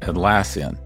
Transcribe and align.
Atlassian. 0.00 0.85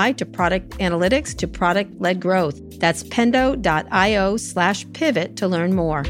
to 0.09 0.25
product 0.25 0.71
analytics 0.79 1.37
to 1.37 1.47
product 1.47 2.01
led 2.01 2.19
growth. 2.19 2.59
That's 2.79 3.03
pendo.io 3.03 4.37
slash 4.37 4.85
pivot 4.93 5.35
to 5.37 5.47
learn 5.47 5.73
more. 5.75 6.03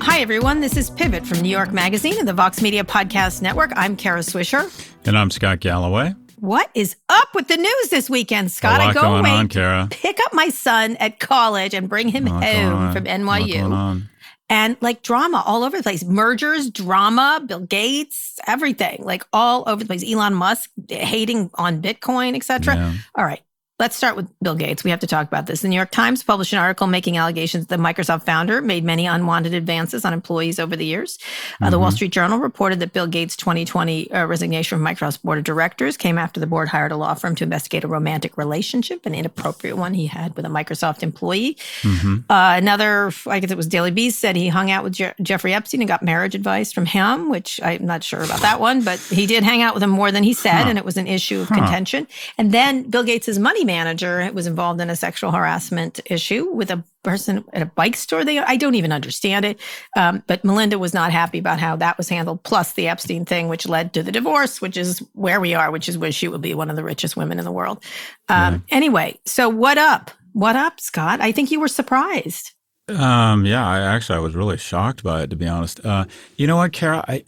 Hi, 0.00 0.20
everyone. 0.20 0.60
This 0.60 0.76
is 0.76 0.90
Pivot 0.90 1.26
from 1.26 1.40
New 1.40 1.48
York 1.48 1.72
Magazine 1.72 2.18
and 2.18 2.28
the 2.28 2.32
Vox 2.32 2.62
Media 2.62 2.84
Podcast 2.84 3.42
Network. 3.42 3.72
I'm 3.76 3.96
Kara 3.96 4.20
Swisher. 4.20 4.70
And 5.04 5.18
I'm 5.18 5.30
Scott 5.30 5.60
Galloway. 5.60 6.14
What 6.38 6.70
is 6.74 6.96
up 7.08 7.28
with 7.34 7.48
the 7.48 7.56
news 7.56 7.88
this 7.90 8.08
weekend, 8.08 8.50
Scott? 8.52 8.80
A 8.80 8.84
lot 8.84 8.90
I 8.90 8.94
go 8.94 9.00
going 9.02 9.20
away 9.20 9.30
on, 9.30 9.48
Kara. 9.48 9.88
pick 9.90 10.18
up 10.24 10.32
my 10.32 10.48
son 10.48 10.96
at 10.96 11.18
college 11.18 11.74
and 11.74 11.88
bring 11.88 12.08
him 12.08 12.26
A 12.26 12.30
going 12.30 12.42
home 12.42 12.74
on. 12.74 12.92
from 12.94 13.06
A 13.06 13.18
lot 13.18 13.38
going 13.40 13.50
NYU. 13.50 14.08
And 14.48 14.76
like 14.80 15.02
drama 15.02 15.42
all 15.44 15.64
over 15.64 15.76
the 15.76 15.82
place. 15.82 16.04
Mergers, 16.04 16.70
drama, 16.70 17.42
Bill 17.44 17.60
Gates, 17.60 18.38
everything. 18.46 19.02
Like 19.02 19.24
all 19.32 19.64
over 19.66 19.82
the 19.82 19.86
place. 19.86 20.04
Elon 20.08 20.34
Musk 20.34 20.70
hating 20.88 21.50
on 21.54 21.82
Bitcoin, 21.82 22.36
etc. 22.36 22.76
Yeah. 22.76 22.92
All 23.16 23.24
right. 23.24 23.42
Let's 23.78 23.94
start 23.94 24.16
with 24.16 24.26
Bill 24.40 24.54
Gates. 24.54 24.84
We 24.84 24.90
have 24.90 25.00
to 25.00 25.06
talk 25.06 25.26
about 25.26 25.44
this. 25.44 25.60
The 25.60 25.68
New 25.68 25.76
York 25.76 25.90
Times 25.90 26.22
published 26.22 26.54
an 26.54 26.58
article 26.58 26.86
making 26.86 27.18
allegations 27.18 27.66
that 27.66 27.76
the 27.76 27.82
Microsoft 27.82 28.22
founder 28.22 28.62
made 28.62 28.84
many 28.84 29.04
unwanted 29.04 29.52
advances 29.52 30.02
on 30.06 30.14
employees 30.14 30.58
over 30.58 30.74
the 30.76 30.86
years. 30.86 31.18
Uh, 31.60 31.68
the 31.68 31.78
Wall 31.78 31.90
Mhm. 31.90 31.94
Street 31.96 32.10
Journal 32.12 32.38
reported 32.38 32.80
that 32.80 32.94
Bill 32.94 33.06
Gates' 33.06 33.36
2020 33.36 34.10
uh, 34.10 34.24
resignation 34.24 34.78
from 34.78 34.86
Microsoft's 34.86 35.18
board 35.18 35.36
of 35.36 35.44
directors 35.44 35.98
came 35.98 36.16
after 36.16 36.40
the 36.40 36.46
board 36.46 36.68
hired 36.68 36.90
a 36.90 36.96
law 36.96 37.12
firm 37.12 37.34
to 37.34 37.44
investigate 37.44 37.84
a 37.84 37.86
romantic 37.88 38.38
relationship, 38.38 39.04
an 39.04 39.14
inappropriate 39.14 39.76
one 39.76 39.92
he 39.92 40.06
had 40.06 40.34
with 40.36 40.46
a 40.46 40.48
Microsoft 40.48 41.02
employee. 41.02 41.58
Mhm. 41.82 42.24
Uh, 42.30 42.54
another, 42.56 43.12
I 43.26 43.40
guess 43.40 43.50
it 43.50 43.58
was 43.58 43.66
Daily 43.66 43.90
Beast, 43.90 44.18
said 44.20 44.36
he 44.36 44.48
hung 44.48 44.70
out 44.70 44.84
with 44.84 44.94
Je- 44.94 45.12
Jeffrey 45.20 45.52
Epstein 45.52 45.82
and 45.82 45.88
got 45.88 46.02
marriage 46.02 46.34
advice 46.34 46.72
from 46.72 46.86
him, 46.86 47.28
which 47.28 47.60
I'm 47.62 47.84
not 47.84 48.02
sure 48.02 48.22
about 48.22 48.40
that 48.40 48.58
one, 48.58 48.80
but 48.80 48.98
he 49.00 49.26
did 49.26 49.42
hang 49.44 49.60
out 49.60 49.74
with 49.74 49.82
him 49.82 49.90
more 49.90 50.10
than 50.10 50.22
he 50.22 50.32
said, 50.32 50.62
Huh. 50.62 50.68
and 50.70 50.78
it 50.78 50.84
was 50.86 50.96
an 50.96 51.06
issue 51.06 51.40
of 51.42 51.50
Huh. 51.50 51.56
contention. 51.56 52.06
And 52.38 52.52
then 52.52 52.84
Bill 52.84 53.02
Gates' 53.02 53.36
money 53.36 53.65
manager 53.66 54.30
was 54.32 54.46
involved 54.46 54.80
in 54.80 54.88
a 54.88 54.96
sexual 54.96 55.30
harassment 55.32 56.00
issue 56.06 56.50
with 56.52 56.70
a 56.70 56.82
person 57.02 57.44
at 57.52 57.60
a 57.62 57.66
bike 57.66 57.96
store. 57.96 58.24
They, 58.24 58.38
I 58.38 58.56
don't 58.56 58.74
even 58.76 58.92
understand 58.92 59.44
it. 59.44 59.60
Um, 59.96 60.22
but 60.26 60.44
Melinda 60.44 60.78
was 60.78 60.94
not 60.94 61.12
happy 61.12 61.38
about 61.38 61.60
how 61.60 61.76
that 61.76 61.98
was 61.98 62.08
handled, 62.08 62.42
plus 62.44 62.72
the 62.72 62.88
Epstein 62.88 63.24
thing, 63.26 63.48
which 63.48 63.68
led 63.68 63.92
to 63.94 64.02
the 64.02 64.10
divorce, 64.12 64.60
which 64.62 64.76
is 64.76 65.00
where 65.12 65.40
we 65.40 65.52
are, 65.54 65.70
which 65.70 65.88
is 65.88 65.98
where 65.98 66.12
she 66.12 66.28
would 66.28 66.40
be 66.40 66.54
one 66.54 66.70
of 66.70 66.76
the 66.76 66.84
richest 66.84 67.16
women 67.16 67.38
in 67.38 67.44
the 67.44 67.52
world. 67.52 67.84
Um, 68.28 68.64
Anyway, 68.70 69.18
so 69.26 69.48
what 69.48 69.76
up? 69.78 70.10
What 70.32 70.56
up, 70.56 70.80
Scott? 70.80 71.20
I 71.20 71.32
think 71.32 71.50
you 71.50 71.60
were 71.60 71.68
surprised. 71.68 72.52
Um, 72.88 73.44
yeah, 73.44 73.66
I 73.66 73.80
actually 73.80 74.16
I 74.16 74.20
was 74.20 74.34
really 74.36 74.56
shocked 74.58 75.02
by 75.02 75.22
it 75.22 75.30
to 75.30 75.36
be 75.36 75.46
honest. 75.48 75.84
Uh, 75.84 76.04
you 76.36 76.46
know 76.46 76.56
what, 76.56 76.72
Kara? 76.72 77.04
I, 77.08 77.24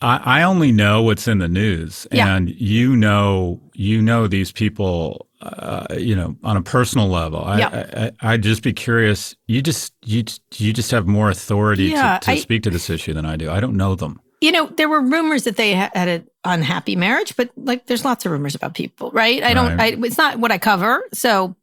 I 0.00 0.40
I 0.40 0.42
only 0.42 0.72
know 0.72 1.02
what's 1.02 1.28
in 1.28 1.38
the 1.38 1.48
news, 1.48 2.06
Yeah. 2.10 2.34
and 2.34 2.48
you 2.50 2.96
know 2.96 3.60
you 3.74 4.00
know 4.02 4.26
these 4.26 4.50
people, 4.50 5.26
uh, 5.40 5.86
you 5.96 6.14
know, 6.14 6.36
on 6.44 6.56
a 6.56 6.62
personal 6.62 7.08
level. 7.08 7.42
I, 7.44 7.58
Yeah. 7.58 7.86
I, 8.20 8.26
I 8.28 8.32
I'd 8.34 8.42
just 8.42 8.62
be 8.62 8.72
curious. 8.72 9.34
You 9.46 9.62
just 9.62 9.94
you 10.04 10.24
you 10.56 10.72
just 10.72 10.90
have 10.90 11.06
more 11.06 11.30
authority 11.30 11.84
Yeah, 11.84 12.18
to, 12.18 12.24
to 12.26 12.30
I- 12.32 12.36
speak 12.36 12.62
to 12.64 12.70
this 12.70 12.90
issue 12.90 13.12
than 13.14 13.24
I 13.26 13.36
do. 13.36 13.50
I 13.50 13.60
don't 13.60 13.76
know 13.76 13.94
them. 13.94 14.20
You 14.42 14.52
know, 14.52 14.66
there 14.68 14.88
were 14.88 15.02
rumors 15.02 15.44
that 15.44 15.56
they 15.56 15.74
had 15.74 15.90
an 16.08 16.26
unhappy 16.44 16.96
marriage, 16.96 17.36
but 17.36 17.50
like, 17.58 17.84
there's 17.86 18.06
lots 18.06 18.24
of 18.24 18.32
rumors 18.32 18.54
about 18.54 18.72
people, 18.72 19.10
right? 19.10 19.42
I 19.42 19.52
don't. 19.52 19.76
Right. 19.76 19.98
I, 19.98 20.06
it's 20.06 20.16
not 20.16 20.38
what 20.38 20.50
I 20.50 20.56
cover. 20.56 21.04
So, 21.12 21.54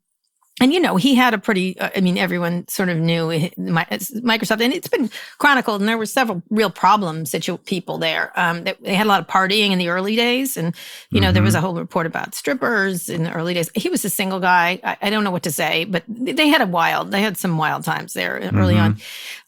and 0.59 0.73
you 0.73 0.79
know, 0.79 0.95
he 0.95 1.15
had 1.15 1.33
a 1.33 1.37
pretty. 1.37 1.79
uh, 1.79 1.89
I 1.95 2.01
mean, 2.01 2.17
everyone 2.17 2.67
sort 2.67 2.89
of 2.89 2.97
knew 2.97 3.27
Microsoft, 3.57 4.61
and 4.61 4.73
it's 4.73 4.87
been 4.87 5.09
chronicled, 5.37 5.81
and 5.81 5.87
there 5.87 5.97
were 5.97 6.05
several 6.05 6.41
real 6.49 6.69
problem 6.69 7.25
situ- 7.25 7.57
people 7.59 7.97
there. 7.97 8.31
Um, 8.35 8.63
that 8.63 8.81
they 8.81 8.95
had 8.95 9.05
a 9.05 9.09
lot 9.09 9.19
of 9.21 9.27
partying 9.27 9.71
in 9.71 9.77
the 9.77 9.89
early 9.89 10.15
days, 10.15 10.57
and 10.57 10.75
you 11.11 11.21
know, 11.21 11.31
there 11.31 11.43
was 11.43 11.55
a 11.55 11.61
whole 11.61 11.75
report 11.75 12.05
about 12.05 12.33
strippers 12.35 13.09
in 13.09 13.23
the 13.23 13.31
early 13.33 13.53
days. 13.53 13.69
He 13.75 13.89
was 13.89 14.03
a 14.05 14.09
single 14.09 14.39
guy. 14.39 14.79
I, 14.83 14.97
I 15.03 15.09
don't 15.09 15.23
know 15.23 15.31
what 15.31 15.43
to 15.43 15.51
say, 15.51 15.85
but 15.85 16.03
they 16.07 16.47
had 16.47 16.61
a 16.61 16.67
wild. 16.67 17.11
They 17.11 17.21
had 17.21 17.37
some 17.37 17.57
wild 17.57 17.83
times 17.83 18.13
there 18.13 18.39
early 18.53 18.75
Mhm. 18.75 18.81
on. 18.83 18.97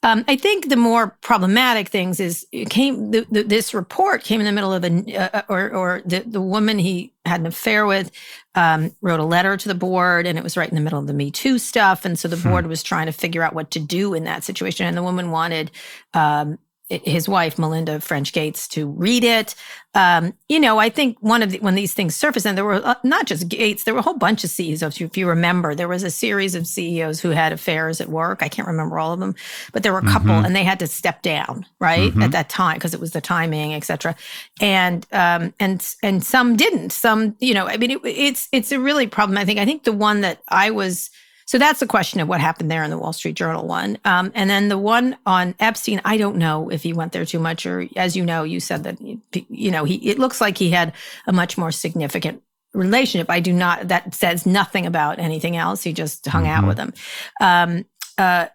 Um, 0.02 0.24
I 0.30 0.38
think 0.38 0.70
the 0.70 0.78
more 0.78 1.18
problematic 1.22 1.90
things 1.90 2.22
is 2.22 2.48
it 2.54 2.70
came. 2.70 3.12
The, 3.12 3.28
the, 3.30 3.44
this 3.44 3.74
report 3.74 4.24
came 4.24 4.40
in 4.40 4.46
the 4.46 4.54
middle 4.54 4.72
of 4.72 4.82
the 4.82 5.18
uh, 5.18 5.42
or 5.50 5.70
or 5.72 6.02
the 6.06 6.22
the 6.22 6.40
woman 6.40 6.80
he 6.80 7.12
had 7.26 7.42
an 7.42 7.48
affair 7.48 7.86
with 7.86 8.10
um, 8.56 8.96
wrote 9.02 9.20
a 9.20 9.26
letter 9.26 9.58
to 9.58 9.68
the 9.68 9.76
board, 9.76 10.26
and 10.26 10.38
it 10.38 10.44
was 10.44 10.56
right 10.56 10.70
in 10.70 10.76
the 10.76 10.82
middle 10.82 11.00
of 11.00 11.08
the 11.08 11.14
Me 11.14 11.32
Too 11.32 11.60
stuff, 11.60 12.06
and 12.06 12.18
so 12.18 12.30
the 12.30 12.38
board 12.38 12.68
was 12.68 12.82
trying 12.82 13.08
to 13.08 13.12
figure 13.12 13.44
out 13.44 13.54
what 13.54 13.72
to 13.72 13.80
do 13.80 14.14
in 14.14 14.24
that 14.24 14.46
situation, 14.46 14.86
and 14.86 14.96
the 14.96 15.04
woman 15.04 15.32
wanted. 15.32 15.70
Um, 16.14 16.60
his 16.90 17.30
wife, 17.30 17.60
Melinda 17.60 18.00
French 18.00 18.34
Gates, 18.34 18.68
to 18.70 18.88
read 18.88 19.24
it. 19.24 19.54
Um, 19.96 20.34
you 20.48 20.60
know, 20.60 20.78
I 20.80 20.90
think 20.90 21.18
one 21.22 21.42
of 21.44 21.52
the, 21.52 21.60
when 21.60 21.76
these 21.76 21.94
things 21.94 22.16
surfaced, 22.16 22.46
and 22.46 22.58
there 22.58 22.66
were 22.66 22.82
uh, 22.86 22.96
not 23.04 23.26
just 23.26 23.48
Gates, 23.48 23.84
there 23.84 23.94
were 23.94 24.00
a 24.00 24.04
whole 24.04 24.18
bunch 24.18 24.44
of 24.44 24.50
CEOs. 24.50 24.82
If 25.02 25.18
you 25.18 25.28
remember, 25.28 25.76
there 25.76 25.88
was 25.88 26.04
a 26.04 26.10
series 26.12 26.56
of 26.56 26.68
CEOs 26.68 27.20
who 27.20 27.30
had 27.30 27.52
affairs 27.52 28.00
at 28.02 28.10
work. 28.10 28.42
I 28.42 28.50
can't 28.50 28.68
remember 28.68 29.00
all 29.00 29.14
of 29.14 29.20
them, 29.20 29.36
but 29.72 29.84
there 29.84 29.94
were 29.94 30.00
a 30.00 30.08
couple, 30.08 30.30
Mhm. 30.30 30.46
and 30.46 30.56
they 30.56 30.64
had 30.64 30.80
to 30.80 30.88
step 30.88 31.22
down 31.22 31.66
right 31.80 32.14
Mhm. 32.14 32.24
at 32.24 32.32
that 32.32 32.50
time 32.50 32.76
because 32.76 32.94
it 32.94 33.00
was 33.00 33.12
the 33.12 33.22
timing, 33.22 33.74
etc. 33.74 34.16
And 34.62 35.06
um, 35.12 35.54
and 35.60 35.86
and 36.04 36.24
some 36.24 36.56
didn't. 36.56 36.92
Some, 36.92 37.36
you 37.40 37.54
know, 37.54 37.68
I 37.68 37.78
mean, 37.78 37.92
it, 37.92 38.00
it's 38.04 38.48
it's 38.52 38.72
a 38.72 38.80
really 38.80 39.08
problem. 39.08 39.38
I 39.38 39.46
think. 39.46 39.60
I 39.60 39.66
think 39.66 39.84
the 39.84 39.92
one 39.94 40.22
that 40.22 40.42
I 40.50 40.72
was. 40.72 41.10
So 41.50 41.58
that's 41.58 41.80
the 41.80 41.88
question 41.88 42.20
of 42.20 42.28
what 42.28 42.42
happened 42.42 42.70
there 42.70 42.84
in 42.84 42.92
the 42.92 42.98
Wall 43.00 43.12
Street 43.12 43.34
Journal 43.34 43.66
one. 43.66 43.98
Um, 44.06 44.32
and 44.36 44.48
then 44.48 44.70
the 44.70 44.78
one 44.78 45.18
on 45.26 45.56
Epstein, 45.60 46.00
I 46.06 46.16
don't 46.16 46.36
know 46.36 46.70
if 46.70 46.84
he 46.84 46.94
went 46.94 47.12
there 47.12 47.26
too 47.26 47.40
much, 47.40 47.66
or 47.66 47.88
as 47.96 48.16
you 48.16 48.24
know, 48.24 48.44
you 48.44 48.60
said 48.60 48.84
that 48.84 49.02
you 49.02 49.72
know 49.72 49.84
he. 49.84 49.96
It 50.08 50.20
looks 50.20 50.40
like 50.42 50.60
he 50.60 50.70
had 50.70 50.94
a 51.26 51.34
much 51.34 51.58
more 51.58 51.72
significant 51.72 52.44
relationship. 52.76 53.32
I 53.32 53.40
do 53.40 53.52
not. 53.52 53.88
That 53.88 54.14
says 54.14 54.46
nothing 54.46 54.86
about 54.86 55.18
anything 55.18 55.58
else. 55.58 55.82
He 55.82 55.92
just 55.92 56.24
hung 56.28 56.48
out 56.48 56.66
Mhm. 56.66 56.68
with 56.68 56.78
him. 56.78 56.94
Um, 57.42 57.86
uh, 58.20 58.46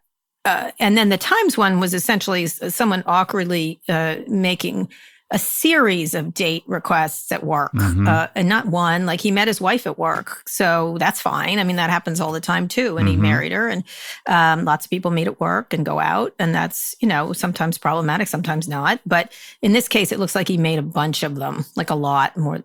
uh, 0.44 0.70
and 0.78 0.96
then 0.96 1.08
the 1.08 1.18
Times 1.18 1.58
one 1.58 1.80
was 1.80 1.94
essentially 1.94 2.46
someone 2.46 3.02
awkwardly 3.06 3.80
uh, 3.88 4.18
making 4.28 4.88
a 5.34 5.38
series 5.38 6.14
of 6.14 6.32
date 6.32 6.62
requests 6.66 7.30
at 7.32 7.42
work, 7.44 7.72
Mhm. 7.74 8.08
uh, 8.08 8.28
and 8.34 8.48
not 8.48 8.66
one. 8.68 9.04
Like 9.04 9.20
he 9.20 9.30
met 9.32 9.48
his 9.48 9.60
wife 9.60 9.84
at 9.86 9.98
work, 9.98 10.42
so 10.48 10.96
that's 11.00 11.20
fine. 11.20 11.58
I 11.58 11.64
mean, 11.64 11.76
that 11.76 11.90
happens 11.90 12.20
all 12.20 12.32
the 12.32 12.40
time 12.40 12.68
too. 12.68 12.96
And 12.96 13.08
he 13.08 13.16
Mhm. 13.16 13.20
married 13.20 13.52
her, 13.52 13.68
and 13.68 13.82
um, 14.26 14.64
lots 14.64 14.86
of 14.86 14.90
people 14.90 15.10
meet 15.10 15.26
at 15.26 15.40
work 15.40 15.74
and 15.74 15.84
go 15.84 15.98
out, 15.98 16.32
and 16.38 16.54
that's 16.54 16.94
you 17.00 17.08
know 17.08 17.32
sometimes 17.32 17.76
problematic, 17.78 18.28
sometimes 18.28 18.68
not. 18.68 19.00
But 19.04 19.32
in 19.60 19.72
this 19.72 19.88
case, 19.88 20.12
it 20.12 20.18
looks 20.20 20.34
like 20.36 20.48
he 20.48 20.56
made 20.56 20.78
a 20.78 20.82
bunch 20.82 21.22
of 21.24 21.34
them, 21.34 21.66
like 21.76 21.90
a 21.90 21.94
lot 21.96 22.36
more 22.36 22.62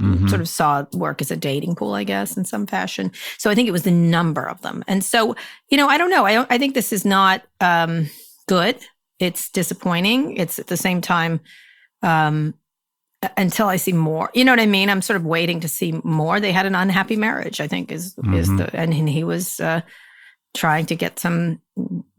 Mhm. 0.00 0.28
sort 0.28 0.40
of 0.40 0.48
saw 0.48 0.84
work 0.92 1.22
as 1.22 1.30
a 1.30 1.36
dating 1.36 1.76
pool, 1.76 1.94
I 1.94 2.02
guess, 2.02 2.36
in 2.36 2.44
some 2.44 2.66
fashion. 2.66 3.12
So 3.38 3.48
I 3.48 3.54
think 3.54 3.68
it 3.68 3.72
was 3.72 3.84
the 3.84 3.92
number 3.92 4.42
of 4.42 4.60
them. 4.62 4.82
And 4.88 5.04
so, 5.04 5.36
you 5.70 5.76
know, 5.78 5.86
I 5.88 5.96
don't 5.98 6.10
know. 6.10 6.26
I 6.26 6.34
don't, 6.34 6.50
I 6.50 6.58
think 6.58 6.74
this 6.74 6.92
is 6.92 7.04
not 7.04 7.42
um, 7.60 8.10
good. 8.48 8.76
It's 9.20 9.48
disappointing. 9.48 10.36
It's 10.36 10.58
at 10.58 10.66
the 10.66 10.76
same 10.76 11.00
time, 11.00 11.38
um, 12.02 12.54
until 13.36 13.66
I 13.66 13.76
see 13.76 13.92
more. 13.92 14.30
You 14.34 14.44
know 14.44 14.52
what 14.52 14.60
I 14.60 14.66
mean? 14.66 14.90
I'm 14.90 15.02
sort 15.02 15.16
of 15.16 15.26
waiting 15.26 15.60
to 15.60 15.68
see 15.68 15.92
more. 16.04 16.40
They 16.40 16.52
had 16.52 16.66
an 16.66 16.74
unhappy 16.74 17.16
marriage, 17.16 17.60
I 17.60 17.66
think, 17.66 17.90
is 17.90 18.14
mm-hmm. 18.14 18.34
is 18.34 18.48
the 18.48 18.74
and 18.74 18.92
he 18.92 19.24
was 19.24 19.60
uh, 19.60 19.80
trying 20.54 20.86
to 20.86 20.96
get 20.96 21.18
some 21.18 21.60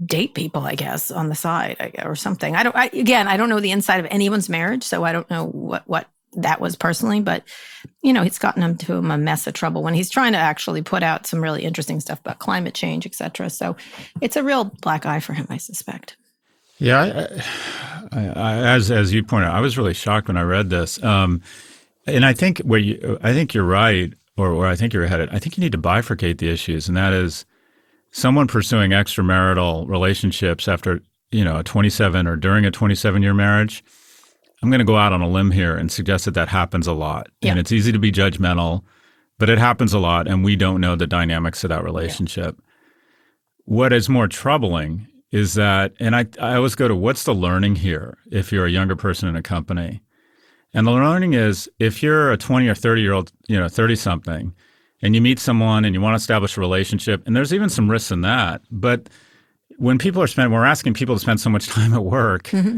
date 0.06 0.34
people, 0.34 0.64
I 0.64 0.76
guess, 0.76 1.12
on 1.12 1.30
the 1.30 1.36
side 1.36 2.02
or 2.04 2.16
something. 2.16 2.56
I 2.56 2.64
don't. 2.64 2.76
I, 2.76 2.88
again, 2.88 3.28
I 3.28 3.38
don't 3.38 3.50
know 3.50 3.60
the 3.60 3.72
inside 3.72 4.00
of 4.00 4.08
anyone's 4.10 4.50
marriage, 4.50 4.84
so 4.84 5.04
I 5.04 5.14
don't 5.14 5.30
know 5.30 5.46
what 5.46 5.88
what 5.88 6.08
that 6.34 6.60
was 6.60 6.76
personally. 6.76 7.22
But 7.22 7.44
you 8.02 8.12
know, 8.12 8.24
it's 8.24 8.40
gotten 8.40 8.62
him 8.62 8.78
to 8.78 8.96
him 8.96 9.12
a 9.12 9.18
mess 9.18 9.48
of 9.48 9.54
trouble 9.54 9.84
when 9.84 9.94
he's 9.94 10.10
trying 10.10 10.34
to 10.34 10.40
actually 10.40 10.82
put 10.82 11.04
out 11.04 11.26
some 11.26 11.42
really 11.42 11.64
interesting 11.64 12.00
stuff 12.02 12.20
about 12.20 12.40
climate 12.40 12.74
change, 12.74 13.06
etc. 13.06 13.50
So 13.50 13.78
it's 14.22 14.36
a 14.36 14.44
real 14.44 14.66
black 14.66 15.06
eye 15.06 15.22
for 15.22 15.34
him, 15.34 15.48
I 15.50 15.58
suspect. 15.58 16.18
Yeah, 16.80 17.28
I, 18.12 18.28
I, 18.28 18.58
as 18.58 18.90
as 18.90 19.14
you 19.14 19.24
pointed 19.24 19.48
out, 19.48 19.56
I 19.56 19.62
was 19.62 19.78
really 19.78 19.94
shocked 19.94 20.28
when 20.28 20.38
I 20.38 20.42
read 20.42 20.70
this, 20.70 21.02
um, 21.04 21.42
and 22.06 22.26
I 22.26 22.34
think 22.34 22.60
where 22.60 22.80
you, 22.80 23.20
I 23.22 23.34
think 23.34 23.54
you're 23.54 23.64
right, 23.64 24.14
or 24.38 24.56
where 24.56 24.68
I 24.68 24.76
think 24.76 24.94
you're 24.94 25.06
headed. 25.06 25.30
I 25.32 25.40
think 25.40 25.58
you 25.58 25.62
need 25.62 25.74
to 25.74 25.78
bifurcate 25.78 26.38
the 26.38 26.50
issues, 26.50 26.88
and 26.88 26.98
that 26.98 27.14
is 27.14 27.46
someone 28.12 28.48
pursuing 28.48 28.92
extramarital 28.92 29.88
relationships 29.88 30.68
after 30.68 31.02
you 31.32 31.44
know 31.44 31.58
a 31.58 31.64
27 31.64 32.28
or 32.28 32.36
during 32.36 32.66
a 32.66 32.72
27 32.72 33.22
year 33.22 33.34
marriage 33.34 33.84
i'm 34.62 34.70
going 34.70 34.80
to 34.80 34.86
go 34.86 34.98
out 34.98 35.14
on 35.14 35.22
a 35.22 35.30
limb 35.30 35.52
here 35.52 35.76
and 35.76 35.92
suggest 35.92 36.26
that 36.26 36.34
that 36.34 36.48
happens 36.48 36.88
a 36.88 36.94
lot 36.94 37.28
yeah. 37.42 37.52
and 37.52 37.60
it's 37.60 37.72
easy 37.72 37.92
to 37.92 38.00
be 38.00 38.12
judgmental 38.12 38.84
but 39.38 39.50
it 39.50 39.58
happens 39.58 39.94
a 39.94 40.00
lot 40.00 40.28
and 40.28 40.44
we 40.44 40.56
don't 40.56 40.82
know 40.82 40.96
the 40.96 41.08
dynamics 41.08 41.64
of 41.64 41.70
that 41.70 41.84
relationship 41.84 42.56
yeah. 42.58 42.64
what 43.66 43.94
is 43.94 44.10
more 44.10 44.28
troubling 44.28 45.08
is 45.32 45.54
that 45.54 45.94
and 46.00 46.16
I, 46.16 46.26
I 46.42 46.56
always 46.56 46.76
go 46.76 46.88
to 46.88 46.96
what's 46.96 47.24
the 47.24 47.34
learning 47.34 47.76
here 47.76 48.18
if 48.32 48.52
you're 48.52 48.66
a 48.66 48.72
younger 48.72 48.96
person 48.96 49.30
in 49.30 49.36
a 49.36 49.44
company 49.44 50.02
and 50.74 50.86
the 50.86 50.92
learning 50.92 51.34
is 51.34 51.70
if 51.80 52.02
you're 52.02 52.32
a 52.32 52.38
20 52.38 52.68
or 52.68 52.76
30 52.76 53.02
year 53.02 53.14
old 53.14 53.32
you 53.48 53.60
know 53.60 53.68
30 53.68 53.96
something 53.96 54.54
and 55.02 55.16
you 55.16 55.22
meet 55.22 55.40
someone 55.40 55.86
and 55.86 55.94
you 55.94 56.02
want 56.02 56.14
to 56.14 56.18
establish 56.22 56.58
a 56.58 56.62
relationship, 56.62 57.26
and 57.26 57.36
there's 57.36 57.54
even 57.54 57.70
some 57.70 57.90
risks 57.90 58.12
in 58.12 58.22
that. 58.22 58.62
But 58.72 59.10
when 59.78 59.98
people 59.98 60.22
are 60.22 60.28
spending, 60.28 60.54
we're 60.54 60.66
asking 60.66 60.94
people 60.94 61.16
to 61.16 61.20
spend 61.20 61.40
so 61.40 61.50
much 61.50 61.68
time 61.70 61.94
at 61.94 62.04
work. 62.04 62.44
Mm-hmm. 62.46 62.78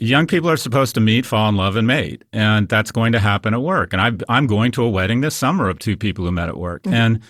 Young 0.00 0.26
people 0.26 0.50
are 0.50 0.56
supposed 0.56 0.94
to 0.94 1.00
meet, 1.00 1.26
fall 1.26 1.48
in 1.48 1.56
love, 1.56 1.74
and 1.74 1.86
mate, 1.86 2.22
and 2.32 2.68
that's 2.68 2.92
going 2.92 3.12
to 3.12 3.18
happen 3.18 3.54
at 3.54 3.62
work. 3.62 3.92
And 3.92 4.02
I, 4.02 4.12
I'm 4.28 4.46
going 4.46 4.70
to 4.72 4.84
a 4.84 4.88
wedding 4.88 5.22
this 5.22 5.34
summer 5.34 5.68
of 5.68 5.78
two 5.78 5.96
people 5.96 6.24
who 6.24 6.30
met 6.30 6.48
at 6.48 6.58
work, 6.58 6.82
mm-hmm. 6.82 6.94
and 6.94 7.20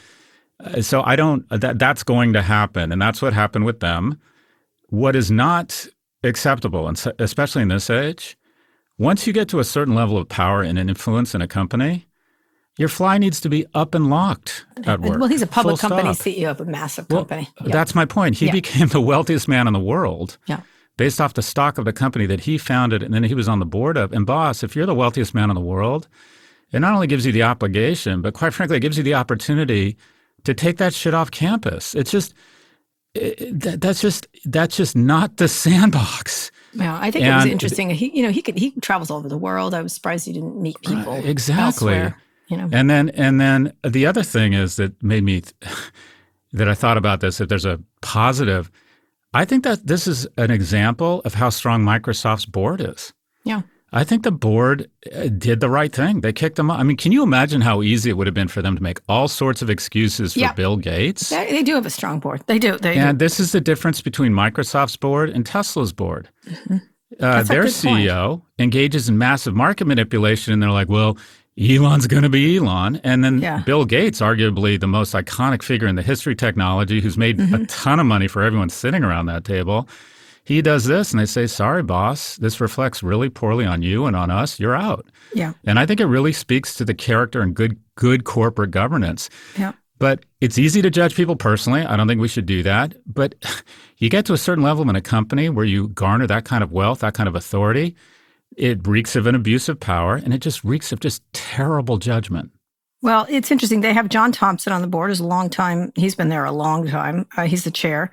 uh, 0.62 0.82
so 0.82 1.02
I 1.02 1.16
don't. 1.16 1.49
That 1.49 1.78
that's 1.78 2.02
going 2.02 2.32
to 2.32 2.43
happen, 2.43 2.93
and 2.93 3.00
that's 3.00 3.22
what 3.22 3.32
happened 3.32 3.64
with 3.64 3.81
them. 3.81 4.20
What 4.90 5.17
is 5.17 5.31
not 5.31 5.87
acceptable, 6.23 6.88
and 6.88 7.02
especially 7.19 7.62
in 7.62 7.69
this 7.69 7.90
age, 7.90 8.37
once 8.99 9.26
you 9.26 9.32
get 9.32 9.49
to 9.49 9.61
a 9.61 9.64
certain 9.64 9.94
level 9.94 10.19
of 10.19 10.29
power 10.29 10.62
and 10.62 10.79
influence 10.79 11.35
in 11.35 11.43
a 11.43 11.49
company, 11.49 12.06
your 12.79 12.88
fly 12.88 13.19
needs 13.19 13.40
to 13.40 13.49
be 13.49 13.67
up 13.75 13.94
and 13.94 14.08
locked 14.08 14.64
at 14.85 15.00
work. 15.00 15.19
Well, 15.19 15.29
he's 15.29 15.43
a 15.43 15.46
public 15.46 15.79
company 15.79 16.14
stop. 16.14 16.26
CEO 16.26 16.50
of 16.50 16.61
a 16.61 16.64
massive 16.64 17.08
company. 17.08 17.49
Well, 17.61 17.70
That's 17.70 17.94
my 17.94 18.05
point. 18.05 18.37
He 18.37 18.46
yeah. 18.46 18.52
became 18.52 18.88
the 18.88 19.00
wealthiest 19.00 19.49
man 19.49 19.67
in 19.67 19.73
the 19.73 19.81
world. 19.81 20.38
Yeah. 20.46 20.61
Based 20.96 21.20
off 21.20 21.34
the 21.34 21.43
stock 21.43 21.79
of 21.79 21.84
the 21.84 21.93
company 21.93 22.26
that 22.26 22.41
he 22.41 22.58
founded 22.58 23.02
and 23.02 23.14
then 23.14 23.25
he 23.25 23.34
was 23.34 23.49
on 23.49 23.58
the 23.58 23.67
board 23.67 23.96
of. 23.96 24.12
And 24.12 24.26
boss, 24.26 24.62
if 24.62 24.75
you're 24.75 24.87
the 24.87 24.94
wealthiest 24.94 25.34
man 25.34 25.50
in 25.50 25.55
the 25.55 25.61
world, 25.61 26.08
it 26.73 26.81
not 26.81 26.93
only 26.94 27.06
gives 27.06 27.25
you 27.25 27.32
the 27.32 27.43
obligation, 27.43 28.20
but 28.20 28.34
quite 28.34 28.52
frankly, 28.52 28.76
it 28.76 28.81
gives 28.81 28.96
you 28.96 29.05
the 29.05 29.14
opportunity 29.14 29.96
to 30.44 30.55
take 30.55 30.79
that 30.79 30.94
shit 30.94 31.14
off 31.14 31.31
campus. 31.31 31.94
It's 31.94 32.11
just 32.11 32.34
it, 33.14 33.60
that, 33.60 33.81
that's 33.81 34.00
just 34.00 34.26
that's 34.44 34.76
just 34.76 34.96
not 34.96 35.37
the 35.37 35.49
sandbox. 35.49 36.50
Yeah, 36.72 36.99
I 37.00 37.10
think 37.10 37.25
and 37.25 37.32
it 37.32 37.37
was 37.37 37.52
interesting. 37.52 37.90
He, 37.90 38.16
you 38.16 38.22
know, 38.22 38.31
he 38.31 38.43
could 38.43 38.58
he 38.58 38.72
travels 38.81 39.10
all 39.10 39.19
over 39.19 39.28
the 39.28 39.38
world. 39.38 39.75
I 39.75 39.82
was 39.82 39.93
surprised 39.93 40.26
he 40.26 40.32
didn't 40.32 40.60
meet 40.60 40.76
people. 40.82 41.14
exactly. 41.14 41.94
Elsewhere 41.94 42.22
you 42.49 42.56
know. 42.56 42.69
And 42.72 42.90
then 42.90 43.10
and 43.10 43.40
then 43.40 43.72
the 43.87 44.06
other 44.06 44.22
thing 44.22 44.55
is 44.55 44.76
that 44.76 45.00
made 45.02 45.22
me 45.22 45.43
that 46.52 46.69
I 46.69 46.75
thought 46.75 46.96
about 46.96 47.20
this. 47.20 47.40
If 47.40 47.49
there's 47.49 47.64
a 47.64 47.81
positive, 48.02 48.70
I 49.32 49.44
think 49.44 49.64
that 49.64 49.87
this 49.87 50.06
is 50.06 50.26
an 50.37 50.50
example 50.50 51.20
of 51.25 51.34
how 51.34 51.50
strong 51.50 51.84
Microsoft's 51.84 52.46
board 52.46 52.81
is. 52.81 53.12
Yeah. 53.44 53.62
I 53.93 54.05
think 54.05 54.23
the 54.23 54.31
board 54.31 54.90
uh, 55.14 55.29
did 55.29 55.61
the 55.61 55.70
right 55.70 55.94
thing. 55.94 56.20
They 56.20 56.32
kicked 56.32 56.56
them. 56.56 56.70
Out. 56.70 56.79
I 56.79 56.82
mean, 56.82 56.96
can 56.96 57.11
you 57.11 57.23
imagine 57.23 57.62
how 57.62 57.82
easy 57.82 58.11
it 58.11 58.17
would 58.17 58.26
have 58.26 58.35
been 58.35 58.49
for 58.49 58.61
them 58.61 58.76
to 58.76 58.82
make 58.82 59.00
all 59.08 59.29
sorts 59.29 59.62
of 59.62 59.70
excuses 59.70 60.35
for 60.35 60.40
yeah. 60.40 60.52
Bill 60.52 60.76
Gates? 60.76 61.31
They, 61.31 61.50
they, 61.50 61.62
do 61.62 61.75
have 61.75 61.87
a 61.87 61.90
strong 61.90 62.20
board. 62.20 62.43
They 62.46 62.58
do. 62.58 62.76
They 62.76 62.96
and 62.96 63.19
do. 63.19 63.25
this 63.25 63.40
is 63.40 63.52
the 63.52 63.61
difference 63.61 64.02
between 64.02 64.32
Microsoft's 64.32 64.96
board 64.96 65.31
and 65.31 65.46
Tesla's 65.46 65.93
board. 65.93 66.29
Mm-hmm. 66.46 66.76
Uh, 67.19 67.43
their 67.44 67.64
CEO 67.64 68.29
point. 68.29 68.43
engages 68.58 69.08
in 69.08 69.17
massive 69.17 69.55
market 69.55 69.87
manipulation, 69.87 70.52
and 70.52 70.62
they're 70.62 70.70
like, 70.70 70.91
"Well, 70.91 71.17
Elon's 71.58 72.06
going 72.06 72.23
to 72.23 72.29
be 72.29 72.56
Elon. 72.56 73.00
And 73.02 73.25
then 73.25 73.41
yeah. 73.41 73.62
Bill 73.62 73.84
Gates, 73.84 74.20
arguably 74.20 74.79
the 74.79 74.87
most 74.87 75.14
iconic 75.14 75.62
figure 75.62 75.88
in 75.88 75.96
the 75.96 76.02
history 76.02 76.32
of 76.32 76.38
technology, 76.38 77.00
who's 77.00 77.19
made 77.19 77.38
mm-hmm. 77.38 77.55
a 77.55 77.67
ton 77.67 77.99
of 77.99 78.06
money 78.06 78.29
for 78.29 78.43
everyone 78.43 78.69
sitting 78.69 79.02
around 79.02 79.26
that 79.26 79.44
table. 79.44 79.88
He 80.49 80.62
does 80.62 80.87
this, 80.87 81.11
and 81.11 81.21
they 81.21 81.27
say, 81.27 81.47
Sorry, 81.47 81.83
boss, 81.83 82.37
this 82.37 82.59
reflects 82.59 83.03
really 83.03 83.29
poorly 83.29 83.67
on 83.67 83.83
you 83.83 84.06
and 84.06 84.17
on 84.17 84.31
us. 84.31 84.59
You're 84.59 84.75
out. 84.75 85.06
Yeah. 85.35 85.53
And 85.67 85.79
I 85.79 85.85
think 85.85 86.00
it 86.00 86.06
really 86.06 86.33
speaks 86.33 86.75
to 86.77 86.87
the 86.87 86.95
character 86.95 87.43
and 87.43 87.55
good, 87.55 87.79
good 87.97 88.25
corporate 88.25 88.71
governance. 88.71 89.29
Yeah. 89.59 89.73
But 89.99 90.25
it's 90.41 90.56
easy 90.56 90.81
to 90.81 90.89
judge 90.89 91.15
people 91.15 91.37
personally. 91.37 91.83
I 91.83 91.97
don't 91.97 92.09
think 92.09 92.23
we 92.23 92.29
should 92.29 92.47
do 92.47 92.62
that. 92.62 92.95
But 93.05 93.35
you 93.99 94.09
get 94.09 94.25
to 94.25 94.33
a 94.33 94.39
certain 94.39 94.65
level 94.65 94.89
in 94.89 94.97
a 94.97 95.03
company 95.03 95.50
where 95.50 95.67
you 95.67 95.89
garner 95.89 96.27
that 96.27 96.47
kind 96.47 96.65
of 96.65 96.73
wealth, 96.73 97.01
that 97.01 97.12
kind 97.12 97.29
of 97.29 97.35
authority 97.35 97.94
it 98.56 98.87
reeks 98.89 99.15
of 99.15 99.27
an 99.27 99.35
abuse 99.35 99.69
of 99.69 99.79
power 99.79 100.17
and 100.17 100.33
it 100.35 100.39
just 100.39 100.65
reeks 100.65 100.93
of 100.93 101.01
just 101.01 101.23
terrible 101.33 101.99
judgment. 101.99 102.51
Well, 103.00 103.27
it's 103.29 103.53
interesting. 103.53 103.81
They 103.81 103.93
have 103.93 104.09
John 104.09 104.33
Thompson 104.33 104.73
on 104.73 104.81
the 104.81 104.89
board. 104.89 105.11
Is 105.11 105.21
a 105.21 105.27
long 105.27 105.49
time. 105.49 105.93
He's 105.95 106.17
been 106.17 106.29
there 106.29 106.45
a 106.45 106.53
long 106.53 106.87
time. 106.87 107.27
Uh, 107.37 107.45
he's 107.45 107.62
the 107.62 107.71
chair. 107.71 108.11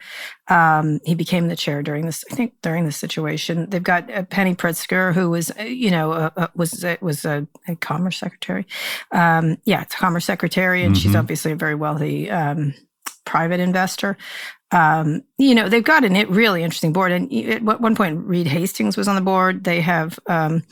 Um, 0.47 0.99
he 1.03 1.15
became 1.15 1.47
the 1.47 1.55
chair 1.55 1.81
during 1.81 2.05
this. 2.05 2.23
I 2.31 2.35
think 2.35 2.53
during 2.61 2.85
this 2.85 2.97
situation. 2.97 3.67
They've 3.69 3.81
got 3.81 4.11
uh, 4.11 4.23
Penny 4.23 4.53
Pritzker, 4.53 5.13
who 5.13 5.31
was, 5.31 5.51
uh, 5.59 5.63
you 5.63 5.89
know, 5.89 6.11
uh, 6.11 6.29
uh 6.37 6.47
was 6.55 6.83
uh, 6.83 6.97
was 7.01 7.25
a, 7.25 7.47
a, 7.67 7.75
commerce 7.77 8.17
secretary. 8.17 8.67
Um, 9.11 9.57
yeah, 9.65 9.81
it's 9.81 9.95
a 9.95 9.97
commerce 9.97 10.25
secretary, 10.25 10.83
and 10.83 10.93
mm-hmm. 10.93 11.01
she's 11.01 11.15
obviously 11.15 11.51
a 11.51 11.55
very 11.55 11.75
wealthy 11.75 12.29
um, 12.29 12.75
private 13.25 13.59
investor 13.59 14.17
um, 14.71 15.23
you 15.37 15.55
know, 15.55 15.69
they've 15.69 15.83
got 15.83 16.03
a 16.03 16.25
really 16.25 16.63
interesting 16.63 16.91
board. 16.91 17.11
And 17.11 17.31
at 17.33 17.61
one 17.63 17.95
point, 17.95 18.25
Reed 18.25 18.47
Hastings 18.47 18.97
was 18.97 19.07
on 19.07 19.15
the 19.15 19.21
board. 19.21 19.63
They 19.63 19.79
have 19.81 20.19
um, 20.27 20.63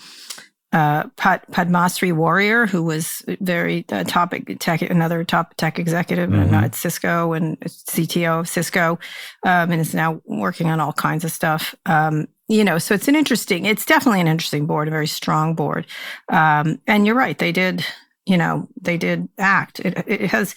uh, 0.73 1.07
Pad- 1.15 1.45
Padmasree 1.51 2.13
Warrior, 2.13 2.65
who 2.65 2.83
was 2.83 3.23
very 3.39 3.85
uh, 3.91 4.03
top 4.03 4.33
tech, 4.59 4.81
another 4.81 5.23
top 5.23 5.53
tech 5.55 5.77
executive 5.77 6.29
mm-hmm. 6.29 6.53
at 6.53 6.73
Cisco 6.73 7.33
and 7.33 7.59
CTO 7.61 8.39
of 8.39 8.49
Cisco, 8.49 8.99
um, 9.43 9.71
and 9.71 9.79
is 9.79 9.93
now 9.93 10.19
working 10.25 10.67
on 10.67 10.79
all 10.79 10.93
kinds 10.93 11.23
of 11.23 11.31
stuff. 11.31 11.75
Um, 11.85 12.27
you 12.47 12.63
know, 12.63 12.79
so 12.79 12.95
it's 12.95 13.07
an 13.07 13.15
interesting, 13.15 13.65
it's 13.65 13.85
definitely 13.85 14.21
an 14.21 14.27
interesting 14.27 14.65
board, 14.65 14.87
a 14.87 14.91
very 14.91 15.07
strong 15.07 15.55
board. 15.55 15.85
Um, 16.29 16.81
and 16.87 17.05
you're 17.05 17.15
right, 17.15 17.37
they 17.37 17.51
did, 17.51 17.85
you 18.25 18.37
know, 18.37 18.67
they 18.81 18.97
did 18.97 19.29
act. 19.37 19.79
It, 19.79 20.03
it 20.07 20.21
has 20.31 20.55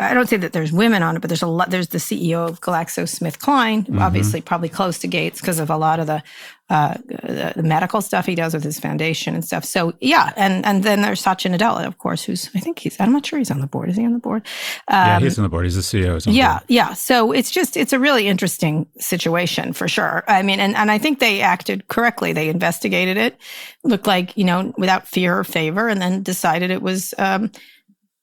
I 0.00 0.14
don't 0.14 0.28
say 0.28 0.36
that 0.36 0.52
there's 0.52 0.72
women 0.72 1.02
on 1.02 1.16
it, 1.16 1.20
but 1.20 1.28
there's 1.28 1.42
a 1.42 1.48
lot. 1.48 1.70
There's 1.70 1.88
the 1.88 1.98
CEO 1.98 2.48
of 2.48 2.60
GlaxoSmithKline, 2.60 3.84
mm-hmm. 3.84 3.98
obviously 3.98 4.40
probably 4.40 4.68
close 4.68 5.00
to 5.00 5.08
Gates 5.08 5.40
because 5.40 5.58
of 5.58 5.70
a 5.70 5.76
lot 5.76 5.98
of 5.98 6.06
the, 6.06 6.22
uh, 6.70 6.94
the, 7.04 7.54
the 7.56 7.62
medical 7.64 8.00
stuff 8.00 8.24
he 8.24 8.36
does 8.36 8.54
with 8.54 8.62
his 8.62 8.78
foundation 8.78 9.34
and 9.34 9.44
stuff. 9.44 9.64
So 9.64 9.94
yeah, 10.00 10.32
and 10.36 10.64
and 10.64 10.84
then 10.84 11.02
there's 11.02 11.20
Satya 11.20 11.50
Nadella, 11.50 11.84
of 11.84 11.98
course, 11.98 12.22
who's 12.22 12.48
I 12.54 12.60
think 12.60 12.78
he's 12.78 12.98
I'm 13.00 13.12
not 13.12 13.26
sure 13.26 13.40
he's 13.40 13.50
on 13.50 13.60
the 13.60 13.66
board. 13.66 13.88
Is 13.88 13.96
he 13.96 14.04
on 14.04 14.12
the 14.12 14.20
board? 14.20 14.42
Um, 14.86 14.96
yeah, 14.96 15.18
he's 15.18 15.36
on 15.36 15.42
the 15.42 15.48
board. 15.48 15.64
He's 15.64 15.74
the 15.74 15.80
CEO. 15.80 16.22
yeah, 16.32 16.60
yeah. 16.68 16.94
So 16.94 17.32
it's 17.32 17.50
just 17.50 17.76
it's 17.76 17.92
a 17.92 17.98
really 17.98 18.28
interesting 18.28 18.86
situation 19.00 19.72
for 19.72 19.88
sure. 19.88 20.22
I 20.28 20.42
mean, 20.42 20.60
and 20.60 20.76
and 20.76 20.92
I 20.92 20.98
think 20.98 21.18
they 21.18 21.40
acted 21.40 21.88
correctly. 21.88 22.32
They 22.32 22.48
investigated 22.48 23.16
it, 23.16 23.36
looked 23.82 24.06
like 24.06 24.36
you 24.36 24.44
know 24.44 24.72
without 24.78 25.08
fear 25.08 25.36
or 25.36 25.42
favor, 25.42 25.88
and 25.88 26.00
then 26.00 26.22
decided 26.22 26.70
it 26.70 26.82
was 26.82 27.14
um, 27.18 27.50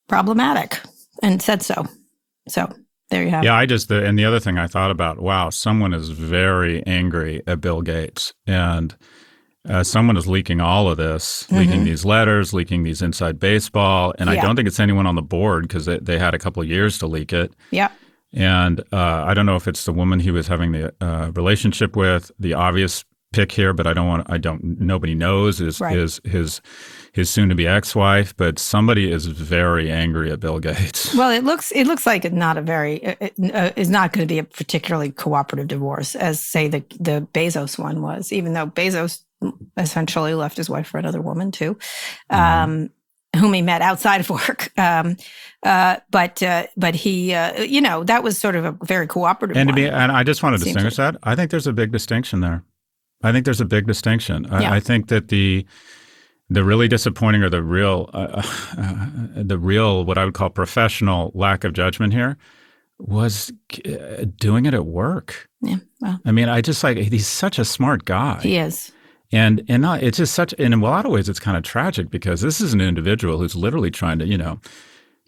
problematic 0.08 0.79
and 1.22 1.41
said 1.41 1.62
so. 1.62 1.86
So 2.48 2.72
there 3.10 3.24
you 3.24 3.29
have 3.29 3.43
yeah, 3.43 3.51
it. 3.51 3.53
Yeah, 3.53 3.60
I 3.60 3.65
just, 3.65 3.88
the, 3.89 4.05
and 4.05 4.17
the 4.17 4.25
other 4.25 4.39
thing 4.39 4.57
I 4.57 4.67
thought 4.67 4.91
about, 4.91 5.19
wow, 5.19 5.50
someone 5.50 5.93
is 5.93 6.10
very 6.10 6.86
angry 6.86 7.41
at 7.48 7.62
Bill 7.62 7.81
Gates. 7.81 8.34
And 8.48 8.95
uh, 9.67 9.84
someone 9.84 10.17
is 10.17 10.27
leaking 10.27 10.62
all 10.62 10.89
of 10.89 10.98
this, 10.98 11.43
mm-hmm. 11.43 11.57
leaking 11.57 11.84
these 11.86 12.05
letters, 12.05 12.53
leaking 12.53 12.84
these 12.84 13.01
inside 13.01 13.39
baseball. 13.39 14.13
And 14.19 14.29
yeah. 14.29 14.38
I 14.38 14.41
don't 14.41 14.55
think 14.55 14.67
it's 14.67 14.79
anyone 14.79 15.07
on 15.07 15.15
the 15.15 15.22
board 15.22 15.63
because 15.63 15.86
they, 15.86 15.98
they, 16.00 16.19
had 16.19 16.34
a 16.36 16.39
couple 16.39 16.62
of 16.62 16.69
years 16.69 17.00
to 17.00 17.07
leak 17.07 17.34
it. 17.34 17.53
Yeah. 17.72 17.89
And 18.34 18.81
uh, 18.91 19.24
I 19.25 19.34
don't 19.34 19.45
know 19.45 19.55
if 19.55 19.67
it's 19.67 19.86
the 19.86 19.93
woman 19.93 20.19
he 20.19 20.29
was 20.29 20.48
having 20.48 20.72
the 20.72 20.93
uh, 21.01 21.31
relationship 21.34 21.95
with, 21.95 22.31
the 22.38 22.53
obvious 22.53 23.05
pick 23.35 23.51
here, 23.51 23.73
but 23.73 23.85
I 23.85 23.93
don't 23.93 24.07
want. 24.07 24.25
I 24.29 24.37
don't. 24.37 24.79
Nobody 24.79 25.13
knows 25.13 25.59
is 25.59 25.79
Right. 25.81 25.97
is 25.97 26.21
his 26.23 26.61
his 27.11 27.29
soon 27.29 27.49
to 27.49 27.55
be 27.55 27.67
ex 27.67 27.95
wife, 27.95 28.35
but 28.37 28.57
somebody 28.57 29.11
is 29.11 29.25
very 29.25 29.91
angry 29.91 30.31
at 30.31 30.39
Bill 30.39 30.59
Gates. 30.59 31.13
Well, 31.15 31.31
it 31.31 31.43
looks 31.43 31.71
it 31.71 31.85
looks 31.85 32.05
like 32.05 32.25
it's 32.25 32.35
not 32.35 32.57
a 32.57 32.61
very 32.61 32.95
it, 32.97 33.33
uh, 33.53 33.71
is 33.75 33.89
not 33.89 34.13
going 34.13 34.27
to 34.27 34.33
be 34.33 34.39
a 34.39 34.43
particularly 34.43 35.11
cooperative 35.11 35.67
divorce, 35.67 36.15
as 36.15 36.39
say 36.39 36.67
the 36.67 36.83
the 36.99 37.27
Bezos 37.33 37.77
one 37.77 38.01
was. 38.01 38.31
Even 38.31 38.53
though 38.53 38.67
Bezos 38.67 39.23
essentially 39.77 40.33
left 40.33 40.57
his 40.57 40.69
wife 40.69 40.87
for 40.87 40.97
another 40.97 41.21
woman 41.21 41.51
too, 41.51 41.77
um, 42.29 42.89
whom 43.35 43.53
he 43.53 43.61
met 43.61 43.81
outside 43.81 44.21
of 44.21 44.29
work. 44.47 44.71
Um, 44.77 45.17
uh, 45.63 45.97
but 46.09 46.41
uh, 46.43 46.67
but 46.77 46.95
he, 46.95 47.33
uh, 47.33 47.61
you 47.63 47.81
know, 47.81 48.03
that 48.03 48.23
was 48.23 48.37
sort 48.37 48.55
of 48.55 48.65
a 48.65 48.71
very 48.83 49.07
cooperative. 49.07 49.57
And 49.57 49.67
to 49.69 49.71
one. 49.71 49.81
be, 49.81 49.87
and 49.87 50.11
I 50.11 50.23
just 50.23 50.43
want 50.43 50.57
to 50.57 50.63
distinguish 50.63 50.97
that. 50.97 51.15
I 51.23 51.35
think 51.35 51.51
there's 51.51 51.67
a 51.67 51.73
big 51.73 51.91
distinction 51.91 52.41
there. 52.41 52.63
I 53.24 53.31
think 53.31 53.45
there's 53.45 53.62
a 53.62 53.65
big 53.65 53.88
distinction. 53.88 54.45
I, 54.51 54.62
Yeah. 54.62 54.74
I 54.74 54.79
think 54.79 55.07
that 55.07 55.29
the 55.29 55.65
the 56.50 56.63
really 56.63 56.88
disappointing 56.88 57.41
or 57.43 57.50
the 57.50 57.63
real 57.63 58.10
uh, 58.13 58.43
uh, 58.77 59.07
the 59.36 59.57
real 59.57 60.05
what 60.05 60.17
I 60.17 60.25
would 60.25 60.34
call 60.34 60.50
professional 60.50 61.31
lack 61.34 61.63
of 61.63 61.74
judgment 61.74 62.13
here 62.13 62.38
was 62.98 63.51
uh, 63.86 64.25
doing 64.38 64.65
it 64.65 64.74
at 64.74 64.86
work. 64.86 65.50
yeah, 65.62 65.77
well, 66.00 66.19
I 66.24 66.31
mean, 66.31 66.48
I 66.48 66.62
just 66.62 66.84
like 66.84 66.98
he's 66.98 67.27
such 67.27 67.60
a 67.60 67.65
smart 67.65 68.05
guy. 68.05 68.39
he 68.41 68.57
is. 68.57 68.91
And 69.31 69.63
and 69.67 69.81
not, 69.81 70.03
it's 70.03 70.17
just 70.17 70.34
such 70.36 70.53
and 70.60 70.74
in 70.74 70.79
a 70.79 70.84
lot 70.84 71.05
of 71.05 71.12
ways 71.12 71.27
it's 71.27 71.39
kind 71.39 71.57
of 71.57 71.63
tragic 71.63 72.10
because 72.10 72.41
this 72.41 72.62
is 72.62 72.74
an 72.74 72.79
individual 72.79 73.39
who's 73.39 73.55
literally 73.55 73.91
trying 73.91 74.19
to, 74.19 74.25
you 74.25 74.38
know, 74.38 74.60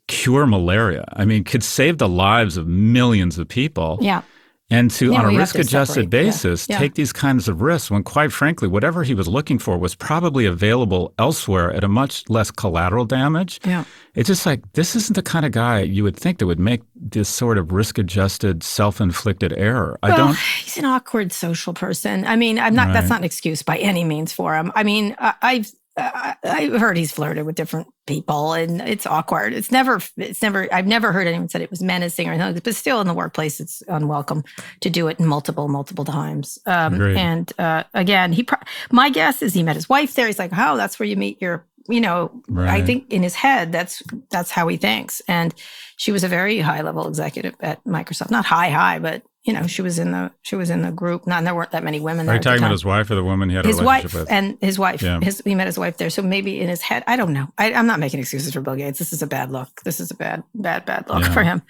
cure 0.08 0.46
malaria. 0.46 1.04
I 1.14 1.26
mean, 1.26 1.44
could 1.44 1.64
save 1.64 1.98
the 1.98 2.08
lives 2.08 2.58
of 2.58 2.68
millions 2.68 3.38
of 3.38 3.48
people. 3.48 3.98
Yeah. 4.00 4.22
And 4.70 4.92
to 4.92 5.14
Yeah, 5.14 5.20
on 5.20 5.34
a 5.34 5.38
risk 5.38 5.58
adjusted 5.58 6.10
basis 6.10 6.68
Yeah. 6.68 6.78
take 6.78 6.96
these 6.96 7.14
kinds 7.14 7.48
of 7.48 7.62
risks 7.62 7.90
when 7.90 8.04
quite 8.04 8.34
frankly 8.34 8.68
whatever 8.68 9.04
he 9.04 9.14
was 9.14 9.26
looking 9.26 9.60
for 9.60 9.78
was 9.78 9.96
probably 9.96 10.46
available 10.46 11.14
elsewhere 11.18 11.72
at 11.72 11.86
a 11.86 11.88
much 11.88 12.26
less 12.28 12.52
collateral 12.52 13.06
damage. 13.06 13.62
Yeah. 13.66 13.86
It's 14.14 14.28
just 14.28 14.46
like 14.46 14.62
this 14.74 14.94
isn't 14.94 15.16
the 15.16 15.22
kind 15.22 15.46
of 15.46 15.54
guy 15.54 15.80
you 15.82 16.04
would 16.04 16.18
think 16.18 16.40
that 16.40 16.48
would 16.48 16.60
make 16.60 16.82
this 16.96 17.30
sort 17.30 17.58
of 17.58 17.72
risk 17.72 17.98
adjusted 17.98 18.62
self 18.62 19.00
inflicted 19.00 19.54
error. 19.54 19.98
I 20.04 20.18
don't 20.18 20.36
he's 20.36 20.78
an 20.78 20.86
awkward 20.86 21.32
social 21.32 21.74
person. 21.74 22.26
I 22.26 22.36
mean, 22.36 22.60
I'm 22.60 22.76
not. 22.76 22.92
That's 22.92 23.10
not 23.10 23.20
an 23.20 23.26
excuse 23.26 23.64
by 23.64 23.78
any 23.78 24.04
means 24.04 24.34
for 24.34 24.54
him. 24.54 24.74
I 24.76 24.84
mean, 24.84 25.16
I, 25.18 25.34
I've 25.42 25.72
I, 25.98 26.36
I've 26.44 26.80
heard 26.80 26.96
he's 26.96 27.12
flirted 27.12 27.46
with 27.46 27.56
different 27.56 27.88
people, 28.06 28.54
and 28.54 28.82
it's 28.82 29.06
awkward. 29.06 29.54
It's 29.54 29.72
never. 29.72 30.00
It's 30.18 30.42
never. 30.42 30.72
I've 30.74 30.88
never 30.88 31.12
heard 31.12 31.28
anyone 31.28 31.50
said 31.50 31.62
it 31.62 31.72
was 31.72 31.82
menacing 31.82 32.30
or 32.30 32.34
anything. 32.34 32.62
But 32.64 32.76
still, 32.76 33.02
in 33.02 33.08
the 33.08 33.14
workplace, 33.14 33.60
it's 33.60 33.82
unwelcome 33.88 34.44
to 34.82 34.90
do 34.90 35.08
it 35.08 35.20
multiple, 35.20 35.68
multiple 35.68 36.06
times. 36.06 36.60
Um, 36.66 37.00
and 37.18 37.52
uh, 37.60 37.84
again, 37.94 38.32
he. 38.32 38.44
Pro- 38.44 38.60
my 38.92 39.10
guess 39.10 39.42
is 39.42 39.54
he 39.54 39.64
met 39.64 39.76
his 39.76 39.90
wife 39.90 40.14
there. 40.14 40.28
He's 40.28 40.40
like, 40.40 40.52
oh, 40.56 40.78
that's 40.78 41.00
where 41.00 41.08
you 41.08 41.18
meet 41.18 41.42
your. 41.42 41.66
You 41.90 42.02
know, 42.02 42.44
I 42.58 42.82
think 42.82 43.14
in 43.14 43.24
his 43.24 43.34
head, 43.34 43.72
that's 43.72 44.04
that's 44.30 44.52
how 44.52 44.68
he 44.68 44.76
thinks. 44.76 45.22
And 45.28 45.56
she 45.96 46.12
was 46.12 46.24
a 46.24 46.28
very 46.28 46.60
high 46.60 46.82
level 46.82 47.08
executive 47.08 47.56
at 47.62 47.84
Microsoft. 47.86 48.30
Not 48.30 48.46
high, 48.46 48.70
high, 48.70 49.00
but 49.00 49.24
you 49.48 49.54
know, 49.54 49.66
she 49.66 49.82
was 49.82 49.98
in 49.98 50.12
the 50.12 50.30
she 50.44 50.56
was 50.56 50.70
in 50.70 50.82
the 50.84 50.92
group. 50.92 51.26
Not 51.26 51.38
and 51.40 51.48
there 51.48 51.56
weren't 51.56 51.72
that 51.72 51.84
many 51.84 52.00
women. 52.00 52.26
are 52.26 52.26
There 52.28 52.36
you 52.36 52.42
talking 52.42 52.60
about 52.60 52.72
his 52.72 52.86
wife 52.86 53.10
or 53.10 53.16
the 53.16 53.24
woman 53.24 53.50
he 53.50 53.56
had 53.56 53.66
a 53.66 53.70
his 53.70 53.80
relationship 53.80 54.14
wife 54.14 54.22
with? 54.22 54.32
and 54.32 54.58
his 54.62 54.78
wife? 54.78 55.02
Yeah. 55.02 55.20
His 55.22 55.42
he 55.46 55.56
met 55.56 55.66
his 55.68 55.80
wife 55.80 55.98
there. 55.98 56.10
So 56.10 56.22
maybe 56.22 56.60
in 56.60 56.68
his 56.70 56.82
head, 56.82 57.04
I 57.08 57.16
don't 57.16 57.34
know. 57.34 57.48
I, 57.58 57.72
I'm 57.74 57.88
not 57.88 58.00
making 58.00 58.20
excuses 58.20 58.54
for 58.54 58.62
Bill 58.62 58.76
Gates. 58.76 59.00
This 59.00 59.14
is 59.14 59.22
a 59.24 59.28
bad 59.28 59.50
look. 59.52 59.70
This 59.86 60.00
is 60.00 60.12
a 60.12 60.16
bad, 60.16 60.44
bad, 60.54 60.86
bad 60.86 61.10
look 61.10 61.24
Yeah. 61.24 61.34
for 61.34 61.44
him. 61.44 61.62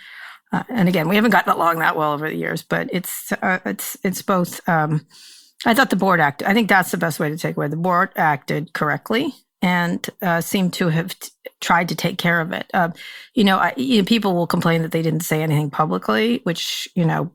Uh, 0.52 0.64
and 0.70 0.90
again, 0.90 1.08
we 1.08 1.16
haven't 1.16 1.32
gotten 1.32 1.54
along 1.54 1.80
that 1.80 1.96
well 1.96 2.14
over 2.14 2.30
the 2.30 2.36
years, 2.36 2.64
but 2.64 2.90
it's 2.92 3.32
uh, 3.42 3.60
it's 3.66 3.96
it's 4.04 4.22
both. 4.22 4.68
Um, 4.68 5.06
I 5.66 5.74
thought 5.74 5.90
the 5.90 5.96
board 5.96 6.20
acted. 6.20 6.48
I 6.48 6.54
think 6.54 6.70
that's 6.70 6.92
the 6.92 6.98
best 6.98 7.20
way 7.20 7.30
to 7.30 7.38
take 7.38 7.58
away. 7.58 7.68
The 7.68 7.76
board 7.78 8.10
acted 8.16 8.74
correctly 8.74 9.34
and 9.62 10.08
uh, 10.22 10.40
seemed 10.40 10.72
to 10.74 10.88
have 10.90 11.18
t- 11.20 11.30
tried 11.60 11.90
to 11.90 11.96
take 11.96 12.20
care 12.20 12.40
of 12.40 12.52
it. 12.52 12.70
Uh, 12.76 12.90
you 13.34 13.44
know, 13.44 13.58
I, 13.58 13.74
you 13.76 13.98
know, 13.98 14.06
people 14.06 14.36
will 14.36 14.46
complain 14.48 14.84
that 14.84 14.92
they 14.92 15.02
didn't 15.02 15.22
say 15.22 15.42
anything 15.42 15.72
publicly, 15.72 16.42
which 16.44 16.88
you 16.96 17.06
know, 17.06 17.32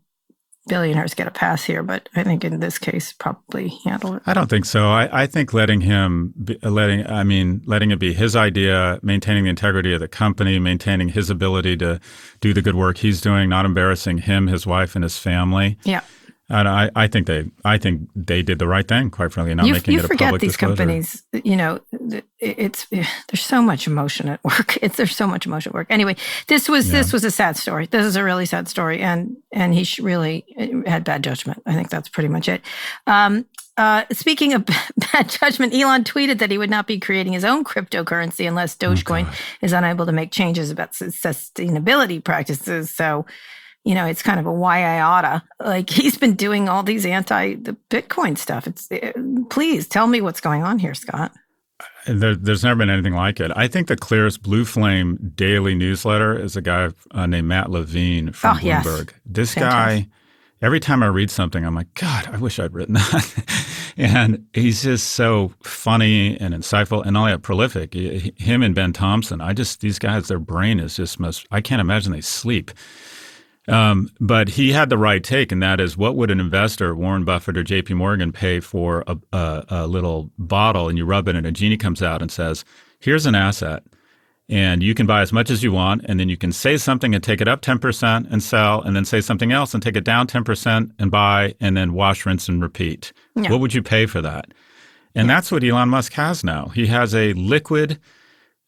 billionaires 0.66 1.14
get 1.14 1.26
a 1.26 1.30
pass 1.30 1.64
here, 1.64 1.82
but 1.82 2.08
I 2.14 2.22
think 2.22 2.44
in 2.44 2.60
this 2.60 2.78
case, 2.78 3.12
probably 3.12 3.68
handle 3.84 4.14
it. 4.14 4.22
I 4.26 4.34
don't 4.34 4.48
think 4.48 4.64
so. 4.64 4.88
I, 4.88 5.22
I 5.22 5.26
think 5.26 5.52
letting 5.52 5.80
him, 5.80 6.32
be, 6.42 6.58
uh, 6.62 6.70
letting, 6.70 7.06
I 7.06 7.24
mean, 7.24 7.62
letting 7.66 7.90
it 7.90 7.98
be 7.98 8.12
his 8.12 8.36
idea, 8.36 8.98
maintaining 9.02 9.44
the 9.44 9.50
integrity 9.50 9.92
of 9.92 10.00
the 10.00 10.08
company, 10.08 10.58
maintaining 10.58 11.10
his 11.10 11.30
ability 11.30 11.76
to 11.78 12.00
do 12.40 12.52
the 12.52 12.62
good 12.62 12.76
work 12.76 12.98
he's 12.98 13.20
doing, 13.20 13.48
not 13.48 13.64
embarrassing 13.64 14.18
him, 14.18 14.46
his 14.46 14.66
wife, 14.66 14.94
and 14.94 15.02
his 15.02 15.18
family. 15.18 15.78
Yeah. 15.84 16.02
And 16.48 16.68
I, 16.68 16.90
I 16.94 17.06
think 17.06 17.26
they, 17.28 17.50
I 17.64 17.78
think 17.78 18.08
they 18.14 18.42
did 18.42 18.58
the 18.58 18.66
right 18.66 18.86
thing, 18.86 19.10
quite 19.10 19.32
frankly, 19.32 19.54
not 19.54 19.66
you, 19.66 19.72
making 19.72 19.94
you 19.94 20.00
it 20.00 20.04
a 20.04 20.08
forget 20.08 20.26
public 20.26 20.40
these 20.42 20.50
disclosure. 20.50 20.76
companies 20.76 21.22
you 21.32 21.56
know 21.56 21.80
it's 22.38 22.86
there's 22.90 23.44
so 23.44 23.62
much 23.62 23.86
emotion 23.86 24.28
at 24.28 24.42
work. 24.44 24.76
It's 24.82 24.96
there's 24.96 25.16
so 25.16 25.26
much 25.26 25.46
emotion 25.46 25.70
at 25.70 25.74
work. 25.74 25.86
Anyway 25.90 26.16
this 26.48 26.68
was 26.68 26.90
this 26.90 27.12
was 27.12 27.24
a 27.24 27.30
sad 27.30 27.56
story. 27.56 27.86
This 27.86 28.04
is 28.04 28.16
a 28.16 28.24
really 28.24 28.46
sad 28.46 28.68
story 28.68 29.00
and 29.00 29.36
and 29.52 29.72
he 29.74 29.86
really 30.02 30.44
uh, 30.58 30.90
had 30.90 31.04
bad 31.04 31.24
judgment. 31.24 31.62
I 31.66 31.74
think 31.74 31.90
that's 31.90 32.08
pretty 32.08 32.28
much 32.28 32.48
it. 32.48 32.60
Um 33.06 33.46
uh, 33.78 34.04
speaking 34.12 34.52
of 34.52 34.66
bad 35.12 35.28
judgment, 35.28 35.74
Elon 35.74 36.04
tweeted 36.04 36.38
that 36.38 36.50
he 36.50 36.58
would 36.58 36.70
not 36.70 36.86
be 36.86 36.98
creating 36.98 37.32
his 37.32 37.44
own 37.44 37.64
cryptocurrency 37.64 38.46
unless 38.46 38.76
Oh, 38.82 38.88
Dogecoin 38.92 39.32
is 39.62 39.72
unable 39.72 40.04
to 40.06 40.12
make 40.12 40.30
changes 40.30 40.70
about 40.70 40.92
sustainability 40.92 42.22
practices. 42.22 42.90
So, 42.90 43.24
you 43.84 43.94
know, 43.94 44.06
it's 44.06 44.22
kind 44.22 44.38
of 44.40 44.46
a 44.46 44.52
why 44.52 44.82
I 44.82 45.00
oughta. 45.00 45.42
Like 45.60 45.90
he's 45.98 46.16
been 46.18 46.34
doing 46.34 46.68
all 46.68 46.82
these 46.82 47.04
anti 47.06 47.54
the 47.54 47.76
Bitcoin 47.90 48.36
stuff. 48.38 48.66
It's 48.66 48.90
uh, 48.90 49.12
please 49.50 49.88
tell 49.88 50.06
me 50.06 50.20
what's 50.20 50.40
going 50.40 50.62
on 50.62 50.78
here, 50.78 50.94
Scott. 50.94 51.32
There, 52.06 52.34
there's 52.36 52.62
never 52.64 52.78
been 52.78 52.90
anything 52.90 53.14
like 53.14 53.40
it. 53.40 53.50
I 53.56 53.66
think 53.68 53.88
the 53.88 53.96
clearest 53.96 54.42
Blue 54.42 54.64
Flame 54.64 55.32
daily 55.34 55.74
newsletter 55.74 56.38
is 56.38 56.56
a 56.56 56.62
guy 56.62 56.90
uh, 57.12 57.26
named 57.26 57.48
Matt 57.48 57.70
Levine 57.70 58.32
from 58.32 58.56
Oh, 58.56 58.60
yes. 58.60 58.86
Bloomberg. 58.86 59.12
This 59.26 59.54
Fantastic. 59.54 60.04
guy, 60.04 60.08
every 60.66 60.78
time 60.80 61.02
I 61.02 61.06
read 61.06 61.30
something, 61.30 61.64
I'm 61.64 61.74
like, 61.74 61.92
God, 61.94 62.28
I 62.32 62.38
wish 62.38 62.58
I'd 62.60 62.72
written 62.72 62.94
that. 62.94 63.44
and 63.96 64.46
he's 64.52 64.82
just 64.82 65.10
so 65.10 65.52
funny 65.62 66.38
and 66.40 66.54
insightful 66.54 67.04
and 67.04 67.16
all 67.16 67.26
that, 67.26 67.42
prolific. 67.42 67.94
Him 67.94 68.62
and 68.62 68.74
Ben 68.76 68.92
Thompson, 68.92 69.40
I 69.40 69.52
just, 69.52 69.80
these 69.80 69.98
guys, 69.98 70.28
their 70.28 70.38
brain 70.40 70.78
is 70.80 70.96
just 70.96 71.18
most, 71.20 71.46
I 71.50 71.60
can't 71.60 71.80
imagine 71.80 72.12
they 72.12 72.20
sleep. 72.20 72.70
Um, 73.68 74.10
but 74.18 74.48
he 74.48 74.72
had 74.72 74.90
the 74.90 74.98
right 74.98 75.22
take, 75.22 75.52
and 75.52 75.62
that 75.62 75.80
is 75.80 75.96
what 75.96 76.16
would 76.16 76.30
an 76.30 76.40
investor, 76.40 76.96
Warren 76.96 77.24
Buffett 77.24 77.56
or 77.56 77.62
JP 77.62 77.96
Morgan, 77.96 78.32
pay 78.32 78.58
for 78.58 79.04
a, 79.06 79.16
a, 79.32 79.64
a 79.68 79.86
little 79.86 80.30
bottle 80.36 80.88
and 80.88 80.98
you 80.98 81.04
rub 81.04 81.28
it 81.28 81.36
and 81.36 81.46
a 81.46 81.52
genie 81.52 81.76
comes 81.76 82.02
out 82.02 82.22
and 82.22 82.30
says, 82.30 82.64
Here's 82.98 83.26
an 83.26 83.34
asset, 83.34 83.84
and 84.48 84.82
you 84.82 84.94
can 84.94 85.06
buy 85.06 85.22
as 85.22 85.32
much 85.32 85.50
as 85.50 85.62
you 85.62 85.72
want, 85.72 86.02
and 86.04 86.20
then 86.20 86.28
you 86.28 86.36
can 86.36 86.52
say 86.52 86.76
something 86.76 87.14
and 87.14 87.22
take 87.22 87.40
it 87.40 87.48
up 87.48 87.62
10% 87.62 88.30
and 88.30 88.42
sell, 88.42 88.82
and 88.82 88.94
then 88.94 89.04
say 89.04 89.20
something 89.20 89.52
else 89.52 89.74
and 89.74 89.82
take 89.82 89.96
it 89.96 90.04
down 90.04 90.26
10% 90.26 90.92
and 90.98 91.10
buy, 91.10 91.54
and 91.60 91.76
then 91.76 91.94
wash, 91.94 92.26
rinse, 92.26 92.48
and 92.48 92.62
repeat. 92.62 93.12
Yeah. 93.34 93.50
What 93.50 93.60
would 93.60 93.74
you 93.74 93.82
pay 93.82 94.06
for 94.06 94.20
that? 94.22 94.52
And 95.14 95.28
that's 95.28 95.52
what 95.52 95.64
Elon 95.64 95.88
Musk 95.88 96.12
has 96.14 96.42
now. 96.42 96.68
He 96.68 96.86
has 96.86 97.14
a 97.14 97.32
liquid 97.34 97.98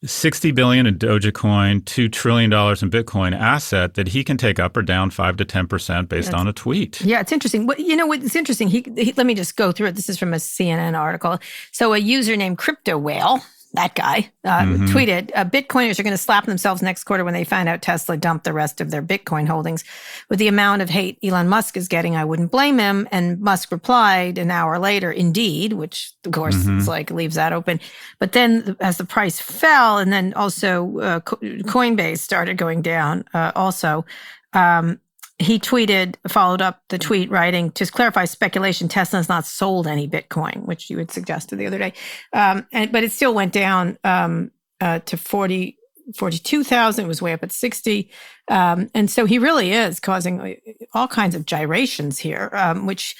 60 0.05 0.51
billion 0.51 0.85
in 0.85 0.97
Dogecoin, 0.97 1.83
2 1.85 2.09
trillion 2.09 2.49
dollars 2.49 2.83
in 2.83 2.89
Bitcoin 2.89 3.37
asset 3.37 3.95
that 3.95 4.09
he 4.09 4.23
can 4.23 4.37
take 4.37 4.59
up 4.59 4.77
or 4.77 4.81
down 4.81 5.09
5 5.09 5.37
to 5.37 5.45
10% 5.45 6.07
based 6.07 6.33
on 6.33 6.47
a 6.47 6.53
tweet. 6.53 7.01
Yeah, 7.01 7.19
it's 7.19 7.31
interesting. 7.31 7.65
What 7.65 7.79
you 7.79 7.95
know 7.95 8.07
what's 8.07 8.35
interesting? 8.35 8.67
He, 8.67 8.85
he 8.95 9.13
let 9.13 9.25
me 9.25 9.35
just 9.35 9.55
go 9.55 9.71
through 9.71 9.87
it. 9.87 9.95
This 9.95 10.09
is 10.09 10.17
from 10.17 10.33
a 10.33 10.37
CNN 10.37 10.97
article. 10.97 11.39
So 11.71 11.93
a 11.93 11.97
user 11.97 12.35
named 12.35 12.57
Crypto 12.57 12.97
Whale, 12.97 13.41
that 13.75 13.95
guy, 13.95 14.31
uh, 14.43 14.61
Mhm. 14.61 14.87
tweeted, 14.89 15.31
uh, 15.35 15.45
"Bitcoiners 15.45 15.99
are 15.99 16.03
going 16.03 16.13
to 16.13 16.17
slap 16.17 16.45
themselves 16.45 16.81
next 16.81 17.03
quarter 17.03 17.23
when 17.23 17.33
they 17.33 17.43
find 17.43 17.69
out 17.69 17.81
Tesla 17.81 18.17
dumped 18.17 18.43
the 18.43 18.53
rest 18.53 18.81
of 18.81 18.91
their 18.91 19.01
Bitcoin 19.01 19.47
holdings. 19.47 19.83
With 20.29 20.39
the 20.39 20.47
amount 20.47 20.81
of 20.81 20.89
hate 20.89 21.17
Elon 21.23 21.47
Musk 21.47 21.77
is 21.77 21.87
getting, 21.87 22.15
I 22.15 22.25
wouldn't 22.25 22.51
blame 22.51 22.79
him." 22.79 23.07
And 23.11 23.39
Musk 23.39 23.71
replied 23.71 24.37
an 24.37 24.51
hour 24.51 24.79
later, 24.79 25.11
"Indeed," 25.11 25.73
which 25.73 26.11
of 26.25 26.31
course 26.31 26.55
Mhm. 26.55 26.79
is 26.79 26.87
like 26.87 27.11
leaves 27.11 27.35
that 27.35 27.53
open. 27.53 27.79
But 28.19 28.31
then, 28.31 28.75
as 28.79 28.97
the 28.97 29.05
price 29.05 29.39
fell, 29.39 29.97
and 29.97 30.11
then 30.11 30.33
also 30.35 30.99
uh, 30.99 31.19
Co- 31.19 31.37
Coinbase 31.37 32.19
started 32.19 32.57
going 32.57 32.81
down, 32.81 33.25
uh, 33.33 33.51
also. 33.55 34.05
Um, 34.53 34.99
he 35.37 35.59
tweeted, 35.59 36.15
followed 36.27 36.61
up 36.61 36.81
the 36.89 36.97
tweet, 36.97 37.29
writing, 37.29 37.71
to 37.71 37.85
clarify 37.85 38.25
speculation, 38.25 38.87
Tesla 38.87 39.19
has 39.19 39.27
not 39.27 39.45
sold 39.45 39.85
any 39.85 40.07
Bitcoin, 40.07 40.65
which 40.65 40.89
you 40.89 40.97
had 40.97 41.11
suggested 41.11 41.57
the 41.57 41.67
other 41.67 41.77
day. 41.77 41.93
Um, 42.31 42.65
and, 42.71 42.91
but 42.91 43.03
it 43.03 43.11
still 43.11 43.33
went 43.33 43.51
down 43.51 43.97
um, 44.05 44.51
uh, 44.79 44.99
to 44.99 45.17
40, 45.17 45.77
42,000. 46.15 47.03
It 47.03 47.07
was 47.07 47.21
way 47.21 47.33
up 47.33 47.43
at 47.43 47.51
60. 47.51 48.09
Um, 48.47 48.89
and 48.93 49.11
so 49.11 49.25
he 49.25 49.37
really 49.37 49.73
is 49.73 49.99
causing 49.99 50.39
uh, 50.39 50.53
all 50.93 51.07
kinds 51.07 51.35
of 51.35 51.45
gyrations 51.45 52.17
here, 52.17 52.49
um, 52.53 52.85
which 52.85 53.15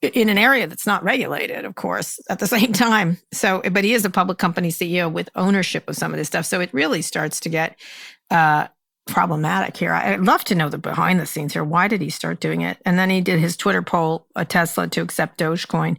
in 0.00 0.28
an 0.28 0.38
area 0.38 0.66
that's 0.66 0.86
not 0.86 1.02
regulated, 1.02 1.64
of 1.64 1.74
course, 1.74 2.20
at 2.28 2.38
the 2.38 2.46
same 2.56 2.72
time. 2.72 3.18
So, 3.32 3.62
but 3.72 3.82
he 3.82 3.94
is 3.94 4.04
a 4.04 4.10
public 4.10 4.38
company 4.38 4.68
CEO 4.68 5.10
with 5.10 5.28
ownership 5.34 5.88
of 5.88 5.96
some 5.96 6.12
of 6.12 6.18
this 6.18 6.28
stuff. 6.28 6.44
So 6.44 6.60
it 6.60 6.72
really 6.72 7.02
starts 7.02 7.40
to 7.40 7.48
get 7.48 7.76
uh, 8.30 8.68
problematic 9.06 9.76
here. 9.76 9.92
I'd 9.92 10.20
love 10.20 10.44
to 10.44 10.54
know 10.54 10.68
the 10.68 10.78
behind 10.78 11.20
the 11.20 11.26
scenes 11.26 11.52
here. 11.52 11.64
Why 11.64 11.88
did 11.88 12.00
he 12.00 12.10
start 12.10 12.40
doing 12.40 12.60
it? 12.60 12.78
And 12.84 12.98
then 12.98 13.10
he 13.10 13.20
did 13.20 13.40
his 13.40 13.56
Twitter 13.56 13.82
poll, 13.82 14.26
a 14.36 14.44
Tesla 14.44 14.88
to 14.88 15.00
accept 15.00 15.38
Dogecoin, 15.38 15.96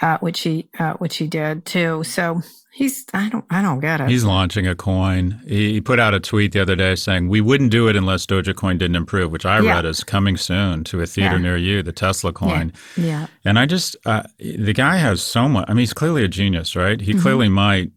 uh, 0.00 0.18
which 0.18 0.40
he 0.40 0.68
uh, 0.78 0.94
which 0.94 1.16
he 1.16 1.26
did 1.26 1.64
too. 1.64 2.04
So 2.04 2.42
He's 2.76 3.06
I 3.14 3.30
don't 3.30 3.46
I 3.48 3.62
don't 3.62 3.80
get 3.80 4.02
it. 4.02 4.10
He's 4.10 4.22
launching 4.22 4.66
a 4.66 4.74
coin. 4.74 5.40
He 5.46 5.80
put 5.80 5.98
out 5.98 6.12
a 6.12 6.20
tweet 6.20 6.52
the 6.52 6.60
other 6.60 6.76
day 6.76 6.94
saying 6.94 7.26
we 7.30 7.40
wouldn't 7.40 7.70
do 7.70 7.88
it 7.88 7.96
unless 7.96 8.26
Dogecoin 8.26 8.76
didn't 8.76 8.96
improve, 8.96 9.32
which 9.32 9.46
I 9.46 9.60
yeah. 9.60 9.76
read 9.76 9.86
as 9.86 10.04
coming 10.04 10.36
soon 10.36 10.84
to 10.84 11.00
a 11.00 11.06
theater 11.06 11.36
yeah. 11.36 11.42
near 11.42 11.56
you, 11.56 11.82
the 11.82 11.92
Tesla 11.92 12.34
coin. 12.34 12.74
Yeah. 12.94 13.04
yeah. 13.04 13.26
And 13.46 13.58
I 13.58 13.64
just 13.64 13.96
uh, 14.04 14.24
the 14.38 14.74
guy 14.74 14.98
has 14.98 15.22
so 15.22 15.48
much. 15.48 15.64
I 15.68 15.72
mean, 15.72 15.78
he's 15.78 15.94
clearly 15.94 16.22
a 16.22 16.28
genius, 16.28 16.76
right? 16.76 17.00
He 17.00 17.12
mm-hmm. 17.12 17.22
clearly 17.22 17.48
might. 17.48 17.92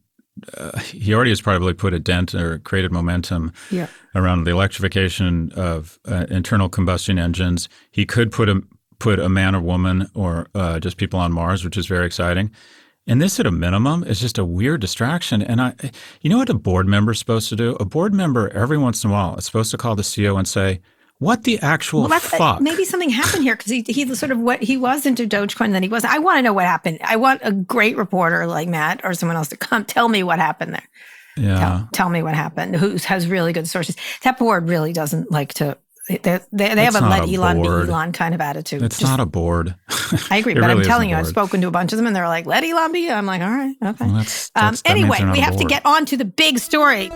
Uh, 0.57 0.77
he 0.79 1.13
already 1.13 1.31
has 1.31 1.41
probably 1.41 1.73
put 1.73 1.93
a 1.93 1.99
dent 1.99 2.33
or 2.33 2.59
created 2.59 2.91
momentum 2.91 3.51
yeah. 3.71 3.87
around 4.15 4.43
the 4.43 4.51
electrification 4.51 5.51
of 5.53 5.99
uh, 6.07 6.25
internal 6.29 6.69
combustion 6.69 7.19
engines. 7.19 7.69
He 7.91 8.05
could 8.05 8.31
put 8.31 8.49
a 8.49 8.61
put 8.99 9.19
a 9.19 9.29
man 9.29 9.55
or 9.55 9.61
woman 9.61 10.09
or 10.13 10.47
uh, 10.53 10.79
just 10.79 10.97
people 10.97 11.19
on 11.19 11.31
Mars, 11.31 11.63
which 11.63 11.77
is 11.77 11.87
very 11.87 12.05
exciting. 12.05 12.51
And 13.07 13.21
this, 13.21 13.39
at 13.39 13.47
a 13.47 13.51
minimum, 13.51 14.03
is 14.03 14.19
just 14.19 14.37
a 14.37 14.45
weird 14.45 14.81
distraction. 14.81 15.41
And 15.41 15.61
I, 15.61 15.73
you 16.21 16.29
know 16.29 16.37
what 16.37 16.49
a 16.49 16.53
board 16.53 16.87
member 16.87 17.13
is 17.13 17.19
supposed 17.19 17.49
to 17.49 17.55
do? 17.55 17.75
A 17.79 17.85
board 17.85 18.13
member, 18.13 18.49
every 18.49 18.77
once 18.77 19.03
in 19.03 19.09
a 19.09 19.13
while, 19.13 19.35
is 19.35 19.45
supposed 19.45 19.71
to 19.71 19.77
call 19.77 19.95
the 19.95 20.03
CEO 20.03 20.37
and 20.37 20.47
say, 20.47 20.81
"What 21.19 21.43
the 21.43 21.59
actual 21.59 22.07
well, 22.07 22.19
fuck?" 22.19 22.61
maybe 22.61 22.85
something 22.85 23.09
happened 23.09 23.43
here 23.43 23.55
because 23.55 23.71
he 23.71 23.83
he 23.87 24.13
sort 24.15 24.31
of 24.31 24.39
what 24.39 24.63
he 24.63 24.77
was 24.77 25.05
into 25.05 25.27
Dogecoin, 25.27 25.71
then 25.71 25.83
he 25.83 25.89
wasn't. 25.89 26.13
I 26.13 26.19
want 26.19 26.39
to 26.39 26.41
know 26.41 26.53
what 26.53 26.65
happened. 26.65 26.99
I 27.03 27.15
want 27.17 27.41
a 27.43 27.51
great 27.51 27.97
reporter 27.97 28.47
like 28.47 28.67
Matt 28.67 29.01
or 29.03 29.13
someone 29.13 29.35
else 29.35 29.49
to 29.49 29.57
come 29.57 29.85
tell 29.85 30.09
me 30.09 30.23
what 30.23 30.39
happened 30.39 30.73
there. 30.73 30.89
Yeah. 31.37 31.59
Tell, 31.59 31.89
tell 31.93 32.09
me 32.09 32.23
what 32.23 32.35
happened. 32.35 32.75
Who 32.75 32.97
has 32.97 33.27
really 33.27 33.53
good 33.53 33.67
sources? 33.67 33.95
That 34.23 34.37
board 34.37 34.67
really 34.67 34.91
doesn't 34.91 35.31
like 35.31 35.53
to 35.55 35.77
they, 36.09 36.39
they, 36.51 36.73
they 36.73 36.85
have 36.85 36.95
a 36.95 37.01
let 37.01 37.29
Elon 37.29 37.61
board. 37.61 37.85
be 37.85 37.91
Elon 37.91 38.11
kind 38.13 38.33
of 38.33 38.41
attitude. 38.41 38.81
It's 38.81 38.97
Just, 38.97 39.11
not 39.11 39.19
a 39.19 39.27
board. 39.27 39.75
I 40.31 40.37
agree, 40.37 40.53
but 40.55 40.61
really 40.61 40.73
I'm 40.73 40.81
telling 40.81 41.09
you, 41.11 41.15
I've 41.15 41.27
spoken 41.27 41.61
to 41.61 41.67
a 41.67 41.71
bunch 41.71 41.93
of 41.93 41.97
them 41.97 42.07
and 42.07 42.15
they're 42.15 42.27
like, 42.27 42.47
let 42.47 42.63
Elon 42.63 42.91
be. 42.91 43.11
I'm 43.11 43.27
like, 43.27 43.41
all 43.41 43.49
right, 43.49 43.75
okay. 43.83 44.05
Well, 44.05 44.15
that's, 44.15 44.49
that's, 44.49 44.81
um, 44.85 44.91
anyway, 44.91 45.23
we 45.31 45.39
have 45.39 45.57
to 45.57 45.65
get 45.65 45.85
on 45.85 46.07
to 46.07 46.17
the 46.17 46.25
big 46.25 46.57
story. 46.57 47.11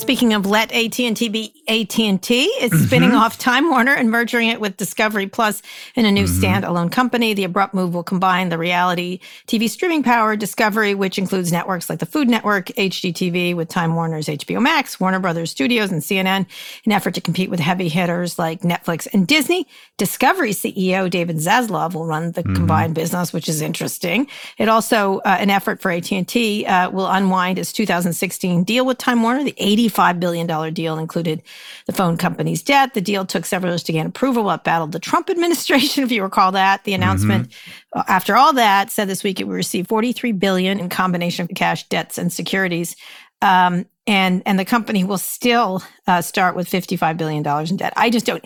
Speaking 0.00 0.32
of 0.32 0.46
let 0.46 0.72
AT&T 0.72 1.28
be 1.28 1.52
AT&T, 1.68 1.98
it's 1.98 2.74
mm-hmm. 2.74 2.84
spinning 2.86 3.12
off 3.12 3.36
Time 3.36 3.68
Warner 3.68 3.92
and 3.92 4.10
merging 4.10 4.48
it 4.48 4.58
with 4.58 4.78
Discovery 4.78 5.26
Plus 5.26 5.60
in 5.94 6.06
a 6.06 6.10
new 6.10 6.24
mm-hmm. 6.24 6.42
standalone 6.42 6.90
company. 6.90 7.34
The 7.34 7.44
abrupt 7.44 7.74
move 7.74 7.92
will 7.92 8.02
combine 8.02 8.48
the 8.48 8.56
reality 8.56 9.20
TV 9.46 9.68
streaming 9.68 10.02
power 10.02 10.36
Discovery, 10.36 10.94
which 10.94 11.18
includes 11.18 11.52
networks 11.52 11.90
like 11.90 11.98
the 11.98 12.06
Food 12.06 12.30
Network, 12.30 12.68
HGTV, 12.68 13.54
with 13.54 13.68
Time 13.68 13.94
Warner's 13.94 14.26
HBO 14.26 14.60
Max, 14.60 14.98
Warner 14.98 15.20
Brothers 15.20 15.50
Studios, 15.50 15.92
and 15.92 16.00
CNN, 16.00 16.46
in 16.84 16.92
effort 16.92 17.12
to 17.14 17.20
compete 17.20 17.50
with 17.50 17.60
heavy 17.60 17.90
hitters 17.90 18.38
like 18.38 18.62
Netflix 18.62 19.06
and 19.12 19.28
Disney. 19.28 19.66
Discovery 19.98 20.52
CEO 20.52 21.10
David 21.10 21.36
Zaslav 21.36 21.92
will 21.92 22.06
run 22.06 22.32
the 22.32 22.42
mm-hmm. 22.42 22.56
combined 22.56 22.94
business, 22.94 23.34
which 23.34 23.50
is 23.50 23.60
interesting. 23.60 24.28
It 24.56 24.70
also 24.70 25.18
uh, 25.18 25.36
an 25.38 25.50
effort 25.50 25.82
for 25.82 25.90
AT&T 25.90 26.64
uh, 26.64 26.90
will 26.90 27.06
unwind 27.06 27.58
its 27.58 27.70
2016 27.70 28.64
deal 28.64 28.86
with 28.86 28.96
Time 28.96 29.22
Warner, 29.22 29.44
the 29.44 29.54
85 29.58 29.89
$5 29.90 30.20
billion 30.20 30.72
deal 30.72 30.98
included 30.98 31.42
the 31.86 31.92
phone 31.92 32.16
company's 32.16 32.62
debt. 32.62 32.94
The 32.94 33.00
deal 33.00 33.26
took 33.26 33.44
several 33.44 33.72
years 33.72 33.82
to 33.84 33.92
gain 33.92 34.06
approval. 34.06 34.50
It 34.50 34.64
battled 34.64 34.92
the 34.92 34.98
Trump 34.98 35.30
administration, 35.30 36.04
if 36.04 36.12
you 36.12 36.22
recall 36.22 36.52
that. 36.52 36.84
The 36.84 36.94
announcement 36.94 37.48
mm-hmm. 37.50 38.00
after 38.08 38.36
all 38.36 38.52
that 38.54 38.90
said 38.90 39.08
this 39.08 39.24
week 39.24 39.40
it 39.40 39.44
would 39.44 39.54
receive 39.54 39.86
43 39.88 40.32
billion 40.32 40.80
in 40.80 40.88
combination 40.88 41.44
of 41.44 41.50
cash, 41.54 41.88
debts, 41.88 42.18
and 42.18 42.32
securities. 42.32 42.96
Um, 43.42 43.86
and 44.06 44.42
and 44.44 44.58
the 44.58 44.64
company 44.64 45.04
will 45.04 45.18
still 45.18 45.82
uh, 46.06 46.20
start 46.20 46.56
with 46.56 46.68
55 46.68 47.16
billion 47.16 47.42
dollars 47.42 47.70
in 47.70 47.76
debt. 47.76 47.92
I 47.96 48.10
just 48.10 48.26
don't. 48.26 48.44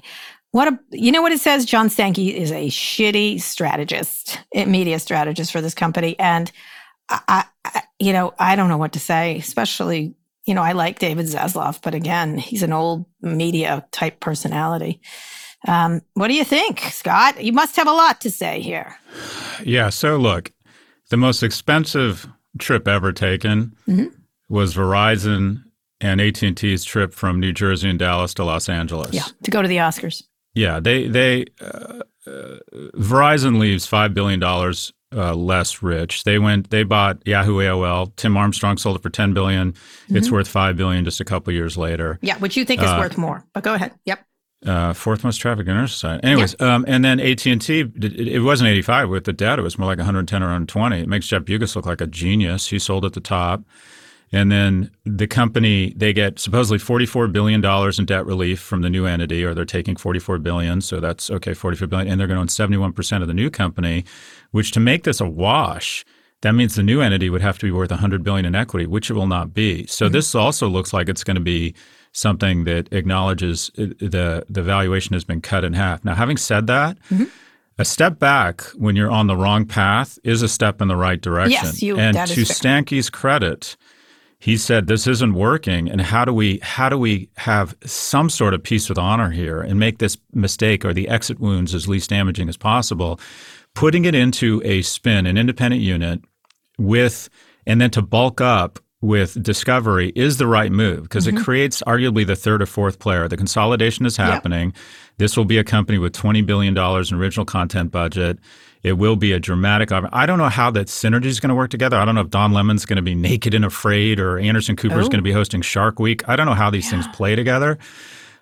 What 0.50 0.68
a 0.68 0.78
you 0.90 1.10
know 1.10 1.22
what 1.22 1.32
it 1.32 1.40
says. 1.40 1.64
John 1.64 1.88
Stankey 1.88 2.32
is 2.32 2.52
a 2.52 2.68
shitty 2.68 3.40
strategist, 3.40 4.40
media 4.54 4.98
strategist 4.98 5.50
for 5.50 5.60
this 5.60 5.74
company, 5.74 6.16
and 6.18 6.52
I, 7.08 7.44
I, 7.64 7.82
you 7.98 8.12
know 8.12 8.34
I 8.38 8.56
don't 8.56 8.68
know 8.68 8.78
what 8.78 8.92
to 8.92 9.00
say, 9.00 9.36
especially 9.38 10.14
you 10.44 10.54
know, 10.54 10.62
I 10.62 10.72
like 10.72 10.98
David 10.98 11.26
Zaslav, 11.26 11.80
but 11.82 11.94
again, 11.94 12.38
he's 12.38 12.62
an 12.62 12.72
old 12.72 13.06
media 13.20 13.86
type 13.92 14.20
personality. 14.20 15.00
Um, 15.66 16.02
what 16.14 16.28
do 16.28 16.34
you 16.34 16.44
think, 16.44 16.80
Scott? 16.80 17.42
You 17.42 17.52
must 17.52 17.76
have 17.76 17.88
a 17.88 17.92
lot 17.92 18.20
to 18.22 18.30
say 18.30 18.60
here. 18.60 18.96
Yeah. 19.64 19.88
So, 19.88 20.16
look, 20.16 20.52
the 21.09 21.16
most 21.16 21.42
expensive 21.42 22.28
trip 22.59 22.87
ever 22.87 23.12
taken 23.12 23.74
mm-hmm. 23.88 24.07
was 24.48 24.74
Verizon 24.74 25.64
and 26.00 26.20
AT 26.20 26.42
and 26.42 26.57
T's 26.57 26.85
trip 26.85 27.14
from 27.14 27.40
New 27.40 27.52
Jersey 27.52 27.88
and 27.88 27.98
Dallas 27.98 28.35
to 28.35 28.44
Los 28.44 28.68
Angeles. 28.68 29.14
Yeah, 29.14 29.24
to 29.44 29.50
go 29.50 29.62
to 29.62 29.68
the 29.68 29.78
Oscars. 29.78 30.22
Yeah, 30.54 30.80
they 30.80 31.09
they 31.09 31.46
uh, 31.61 32.00
uh, 32.26 32.59
Verizon 32.96 33.59
leaves 33.59 33.87
five 33.87 34.12
billion 34.12 34.38
dollars 34.38 34.92
uh, 35.14 35.35
less 35.35 35.83
rich. 35.83 36.24
They 36.24 36.38
went, 36.38 36.70
they 36.70 36.83
bought 36.83 37.27
Yahoo 37.27 37.59
AOL. 37.59 38.14
Tim 38.16 38.37
Armstrong 38.37 38.77
sold 38.77 38.96
it 38.96 39.03
for 39.03 39.11
ten 39.11 39.35
billion. 39.35 39.72
Mm-hmm. 39.72 40.16
It's 40.16 40.31
worth 40.31 40.48
five 40.48 40.77
billion 40.77 41.05
just 41.05 41.20
a 41.20 41.24
couple 41.24 41.53
years 41.53 41.77
later. 41.77 42.18
Yeah, 42.22 42.38
which 42.38 42.57
you 42.57 42.64
think 42.64 42.83
is 42.83 42.90
uh, 42.90 42.96
worth 42.98 43.16
more. 43.16 43.44
But 43.53 43.64
go 43.64 43.74
ahead. 43.74 43.92
Yep. 44.05 44.24
Uh, 44.64 44.94
fourth 44.94 45.24
most 45.24 45.37
traffic 45.38 45.66
in 45.66 45.77
our 45.77 45.87
society. 45.87 46.27
Anyways, 46.27 46.57
yeah. 46.59 46.74
um, 46.74 46.85
and 46.88 47.05
then 47.05 47.20
AT 47.20 47.44
and 47.46 47.61
T. 47.61 47.81
It, 47.81 48.42
wasn't 48.42 48.68
eighty 48.68 48.81
five 48.81 49.11
with 49.11 49.24
the 49.24 49.33
debt. 49.33 49.59
It 49.59 49.62
was 49.62 49.79
more 49.79 49.87
like 49.87 49.98
one 49.98 50.07
hundred 50.07 50.27
ten 50.27 50.42
or 50.42 50.46
one 50.46 50.55
hundred 50.55 50.68
twenty. 50.68 51.00
It 51.00 51.09
makes 51.09 51.27
Jeff 51.27 51.42
Bewkes 51.42 51.77
look 51.77 51.85
like 51.85 52.00
a 52.00 52.07
genius. 52.07 52.68
He 52.68 52.79
sold 52.79 53.05
at 53.05 53.12
the 53.12 53.20
top. 53.20 53.62
And 54.35 54.51
then 54.51 54.90
the 55.05 55.29
company, 55.29 55.94
they 55.97 56.12
get 56.12 56.40
supposedly 56.40 56.79
$44 56.79 57.31
billion 57.31 57.64
in 57.64 58.05
debt 58.05 58.27
relief 58.27 58.59
from 58.59 58.83
the 58.83 58.90
new 58.90 59.07
entity, 59.07 59.44
or 59.44 59.55
they're 59.55 59.64
taking 59.64 59.94
44 59.94 60.40
billion. 60.40 60.81
So 60.81 60.99
that's 60.99 61.31
okay, 61.31 61.55
44 61.55 61.87
billion. 61.87 62.09
And 62.09 62.18
they're 62.18 62.27
going 62.27 62.44
to 62.44 62.64
own 62.64 62.68
71% 62.68 63.23
of 63.23 63.29
the 63.29 63.35
new 63.35 63.49
company, 63.49 64.05
which 64.51 64.73
to 64.73 64.81
make 64.81 65.05
this 65.05 65.20
a 65.20 65.29
wash, 65.29 66.05
that 66.40 66.51
means 66.51 66.75
the 66.75 66.83
new 66.83 67.01
entity 67.01 67.31
would 67.31 67.42
have 67.42 67.59
to 67.59 67.66
be 67.66 67.70
worth 67.70 67.90
100 67.90 68.25
billion 68.25 68.44
in 68.44 68.57
equity, 68.57 68.87
which 68.87 69.09
it 69.09 69.14
will 69.14 69.29
not 69.29 69.55
be. 69.55 69.87
So 69.87 70.07
mm-hmm. 70.07 70.14
this 70.14 70.35
also 70.35 70.68
looks 70.68 70.92
like 70.92 71.09
it's 71.09 71.23
going 71.23 71.37
to 71.37 71.40
be 71.40 71.73
something 72.11 72.64
that 72.64 72.92
acknowledges 72.92 73.70
uh, 73.79 73.87
the 74.01 74.44
the 74.49 74.62
valuation 74.64 75.12
has 75.12 75.23
been 75.23 75.42
cut 75.42 75.62
in 75.62 75.75
half. 75.75 76.05
Now, 76.05 76.16
having 76.16 76.38
said 76.38 76.66
that, 76.66 76.99
mm-hmm. 77.09 77.27
a 77.79 77.85
step 77.85 78.18
back 78.18 78.62
when 78.75 78.97
you're 78.97 79.12
on 79.12 79.29
the 79.29 79.37
wrong 79.37 79.64
path 79.64 80.18
is 80.25 80.42
a 80.42 80.49
step 80.49 80.83
in 80.83 80.88
the 80.88 80.97
right 80.97 81.20
direction. 81.20 81.53
Yes, 81.53 81.83
you, 81.83 82.01
and 82.01 82.16
to 82.16 82.40
Stankey's 82.44 83.11
credit, 83.11 83.77
he 84.44 84.59
said 84.59 84.88
this 84.88 85.07
isn't 85.07 85.33
working 85.33 85.90
and 85.90 86.02
how 86.02 86.22
do 86.22 86.30
we 86.30 86.59
how 86.62 86.90
do 86.90 86.98
we 86.98 87.30
have 87.38 87.74
some 87.87 88.28
sort 88.28 88.52
of 88.52 88.62
peace 88.62 88.90
with 88.90 88.98
honor 88.98 89.30
here 89.30 89.62
and 89.62 89.80
make 89.80 89.96
this 90.00 90.18
mistake 90.35 90.85
or 90.85 90.92
the 90.92 91.09
exit 91.09 91.40
wounds 91.40 91.74
as 91.74 91.88
least 91.88 92.11
damaging 92.11 92.46
as 92.50 92.57
possible 92.59 93.18
putting 93.72 94.04
it 94.04 94.14
into 94.14 94.61
a 94.62 94.83
spin 94.83 95.24
an 95.24 95.38
independent 95.38 95.80
unit 95.80 96.20
with 96.78 97.30
and 97.66 97.80
then 97.80 97.88
to 97.88 98.02
bulk 98.02 98.42
up 98.42 98.78
with 99.00 99.42
discovery 99.42 100.12
is 100.14 100.37
the 100.37 100.46
right 100.46 100.70
move 100.70 101.04
because 101.04 101.26
mm-hmm. 101.26 101.38
it 101.38 101.42
creates 101.42 101.83
arguably 101.87 102.26
the 102.26 102.37
third 102.37 102.61
or 102.61 102.66
fourth 102.66 102.98
player 102.98 103.26
the 103.28 103.38
consolidation 103.38 104.04
is 104.04 104.14
happening 104.14 104.68
yep. 104.68 104.76
this 105.16 105.38
will 105.38 105.46
be 105.46 105.57
a 105.57 105.64
company 105.64 105.96
with 105.96 106.12
20 106.12 106.42
billion 106.42 106.74
dollars 106.74 107.11
in 107.11 107.16
original 107.16 107.46
content 107.46 107.90
budget 107.90 108.38
it 108.85 108.92
will 108.92 109.16
be 109.16 109.33
a 109.33 109.40
dramatic. 109.40 109.90
I 109.90 110.27
don't 110.27 110.38
know 110.38 110.51
how 110.51 110.70
that 110.73 110.88
synergy 110.88 111.25
is 111.25 111.40
going 111.40 111.49
to 111.49 111.55
work 111.55 111.70
together. 111.70 111.97
I 111.97 112.05
don't 112.05 112.14
know 112.14 112.20
if 112.20 112.31
Don 112.31 112.53
Lemon's 112.53 112.85
going 112.85 112.97
to 112.97 113.03
be 113.03 113.14
naked 113.14 113.55
and 113.55 113.64
afraid, 113.64 114.20
or 114.20 114.38
Anderson 114.38 114.77
Cooper 114.77 115.01
is 115.01 115.07
oh. 115.07 115.09
going 115.09 115.18
to 115.18 115.23
be 115.23 115.33
hosting 115.33 115.62
Shark 115.62 115.99
Week. 115.99 116.29
I 116.29 116.37
don't 116.37 116.47
know 116.47 116.55
how 116.55 116.70
these 116.70 116.85
yeah. 116.85 117.03
things 117.03 117.16
play 117.16 117.35
together. 117.35 117.79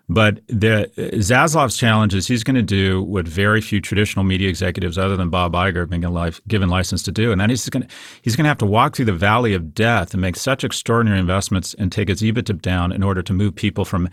But 0.08 0.40
the 0.48 0.90
Zaslav's 0.96 1.76
challenge 1.76 2.12
is 2.12 2.26
he's 2.26 2.42
going 2.42 2.56
to 2.56 2.62
do 2.62 3.02
what 3.02 3.26
very 3.26 3.60
few 3.60 3.80
traditional 3.80 4.24
media 4.24 4.48
executives, 4.48 4.98
other 4.98 5.16
than 5.16 5.30
Bob 5.30 5.52
Iger, 5.52 5.76
have 5.76 5.90
been 5.90 6.02
life, 6.02 6.40
given 6.48 6.68
license 6.68 7.04
to 7.04 7.12
do, 7.12 7.30
and 7.30 7.40
then 7.40 7.48
he's 7.48 7.68
going 7.68 7.84
to 7.84 7.88
he's 8.20 8.34
going 8.34 8.44
to 8.44 8.48
have 8.48 8.58
to 8.58 8.66
walk 8.66 8.96
through 8.96 9.04
the 9.04 9.12
valley 9.12 9.54
of 9.54 9.72
death 9.74 10.12
and 10.12 10.20
make 10.20 10.36
such 10.36 10.64
extraordinary 10.64 11.20
investments 11.20 11.72
and 11.74 11.92
take 11.92 12.08
his 12.08 12.20
EBITDA 12.20 12.60
down 12.60 12.90
in 12.90 13.02
order 13.02 13.22
to 13.22 13.32
move 13.32 13.54
people 13.54 13.84
from 13.84 14.10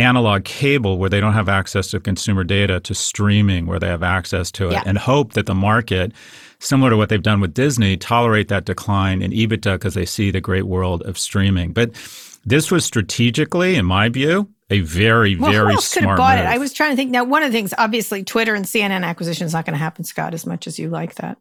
analog 0.00 0.44
cable 0.44 0.98
where 0.98 1.10
they 1.10 1.20
don't 1.20 1.32
have 1.32 1.48
access 1.48 1.88
to 1.88 2.00
consumer 2.00 2.44
data 2.44 2.80
to 2.80 2.94
streaming 2.94 3.66
where 3.66 3.78
they 3.78 3.88
have 3.88 4.02
access 4.02 4.50
to 4.52 4.68
it 4.68 4.72
yeah. 4.72 4.82
and 4.86 4.98
hope 4.98 5.32
that 5.34 5.46
the 5.46 5.54
market 5.54 6.12
similar 6.58 6.90
to 6.90 6.96
what 6.96 7.08
they've 7.08 7.22
done 7.22 7.40
with 7.40 7.54
Disney 7.54 7.96
tolerate 7.96 8.48
that 8.48 8.64
decline 8.64 9.22
in 9.22 9.30
EBITDA 9.30 9.74
because 9.74 9.94
they 9.94 10.04
see 10.04 10.30
the 10.30 10.40
great 10.40 10.64
world 10.64 11.02
of 11.02 11.18
streaming. 11.18 11.72
But 11.72 11.92
this 12.44 12.70
was 12.70 12.84
strategically 12.84 13.76
in 13.76 13.86
my 13.86 14.08
view 14.08 14.48
a 14.70 14.80
very 14.80 15.36
well, 15.36 15.50
very 15.50 15.66
who 15.66 15.72
else 15.72 15.92
could 15.92 16.04
have 16.04 16.16
bought 16.16 16.38
move. 16.38 16.46
it 16.46 16.48
i 16.48 16.58
was 16.58 16.72
trying 16.72 16.90
to 16.90 16.96
think. 16.96 17.10
Now 17.10 17.24
one 17.24 17.42
of 17.42 17.50
the 17.50 17.56
things 17.56 17.74
obviously 17.76 18.24
twitter 18.24 18.54
and 18.54 18.64
cnn 18.64 19.04
acquisition 19.04 19.46
is 19.46 19.52
not 19.52 19.66
going 19.66 19.74
to 19.74 19.78
happen 19.78 20.04
scott 20.04 20.32
as 20.32 20.46
much 20.46 20.66
as 20.66 20.78
you 20.78 20.88
like 20.88 21.16
that. 21.16 21.38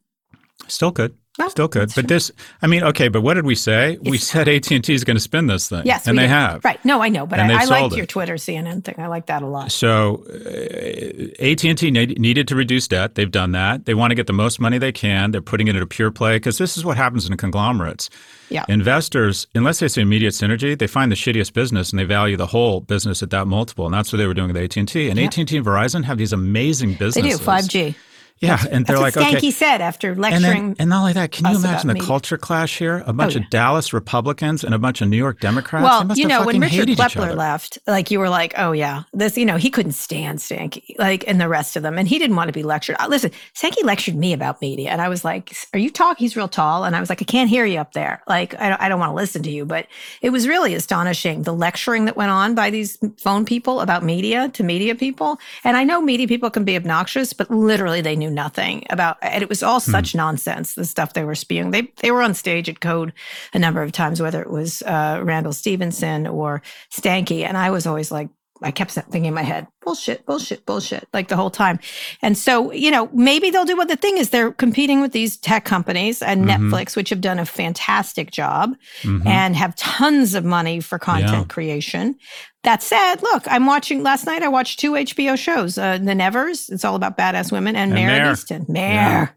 Still 0.67 0.91
could 0.91 1.15
Well, 1.39 1.49
Still 1.49 1.67
could, 1.69 1.91
but 1.95 2.07
this, 2.07 2.31
I 2.61 2.67
mean, 2.67 2.83
okay, 2.83 3.07
but 3.07 3.21
what 3.21 3.33
did 3.35 3.45
we 3.45 3.55
say? 3.55 3.97
we 4.01 4.17
said 4.17 4.47
AT 4.49 4.69
and 4.71 4.83
T 4.83 4.93
is 4.93 5.03
going 5.05 5.15
to 5.15 5.21
spin 5.21 5.47
this 5.47 5.69
thing, 5.69 5.83
Yes, 5.85 6.05
and 6.05 6.17
they 6.17 6.23
did. 6.23 6.29
have. 6.31 6.65
Right. 6.65 6.83
No, 6.83 7.01
I 7.01 7.09
know, 7.09 7.25
but 7.25 7.39
I, 7.39 7.61
I 7.61 7.65
liked 7.65 7.93
it. 7.93 7.97
your 7.97 8.05
Twitter 8.05 8.35
CNN 8.35 8.83
thing. 8.83 8.95
I 8.97 9.07
like 9.07 9.27
that 9.27 9.41
a 9.41 9.47
lot. 9.47 9.71
So 9.71 10.25
uh, 10.29 11.43
AT 11.43 11.63
and 11.63 11.77
T 11.77 11.91
needed 11.91 12.47
to 12.49 12.55
reduce 12.55 12.87
debt. 12.87 13.15
They've 13.15 13.31
done 13.31 13.53
that. 13.53 13.85
They 13.85 13.93
want 13.93 14.11
to 14.11 14.15
get 14.15 14.27
the 14.27 14.33
most 14.33 14.59
money 14.59 14.77
they 14.77 14.91
can. 14.91 15.31
They're 15.31 15.41
putting 15.41 15.67
it 15.67 15.75
in 15.75 15.81
a 15.81 15.87
pure 15.87 16.11
play 16.11 16.35
because 16.35 16.57
this 16.57 16.77
is 16.77 16.83
what 16.85 16.97
happens 16.97 17.27
in 17.29 17.35
conglomerates. 17.37 18.09
Yeah. 18.49 18.65
Investors, 18.67 19.47
unless 19.55 19.79
they 19.79 19.87
see 19.87 20.01
immediate 20.01 20.33
synergy, 20.33 20.77
they 20.77 20.87
find 20.87 21.11
the 21.11 21.15
shittiest 21.15 21.53
business 21.53 21.91
and 21.91 21.99
they 21.99 22.03
value 22.05 22.35
the 22.35 22.47
whole 22.47 22.81
business 22.81 23.21
at 23.23 23.29
that 23.29 23.45
multiple, 23.47 23.85
and 23.85 23.93
that's 23.93 24.11
what 24.11 24.17
they 24.17 24.25
were 24.27 24.33
doing 24.33 24.47
with 24.51 24.57
AT 24.57 24.75
and 24.75 24.87
T. 24.87 25.09
And 25.09 25.19
AT 25.19 25.37
and 25.37 25.47
T 25.47 25.55
and 25.57 25.65
Verizon 25.65 26.03
have 26.03 26.17
these 26.17 26.33
amazing 26.33 26.95
businesses. 26.95 27.39
They 27.39 27.45
do 27.45 27.51
5G. 27.51 27.95
Yeah, 28.41 28.57
and 28.71 28.85
they're 28.85 28.97
That's 28.97 29.15
like, 29.15 29.15
what 29.15 29.25
Stankey 29.25 29.37
okay. 29.37 29.51
said 29.51 29.81
after 29.81 30.11
And, 30.11 30.21
lecturing. 30.21 30.67
then, 30.69 30.75
and 30.79 30.89
not 30.89 30.99
only 31.01 31.13
that, 31.13 31.31
can 31.31 31.45
you 31.51 31.57
imagine 31.57 31.87
the 31.87 31.93
media. 31.95 32.07
culture 32.07 32.37
clash 32.37 32.77
here? 32.77 33.03
A 33.05 33.11
bunch 33.11 33.35
yeah. 33.35 33.41
of 33.41 33.49
Dallas 33.49 33.91
Republicans 33.91 34.63
and 34.63 34.73
a 34.73 34.79
bunch 34.79 35.01
of 35.01 35.09
New 35.09 35.17
York 35.17 35.39
Democrats. 35.39 35.83
They 35.83 36.07
well, 36.07 36.17
you 36.17 36.25
know, 36.25 36.45
when 36.45 36.59
Richard 36.59 36.71
hated 36.75 36.89
each 36.91 36.97
Plepler 36.97 37.23
other. 37.27 37.35
left, 37.35 37.79
like 37.85 38.11
you 38.11 38.19
were 38.19 38.29
like, 38.29 38.53
oh 38.57 38.71
yeah, 38.71 39.03
this, 39.13 39.37
you 39.37 39.45
know, 39.45 39.57
he 39.57 39.69
couldn't 39.69 39.91
stand 39.91 40.39
Stankey, 40.39 40.97
like, 40.97 41.27
and 41.27 41.39
the 41.41 41.49
rest 41.49 41.75
of 41.75 41.83
them, 41.83 41.97
and 41.97 42.07
he 42.07 42.17
didn't 42.17 42.35
want 42.35 42.47
to 42.47 42.53
be 42.53 42.63
lectured. 42.63 42.95
Uh, 42.99 43.07
Listen, 43.09 43.31
Stankey 43.53 43.83
lectured 43.83 44.15
me 44.15 44.31
about 44.33 44.61
media, 44.61 44.89
and 44.91 45.01
I 45.01 45.09
was 45.09 45.25
like, 45.25 45.53
"Are 45.73 45.79
you 45.79 45.89
talking?" 45.89 46.23
He's 46.23 46.37
real 46.37 46.47
tall, 46.47 46.85
and 46.85 46.95
I 46.95 46.99
was 46.99 47.09
like, 47.09 47.21
"I 47.21 47.25
can't 47.25 47.49
hear 47.49 47.65
you 47.65 47.79
up 47.79 47.93
there. 47.93 48.21
Like, 48.27 48.55
I 48.59 48.69
don't, 48.69 48.81
I 48.81 48.87
don't 48.89 48.99
want 48.99 49.09
to 49.09 49.15
listen 49.15 49.43
to 49.43 49.51
you." 49.51 49.65
But 49.65 49.87
it 50.21 50.29
was 50.29 50.47
really 50.47 50.73
astonishing 50.75 51.43
the 51.43 51.53
lecturing 51.53 52.05
that 52.05 52.15
went 52.15 52.31
on 52.31 52.55
by 52.55 52.69
these 52.69 52.97
phone 53.17 53.45
people 53.45 53.81
about 53.81 54.03
media 54.03 54.49
to 54.49 54.63
media 54.63 54.95
people. 54.95 55.39
And 55.63 55.75
I 55.75 55.83
know 55.83 56.01
media 56.01 56.27
people 56.27 56.49
can 56.49 56.63
be 56.63 56.75
obnoxious, 56.75 57.33
but 57.33 57.49
literally 57.51 58.01
they 58.01 58.15
knew 58.15 58.28
nothing 58.29 58.85
about, 58.89 59.17
and 59.21 59.41
it 59.43 59.49
was 59.49 59.63
all 59.63 59.79
Hmm. 59.79 59.91
such 59.91 60.15
nonsense. 60.15 60.73
The 60.75 60.85
stuff 60.85 61.13
they 61.13 61.23
were 61.23 61.35
spewing. 61.35 61.71
They 61.71 61.91
they 62.01 62.11
were 62.11 62.21
on 62.21 62.33
stage 62.33 62.69
at 62.69 62.79
Code 62.79 63.13
a 63.53 63.59
number 63.59 63.81
of 63.81 63.91
times, 63.91 64.21
whether 64.21 64.41
it 64.41 64.49
was 64.49 64.81
uh, 64.83 65.19
Randall 65.23 65.53
Stephenson 65.53 66.27
or 66.27 66.61
Stankey, 66.91 67.45
and 67.45 67.57
I 67.57 67.69
was 67.71 67.85
always 67.87 68.11
like. 68.11 68.29
I 68.61 68.71
kept 68.71 68.91
thinking 68.91 69.25
in 69.25 69.33
my 69.33 69.41
head, 69.43 69.67
bullshit, 69.81 70.25
bullshit, 70.25 70.65
bullshit, 70.65 71.07
like 71.13 71.27
the 71.29 71.35
whole 71.35 71.49
time. 71.49 71.79
And 72.21 72.37
so, 72.37 72.71
you 72.73 72.91
know, 72.91 73.09
maybe 73.13 73.49
they'll 73.51 73.65
do 73.65 73.77
what 73.77 73.87
the 73.87 73.95
thing 73.95 74.17
is 74.17 74.29
they're 74.31 74.51
competing 74.51 74.99
with 75.01 75.11
these 75.13 75.37
tech 75.37 75.63
companies 75.65 76.21
and 76.21 76.45
Mhm. 76.45 76.69
Netflix, 76.69 76.95
which 76.95 77.09
have 77.09 77.21
done 77.21 77.39
a 77.39 77.45
fantastic 77.45 78.31
job 78.31 78.75
Mhm. 79.03 79.25
and 79.25 79.55
have 79.55 79.75
tons 79.75 80.33
of 80.35 80.43
money 80.43 80.79
for 80.81 80.99
content 80.99 81.31
Yeah. 81.31 81.43
creation. 81.53 82.15
That 82.63 82.83
said, 82.83 83.21
look, 83.23 83.43
I'm 83.49 83.65
watching 83.65 84.03
last 84.03 84.25
night. 84.25 84.43
I 84.43 84.49
watched 84.49 84.79
two 84.79 84.97
HBO 84.97 85.37
shows, 85.37 85.77
uh, 85.77 85.97
The 85.97 86.13
Nevers. 86.13 86.69
It's 86.69 86.83
all 86.83 86.95
about 86.95 87.17
badass 87.17 87.51
women, 87.53 87.77
and, 87.77 87.91
And 87.91 87.93
Mare 87.93 88.19
Mare. 88.21 88.31
of 88.31 88.37
Easttown. 88.37 88.67
Mare, 88.67 89.33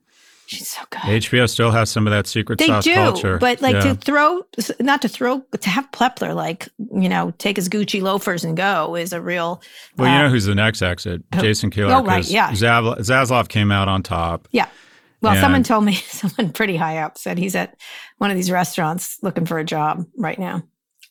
she's 0.58 0.68
so 0.68 0.82
good. 0.90 1.00
HBO 1.00 1.48
still 1.48 1.70
has 1.70 1.90
some 1.90 2.06
of 2.06 2.10
that 2.12 2.26
secret 2.26 2.58
They 2.58 2.66
sauce 2.66 2.84
do, 2.84 2.94
culture. 2.94 3.38
but 3.38 3.60
like 3.60 3.74
Yeah. 3.74 3.80
to 3.80 3.94
throw, 3.94 4.42
not 4.80 5.02
to 5.02 5.08
throw, 5.08 5.40
to 5.60 5.70
have 5.70 5.90
Plepler 5.92 6.34
like 6.34 6.68
you 6.78 7.08
know 7.08 7.32
take 7.38 7.56
his 7.56 7.68
Gucci 7.68 8.00
loafers 8.02 8.44
and 8.44 8.56
go 8.56 8.94
is 8.96 9.12
a 9.12 9.20
real. 9.20 9.62
Well, 9.96 10.08
you 10.10 10.14
uh, 10.18 10.22
know 10.22 10.28
who's 10.28 10.44
the 10.46 10.54
next 10.54 10.82
exit? 10.82 11.22
who? 11.34 11.40
Jason 11.40 11.70
Kilar. 11.70 12.00
Oh, 12.00 12.04
right, 12.04 12.24
yeah. 12.28 12.50
Zav- 12.52 12.98
Zaslav 12.98 13.48
came 13.48 13.72
out 13.72 13.88
on 13.88 14.02
top. 14.02 14.48
Yeah. 14.52 14.66
Well, 15.20 15.32
And- 15.32 15.40
someone 15.40 15.62
told 15.62 15.84
me, 15.84 15.94
someone 16.06 16.52
pretty 16.52 16.76
high 16.76 16.98
up 16.98 17.16
said 17.18 17.38
he's 17.38 17.54
at 17.54 17.76
one 18.18 18.30
of 18.30 18.36
these 18.36 18.50
restaurants 18.50 19.18
looking 19.22 19.46
for 19.46 19.58
a 19.58 19.64
job 19.64 20.04
right 20.18 20.38
now. 20.38 20.62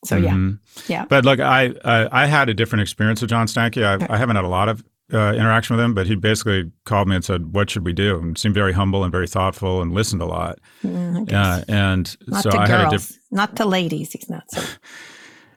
So 0.03 0.17
yeah, 0.17 0.31
Mhm. 0.31 0.57
yeah. 0.87 1.05
But 1.07 1.25
look, 1.25 1.39
I 1.39 1.73
I, 1.85 2.23
I 2.23 2.25
had 2.25 2.49
a 2.49 2.53
different 2.55 2.81
experience 2.81 3.21
with 3.21 3.29
John 3.29 3.45
Stankey. 3.47 3.83
I, 3.85 4.13
I 4.13 4.17
haven't 4.17 4.35
had 4.35 4.45
a 4.45 4.49
lot 4.49 4.67
of 4.67 4.83
uh, 5.13 5.33
interaction 5.33 5.75
with 5.75 5.83
him, 5.83 5.93
but 5.93 6.07
he 6.07 6.15
basically 6.15 6.71
called 6.85 7.07
me 7.07 7.15
and 7.15 7.25
said, 7.25 7.53
"What 7.53 7.69
should 7.69 7.85
we 7.85 7.93
do?" 7.93 8.17
and 8.19 8.37
seemed 8.37 8.55
very 8.55 8.73
humble 8.73 9.03
and 9.03 9.11
very 9.11 9.27
thoughtful 9.27 9.81
and 9.81 9.91
listened 9.93 10.21
a 10.21 10.25
lot. 10.25 10.59
Mm, 10.83 11.31
Uh, 11.31 11.63
and 11.67 12.15
not 12.27 12.43
so 12.43 12.49
I 12.51 12.67
girls, 12.67 12.69
had 12.69 12.87
a 12.87 12.89
different. 12.91 13.21
not 13.31 13.55
to 13.57 13.65
ladies. 13.65 14.11
He's 14.11 14.29
not 14.29 14.43
so. 14.51 14.61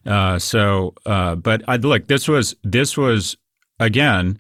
Uh, 0.07 0.38
so, 0.38 0.93
uh, 1.07 1.35
but 1.35 1.62
I 1.67 1.77
look. 1.77 2.09
This 2.09 2.29
was 2.29 2.55
this 2.62 2.95
was 2.95 3.38
again 3.81 4.38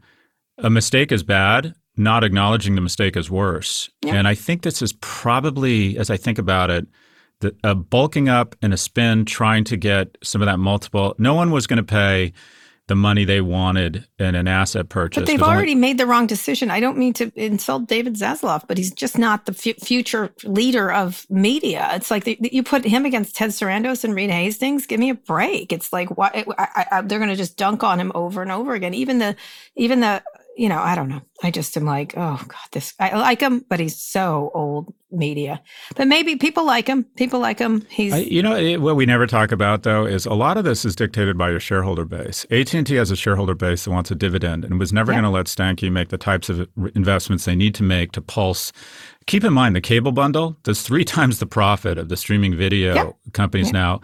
a 0.58 0.68
mistake 0.68 1.10
is 1.10 1.22
bad. 1.22 1.74
Not 1.96 2.22
acknowledging 2.22 2.74
the 2.74 2.80
mistake 2.82 3.16
is 3.16 3.30
worse. 3.30 3.88
Yeah. 4.02 4.14
And 4.16 4.28
I 4.28 4.34
think 4.34 4.60
this 4.62 4.82
is 4.82 4.92
probably, 4.94 5.96
as 5.96 6.10
I 6.10 6.16
think 6.18 6.38
about 6.38 6.68
it, 6.68 6.86
the, 7.40 7.54
a 7.64 7.74
bulking 7.74 8.28
up 8.28 8.54
and 8.60 8.74
a 8.74 8.76
spin, 8.76 9.24
trying 9.24 9.64
to 9.64 9.76
get 9.78 10.18
some 10.22 10.42
of 10.42 10.46
that 10.46 10.58
multiple. 10.58 11.14
No 11.18 11.34
one 11.34 11.50
was 11.50 11.66
going 11.66 11.78
to 11.78 11.82
pay 11.82 12.32
the 12.86 12.94
money 12.94 13.24
they 13.24 13.40
wanted 13.40 14.06
in 14.18 14.34
an 14.34 14.46
asset 14.46 14.90
purchase. 14.90 15.22
But 15.22 15.26
they've 15.26 15.38
There's 15.38 15.46
only- 15.48 15.56
already 15.56 15.74
made 15.74 15.96
the 15.96 16.06
wrong 16.06 16.26
decision. 16.26 16.70
I 16.70 16.80
don't 16.80 16.98
mean 16.98 17.14
to 17.14 17.32
insult 17.34 17.86
David 17.86 18.14
Zaslav, 18.16 18.64
but 18.68 18.76
he's 18.76 18.92
just 18.92 19.16
not 19.16 19.46
the 19.46 19.54
fu- 19.54 19.72
future 19.74 20.34
leader 20.44 20.92
of 20.92 21.24
media. 21.30 21.88
It's 21.92 22.10
like 22.10 22.24
the, 22.24 22.38
you 22.40 22.62
put 22.62 22.84
him 22.84 23.06
against 23.06 23.36
Ted 23.36 23.50
Sarandos 23.50 24.04
and 24.04 24.14
Reed 24.14 24.30
Hastings. 24.30 24.86
Give 24.86 25.00
me 25.00 25.08
a 25.08 25.14
break. 25.14 25.72
It's 25.72 25.92
like 25.94 26.16
why 26.18 26.44
I, 26.58 26.86
I, 26.92 27.00
they're 27.00 27.18
going 27.18 27.30
to 27.30 27.36
just 27.36 27.56
dunk 27.56 27.82
on 27.82 27.98
him 27.98 28.12
over 28.14 28.42
and 28.42 28.52
over 28.52 28.74
again. 28.74 28.92
Even 28.92 29.18
the, 29.18 29.34
even 29.76 30.00
the, 30.00 30.22
you 30.56 30.68
know, 30.68 30.78
I 30.78 30.94
don't 30.94 31.08
know. 31.08 31.20
I 31.42 31.50
just 31.50 31.76
am 31.76 31.84
like, 31.84 32.14
oh 32.16 32.40
god, 32.46 32.68
this. 32.72 32.94
I 33.00 33.16
like 33.16 33.40
him, 33.40 33.64
but 33.68 33.80
he's 33.80 33.98
so 34.00 34.50
old 34.54 34.94
media. 35.10 35.62
But 35.96 36.08
maybe 36.08 36.36
people 36.36 36.64
like 36.64 36.86
him. 36.88 37.04
People 37.16 37.40
like 37.40 37.58
him. 37.58 37.84
He's 37.90 38.12
I, 38.12 38.18
you 38.18 38.42
know 38.42 38.56
it, 38.56 38.78
what 38.78 38.96
we 38.96 39.04
never 39.06 39.26
talk 39.26 39.52
about 39.52 39.82
though 39.82 40.06
is 40.06 40.26
a 40.26 40.34
lot 40.34 40.56
of 40.56 40.64
this 40.64 40.84
is 40.84 40.94
dictated 40.96 41.36
by 41.36 41.50
your 41.50 41.60
shareholder 41.60 42.04
base. 42.04 42.46
AT 42.50 42.72
and 42.74 42.86
T 42.86 42.94
has 42.94 43.10
a 43.10 43.16
shareholder 43.16 43.54
base 43.54 43.84
that 43.84 43.90
wants 43.90 44.10
a 44.10 44.14
dividend 44.14 44.64
and 44.64 44.78
was 44.78 44.92
never 44.92 45.12
Yeah. 45.12 45.16
going 45.20 45.24
to 45.24 45.30
let 45.30 45.46
Stankey 45.46 45.90
make 45.90 46.08
the 46.08 46.18
types 46.18 46.48
of 46.48 46.68
investments 46.94 47.44
they 47.44 47.56
need 47.56 47.74
to 47.76 47.82
make 47.82 48.12
to 48.12 48.22
pulse. 48.22 48.72
Keep 49.26 49.44
in 49.44 49.52
mind 49.52 49.74
the 49.74 49.80
cable 49.80 50.12
bundle 50.12 50.56
does 50.62 50.82
three 50.82 51.04
times 51.16 51.38
the 51.40 51.46
profit 51.46 51.98
of 51.98 52.08
the 52.08 52.16
streaming 52.16 52.54
video 52.56 52.94
Yeah. 52.94 53.10
companies 53.32 53.72
now, 53.72 54.00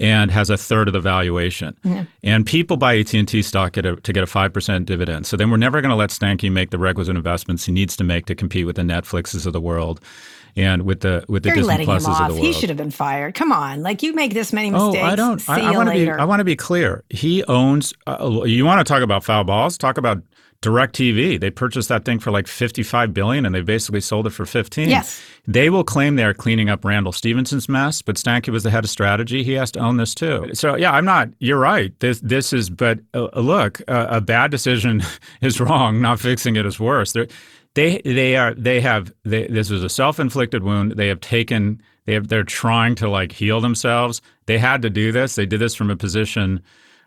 and 0.00 0.30
has 0.30 0.50
a 0.50 0.56
third 0.56 0.88
of 0.88 0.94
the 0.94 1.00
valuation. 1.00 1.76
Yeah. 1.84 2.06
And 2.24 2.44
people 2.46 2.76
buy 2.76 2.98
AT 2.98 3.12
and 3.14 3.28
T 3.28 3.42
stock 3.42 3.76
at 3.78 3.86
a, 3.86 3.96
to 3.96 4.12
get 4.12 4.22
a 4.22 4.26
five 4.26 4.52
percent 4.52 4.86
dividend. 4.86 5.26
So 5.26 5.36
then 5.36 5.50
we're 5.50 5.58
never 5.58 5.80
going 5.80 5.90
to 5.90 5.96
let 5.96 6.10
Stankey 6.10 6.50
make 6.50 6.70
the 6.70 6.78
requisite 6.78 7.14
investments 7.14 7.66
he 7.66 7.72
needs 7.72 7.96
to 7.96 8.04
make 8.04 8.26
to 8.26 8.34
compete 8.34 8.66
with 8.66 8.76
the 8.76 8.82
Netflixes 8.82 9.46
of 9.46 9.52
the 9.52 9.60
world. 9.60 10.00
And 10.56 10.82
with 10.82 11.00
the 11.00 11.24
with 11.28 11.44
the 11.44 11.50
you're 11.50 11.58
Disney 11.58 11.86
Pluses 11.86 12.06
of 12.06 12.08
off. 12.08 12.28
the 12.28 12.34
world, 12.34 12.44
He 12.44 12.52
should 12.52 12.70
have 12.70 12.76
been 12.76 12.90
fired. 12.90 13.34
Come 13.34 13.52
on, 13.52 13.82
like 13.82 14.02
you 14.02 14.12
make 14.12 14.34
this 14.34 14.52
many 14.52 14.70
mistakes. 14.70 14.98
Oh. 14.98 15.06
I 15.06 15.14
don't. 15.14 15.38
See 15.38 15.52
I, 15.52 15.72
I 15.72 15.76
want 15.76 15.90
to 15.90 15.94
be. 15.94 16.10
I 16.10 16.24
want 16.24 16.40
to 16.40 16.44
be 16.44 16.56
clear. 16.56 17.04
He 17.08 17.44
owns. 17.44 17.94
Uh, 18.08 18.42
you 18.44 18.64
want 18.64 18.84
to 18.84 18.92
talk 18.92 19.02
about 19.04 19.22
foul 19.22 19.44
balls? 19.44 19.78
Talk 19.78 19.96
about 19.96 20.20
Direct 20.62 20.94
TV. 20.94 21.40
They 21.40 21.50
purchased 21.50 21.88
that 21.88 22.04
thing 22.04 22.18
for 22.18 22.30
like 22.30 22.46
fifty-five 22.46 23.14
billion, 23.14 23.46
and 23.46 23.54
they 23.54 23.62
basically 23.62 24.02
sold 24.02 24.26
it 24.26 24.30
for 24.30 24.44
fifteen. 24.44 24.90
Yes. 24.90 25.22
They 25.46 25.70
will 25.70 25.84
claim 25.84 26.16
they're 26.16 26.34
cleaning 26.34 26.68
up 26.68 26.84
Randall 26.84 27.12
Stephenson's 27.12 27.66
mess, 27.66 28.02
but 28.02 28.16
Stankey 28.16 28.50
was 28.50 28.62
the 28.62 28.70
head 28.70 28.84
of 28.84 28.90
strategy. 28.90 29.42
He 29.42 29.54
has 29.54 29.70
to 29.72 29.80
own 29.80 29.96
this 29.96 30.14
too. 30.14 30.50
So 30.52 30.76
yeah, 30.76 30.92
I'm 30.92 31.06
not. 31.06 31.30
You're 31.38 31.58
right. 31.58 31.98
This 32.00 32.20
this 32.20 32.52
is. 32.52 32.68
But 32.68 33.00
uh, 33.14 33.28
look, 33.40 33.80
uh, 33.88 34.08
a 34.10 34.20
bad 34.20 34.50
decision 34.50 35.02
is 35.40 35.60
wrong. 35.60 36.02
Not 36.02 36.20
fixing 36.20 36.56
it 36.56 36.66
is 36.66 36.78
worse. 36.78 37.12
They're, 37.12 37.28
they 37.74 38.02
they 38.04 38.36
are 38.36 38.52
they 38.54 38.82
have 38.82 39.12
they, 39.24 39.46
this 39.46 39.70
is 39.70 39.82
a 39.82 39.88
self-inflicted 39.88 40.62
wound. 40.62 40.92
They 40.92 41.08
have 41.08 41.20
taken 41.20 41.80
they 42.04 42.12
have 42.12 42.28
they're 42.28 42.44
trying 42.44 42.96
to 42.96 43.08
like 43.08 43.32
heal 43.32 43.62
themselves. 43.62 44.20
They 44.44 44.58
had 44.58 44.82
to 44.82 44.90
do 44.90 45.10
this. 45.10 45.36
They 45.36 45.46
did 45.46 45.60
this 45.60 45.74
from 45.74 45.90
a 45.90 45.96
position 45.96 46.62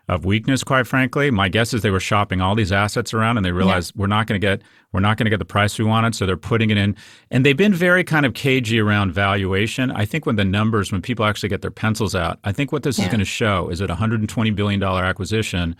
of 0.08 0.24
weakness, 0.24 0.62
quite 0.62 0.86
frankly. 0.86 1.30
My 1.30 1.48
guess 1.48 1.72
is 1.72 1.82
they 1.82 1.90
were 1.90 2.00
shopping 2.00 2.40
all 2.40 2.54
these 2.54 2.72
assets 2.72 3.14
around 3.14 3.38
and 3.38 3.44
they 3.44 3.52
realized 3.52 3.94
we're 3.96 4.06
not 4.06 4.26
going 4.26 4.38
to 4.38 4.46
get 4.46 4.62
we're 4.92 5.00
not 5.00 5.16
going 5.16 5.24
to 5.24 5.30
get 5.30 5.38
the 5.38 5.44
price 5.44 5.78
we 5.78 5.84
wanted, 5.84 6.14
so 6.14 6.24
they're 6.24 6.36
putting 6.36 6.70
it 6.70 6.76
in. 6.76 6.94
And 7.30 7.44
they've 7.44 7.56
been 7.56 7.74
very 7.74 8.04
kind 8.04 8.24
of 8.24 8.34
cagey 8.34 8.78
around 8.78 9.12
valuation. 9.12 9.90
I 9.90 10.04
think 10.04 10.24
when 10.24 10.36
the 10.36 10.44
numbers, 10.44 10.92
when 10.92 11.02
people 11.02 11.24
actually 11.24 11.48
get 11.48 11.62
their 11.62 11.70
pencils 11.70 12.14
out, 12.14 12.38
I 12.44 12.52
think 12.52 12.70
what 12.70 12.84
this 12.84 12.98
is 12.98 13.06
going 13.06 13.18
to 13.18 13.24
show 13.24 13.68
is 13.70 13.80
that 13.80 13.90
a 13.90 13.94
120 13.94 14.50
billion 14.50 14.78
dollar 14.78 15.02
acquisition 15.04 15.74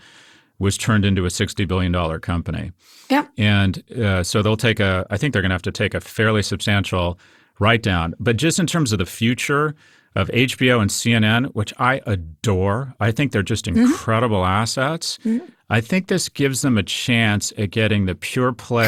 was 0.59 0.77
turned 0.77 1.05
into 1.05 1.25
a 1.25 1.29
60 1.29 1.63
billion 1.65 1.91
dollar 1.91 2.19
company. 2.19 2.71
Yep. 3.09 3.31
And 3.37 3.91
uh, 3.93 4.23
so 4.23 4.41
they'll 4.41 4.57
take 4.57 4.79
a, 4.79 5.05
I 5.09 5.17
think 5.17 5.33
they're 5.33 5.41
going 5.41 5.49
to 5.49 5.55
have 5.55 5.61
to 5.63 5.71
take 5.71 5.93
a 5.93 6.01
fairly 6.01 6.41
substantial 6.41 7.19
write 7.59 7.83
down. 7.83 8.13
But 8.19 8.37
just 8.37 8.59
in 8.59 8.67
terms 8.67 8.91
of 8.91 8.99
the 8.99 9.05
future 9.05 9.75
of 10.15 10.29
HBO 10.29 10.81
and 10.81 10.89
CNN, 10.89 11.47
which 11.53 11.73
I 11.77 12.01
adore, 12.05 12.93
I 12.99 13.11
think 13.11 13.31
they're 13.31 13.43
just 13.43 13.65
Mm-hmm. 13.65 13.79
incredible 13.91 14.45
assets. 14.45 15.17
I 15.69 15.81
think 15.81 16.07
this 16.07 16.29
gives 16.29 16.61
them 16.61 16.77
a 16.77 16.83
chance 16.83 17.51
at 17.57 17.71
getting 17.71 18.05
the 18.05 18.15
pure 18.15 18.53
play. 18.53 18.85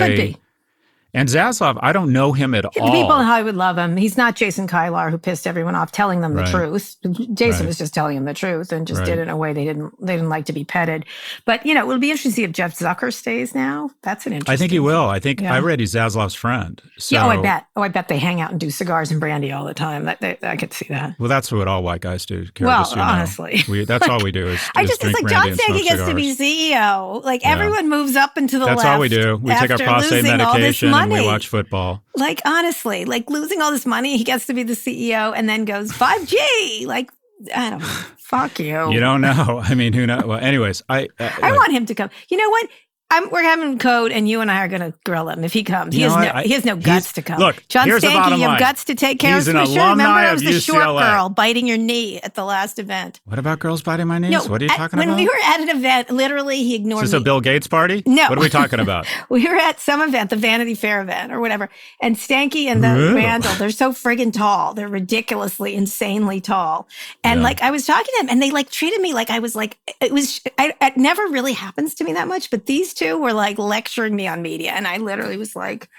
And 1.17 1.27
Zaslav, 1.27 1.77
I 1.81 1.91
don't 1.93 2.13
know 2.13 2.31
him 2.31 2.53
at 2.53 2.61
The 2.71 2.79
all. 2.79 2.91
people 2.91 3.15
in 3.19 3.25
Hollywood 3.25 3.55
love 3.55 3.77
him. 3.77 3.97
He's 3.97 4.17
not 4.17 4.35
Jason 4.35 4.67
Kilar 4.67 5.09
who 5.09 5.17
pissed 5.17 5.47
everyone 5.47 5.73
off, 5.73 5.91
telling 5.91 6.21
them 6.21 6.35
the 6.35 6.43
Right. 6.43 6.51
truth. 6.51 6.95
Jason 7.33 7.61
Right. 7.61 7.67
was 7.67 7.77
just 7.79 7.93
telling 7.93 8.15
them 8.15 8.25
the 8.25 8.33
truth 8.35 8.71
and 8.71 8.85
just 8.85 8.99
Right. 8.99 9.07
did 9.07 9.17
it 9.19 9.23
in 9.23 9.29
a 9.29 9.35
way 9.37 9.51
they 9.51 9.65
didn't 9.65 9.93
they 10.05 10.13
didn't 10.15 10.29
like 10.29 10.45
to 10.45 10.53
be 10.53 10.63
petted. 10.63 11.05
But 11.45 11.65
you 11.65 11.73
know, 11.73 11.81
it'll 11.89 11.97
be 11.99 12.11
interesting 12.11 12.31
to 12.31 12.35
see 12.35 12.43
if 12.43 12.51
Jeff 12.51 12.77
Zucker 12.77 13.11
stays 13.11 13.55
now. 13.55 13.89
That's 14.03 14.25
an 14.27 14.33
interesting. 14.33 14.53
I 14.53 14.57
think 14.57 14.71
he 14.71 14.79
will. 14.79 15.09
I 15.09 15.19
think 15.19 15.41
Yeah. 15.41 15.53
I 15.55 15.59
read 15.59 15.79
he's 15.79 15.95
Zaslav's 15.95 16.35
friend. 16.35 16.81
So, 16.99 17.15
yeah, 17.15 17.25
oh, 17.25 17.29
I 17.29 17.37
bet. 17.37 17.65
Oh, 17.75 17.81
I 17.81 17.87
bet 17.87 18.07
they 18.09 18.19
hang 18.19 18.39
out 18.39 18.51
and 18.51 18.59
do 18.59 18.69
cigars 18.69 19.09
and 19.11 19.19
brandy 19.19 19.51
all 19.51 19.65
the 19.65 19.73
time. 19.73 20.05
That, 20.05 20.21
that- 20.21 20.39
I 20.43 20.55
could 20.55 20.71
see 20.73 20.85
that. 20.89 21.15
Well, 21.19 21.29
that's 21.29 21.51
what 21.51 21.67
all 21.67 21.81
white 21.83 22.01
guys 22.01 22.25
do. 22.27 22.45
Kara, 22.53 22.67
Well, 22.69 22.87
you 22.91 22.95
know. 22.95 23.01
honestly. 23.01 23.63
we, 23.67 23.85
that's 23.91 24.07
all 24.07 24.19
we 24.23 24.31
do 24.31 24.47
is, 24.47 24.59
I 24.75 24.83
is 24.83 24.89
just 24.91 25.03
it's 25.03 25.13
like 25.13 25.27
John 25.31 25.43
smoke 25.55 25.83
gets 25.83 26.03
to 26.05 26.13
be. 26.13 26.35
CEO. 26.35 27.23
Like 27.23 27.41
Yeah. 27.41 27.53
everyone 27.53 27.89
moves 27.89 28.15
up 28.15 28.37
into 28.37 28.59
the 28.59 28.65
left. 28.65 28.77
That's 28.81 28.87
all 28.89 28.99
we 28.99 29.09
do. 29.09 29.39
We 29.41 29.53
take 29.55 29.71
our 29.71 29.77
prostate 29.79 30.23
losing 30.23 30.41
all 30.41 30.53
this 30.53 30.81
medication 30.81 30.91
and 31.11 31.13
and 31.13 31.25
we 31.25 31.27
watch 31.27 31.47
football. 31.47 32.03
Like 32.15 32.41
honestly, 32.45 33.05
like 33.05 33.29
losing 33.29 33.61
all 33.61 33.71
this 33.71 33.85
money, 33.85 34.17
he 34.17 34.23
gets 34.23 34.45
to 34.47 34.53
be 34.53 34.63
the 34.63 34.73
CEO 34.73 35.33
and 35.35 35.47
then 35.47 35.65
goes 35.65 35.91
5G. 35.91 36.85
Like 36.85 37.11
I 37.55 37.69
don't 37.69 37.79
know. 37.79 37.85
Fuck 38.17 38.59
you. 38.59 38.91
You 38.91 38.99
don't 38.99 39.21
know. 39.21 39.61
I 39.63 39.73
mean, 39.73 39.93
who 39.93 40.05
knows? 40.05 40.25
Well, 40.25 40.39
anyways, 40.39 40.83
I 40.89 41.07
uh, 41.19 41.29
I 41.41 41.51
want 41.53 41.71
him 41.71 41.85
to 41.85 41.95
come. 41.95 42.09
You 42.29 42.37
know 42.37 42.49
what? 42.49 42.67
I'm, 43.09 43.29
we're 43.29 43.43
having 43.43 43.79
code, 43.79 44.11
and 44.11 44.27
you 44.27 44.41
and 44.41 44.51
I 44.51 44.65
are 44.65 44.67
going 44.67 44.81
to 44.81 44.93
grill 45.05 45.29
him 45.29 45.45
if 45.45 45.53
he 45.53 45.63
comes. 45.63 45.95
He 45.95 46.01
has 46.01 46.13
no, 46.13 46.19
I, 46.19 46.43
he 46.43 46.51
has 46.51 46.65
no 46.65 46.75
guts 46.75 47.13
to 47.13 47.21
come. 47.21 47.39
Look, 47.39 47.65
John 47.69 47.87
here's 47.87 48.03
Stankey, 48.03 48.37
you 48.37 48.49
have 48.49 48.59
guts 48.59 48.83
to 48.85 48.95
take 48.95 49.19
care 49.19 49.35
he's 49.35 49.47
of 49.47 49.55
an 49.55 49.65
Sure. 49.65 49.91
Remember, 49.91 50.03
I 50.03 50.33
was 50.33 50.41
the 50.41 50.49
UCLA. 50.49 50.61
short 50.61 50.97
girl 50.99 51.29
biting 51.29 51.67
your 51.67 51.77
knee 51.77 52.19
at 52.19 52.35
the 52.35 52.43
last 52.43 52.79
event. 52.79 53.21
What 53.23 53.39
about 53.39 53.59
girls 53.59 53.81
biting 53.81 54.07
my 54.07 54.19
knees? 54.19 54.31
No, 54.31 54.43
what 54.47 54.61
are 54.61 54.65
you 54.65 54.71
at, 54.71 54.77
talking 54.77 54.99
when 54.99 55.07
about? 55.07 55.15
When 55.15 55.25
we 55.25 55.29
were 55.29 55.39
at 55.41 55.61
an 55.61 55.69
event, 55.69 56.09
literally 56.09 56.63
he 56.63 56.75
ignored 56.75 57.05
Is 57.05 57.11
this 57.11 57.17
me. 57.17 57.21
a 57.21 57.23
Bill 57.23 57.39
Gates 57.39 57.67
party? 57.67 58.03
No. 58.05 58.27
What 58.27 58.37
are 58.37 58.41
we 58.41 58.49
talking 58.49 58.81
about? 58.81 59.07
we 59.29 59.47
were 59.47 59.55
at 59.55 59.79
some 59.79 60.01
event, 60.01 60.29
the 60.29 60.35
Vanity 60.35 60.75
Fair 60.75 61.01
event 61.01 61.31
or 61.31 61.39
whatever, 61.39 61.69
and 62.01 62.17
Stankey 62.17 62.65
and 62.65 62.83
the 62.83 63.13
Randall, 63.15 63.53
they're 63.55 63.69
so 63.69 63.93
friggin' 63.93 64.33
tall. 64.33 64.73
They're 64.73 64.89
ridiculously, 64.89 65.75
insanely 65.75 66.41
tall. 66.41 66.89
And 67.23 67.39
yeah. 67.39 67.43
like 67.45 67.61
I 67.61 67.71
was 67.71 67.85
talking 67.85 68.05
to 68.05 68.17
them, 68.19 68.29
and 68.29 68.41
they 68.41 68.51
like 68.51 68.69
treated 68.69 68.99
me 68.99 69.13
like 69.13 69.29
I 69.29 69.39
was 69.39 69.55
like 69.55 69.77
it 70.01 70.11
was. 70.11 70.41
I, 70.57 70.73
it 70.81 70.97
never 70.97 71.23
really 71.27 71.53
happens 71.53 71.93
to 71.95 72.03
me 72.03 72.11
that 72.13 72.27
much, 72.27 72.51
but 72.51 72.65
these 72.65 72.93
two 72.97 73.17
were 73.17 73.33
like 73.33 73.57
lecturing 73.57 74.15
me 74.15 74.27
on 74.27 74.41
media, 74.41 74.71
and 74.71 74.87
I 74.87 74.97
literally 74.97 75.37
was 75.37 75.55
like. 75.55 75.89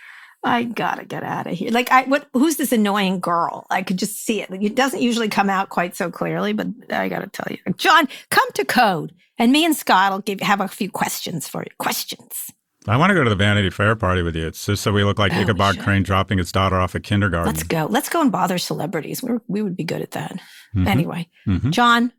I 0.45 0.63
gotta 0.63 1.05
get 1.05 1.25
out 1.25 1.49
of 1.49 1.55
here. 1.55 1.73
Like, 1.73 1.91
I 1.91 2.05
what? 2.05 2.29
Who's 2.33 2.59
this 2.59 2.71
annoying 2.71 3.19
girl? 3.19 3.67
I 3.71 3.83
could 3.83 3.99
just 3.99 4.25
see 4.25 4.41
it. 4.41 4.49
Like, 4.49 4.63
it 4.63 4.77
doesn't 4.77 5.03
usually 5.03 5.29
come 5.29 5.51
out 5.51 5.69
quite 5.69 5.97
so 5.97 6.13
clearly, 6.13 6.53
but 6.53 6.69
I 6.91 7.09
gotta 7.09 7.27
tell 7.27 7.49
you, 7.51 7.59
John, 7.77 8.09
come 8.31 8.49
to 8.55 8.65
code, 8.65 9.13
and 9.37 9.51
me 9.51 9.65
and 9.65 9.75
Scott 9.75 10.13
will 10.13 10.21
give 10.21 10.39
have 10.39 10.61
a 10.61 10.69
few 10.69 10.93
questions 10.93 11.49
for 11.49 11.63
you. 11.63 11.71
Questions. 11.79 12.53
I 12.89 12.97
want 12.97 13.11
to 13.11 13.15
go 13.15 13.23
to 13.23 13.31
the 13.31 13.37
Vanity 13.37 13.71
Fair 13.71 13.97
party 13.97 14.23
with 14.23 14.35
you. 14.35 14.47
It's 14.47 14.65
just 14.65 14.83
so 14.83 14.93
we 14.93 15.05
look 15.05 15.19
like 15.19 15.33
oh, 15.35 15.41
Ichabod 15.41 15.79
Crane 15.81 16.03
dropping 16.03 16.39
his 16.39 16.51
daughter 16.51 16.77
off 16.77 16.95
at 16.95 17.03
kindergarten. 17.03 17.47
Let's 17.53 17.63
go. 17.63 17.87
Let's 17.91 18.09
go 18.09 18.23
and 18.23 18.33
bother 18.33 18.59
celebrities. 18.59 19.23
we 19.23 19.39
we 19.47 19.63
would 19.63 19.77
be 19.77 19.85
good 19.85 20.01
at 20.01 20.13
that. 20.13 20.33
Mm-hmm. 20.75 20.87
Anyway, 20.89 21.29
mm-hmm. 21.47 21.71
John, 21.71 22.13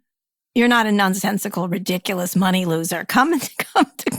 you're 0.54 0.68
not 0.68 0.86
a 0.86 0.92
nonsensical, 0.92 1.68
ridiculous 1.68 2.36
money 2.36 2.66
loser. 2.66 3.06
Come 3.06 3.34
and 3.34 3.50
come 3.58 3.92
to 3.98 4.10
go 4.12 4.18
to 4.18 4.19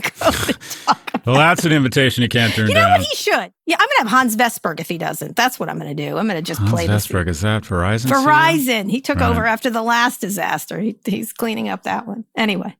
Well, 1.25 1.35
that's 1.35 1.65
an 1.65 1.71
invitation 1.71 2.21
you 2.21 2.29
can't 2.29 2.53
turn 2.53 2.67
down. 2.67 2.69
You 2.69 2.75
know 2.75 2.81
down. 2.81 2.99
what? 2.99 3.07
He 3.07 3.15
should. 3.15 3.53
Yeah, 3.65 3.75
I'm 3.79 3.87
gonna 3.87 3.99
have 3.99 4.07
Hans 4.07 4.35
Vestberg 4.35 4.79
if 4.79 4.89
he 4.89 4.97
doesn't. 4.97 5.35
That's 5.35 5.59
what 5.59 5.69
I'm 5.69 5.77
gonna 5.77 5.93
do. 5.93 6.17
I'm 6.17 6.27
gonna 6.27 6.41
just 6.41 6.59
Hans 6.59 6.71
play 6.71 6.87
Vestberg. 6.87 7.27
Is 7.27 7.41
that 7.41 7.63
Verizon? 7.63 8.07
Verizon. 8.11 8.89
He 8.89 9.01
took 9.01 9.19
right. 9.19 9.29
over 9.29 9.45
after 9.45 9.69
the 9.69 9.81
last 9.81 10.21
disaster. 10.21 10.79
He, 10.79 10.95
he's 11.05 11.33
cleaning 11.33 11.69
up 11.69 11.83
that 11.83 12.07
one. 12.07 12.25
Anyway. 12.35 12.75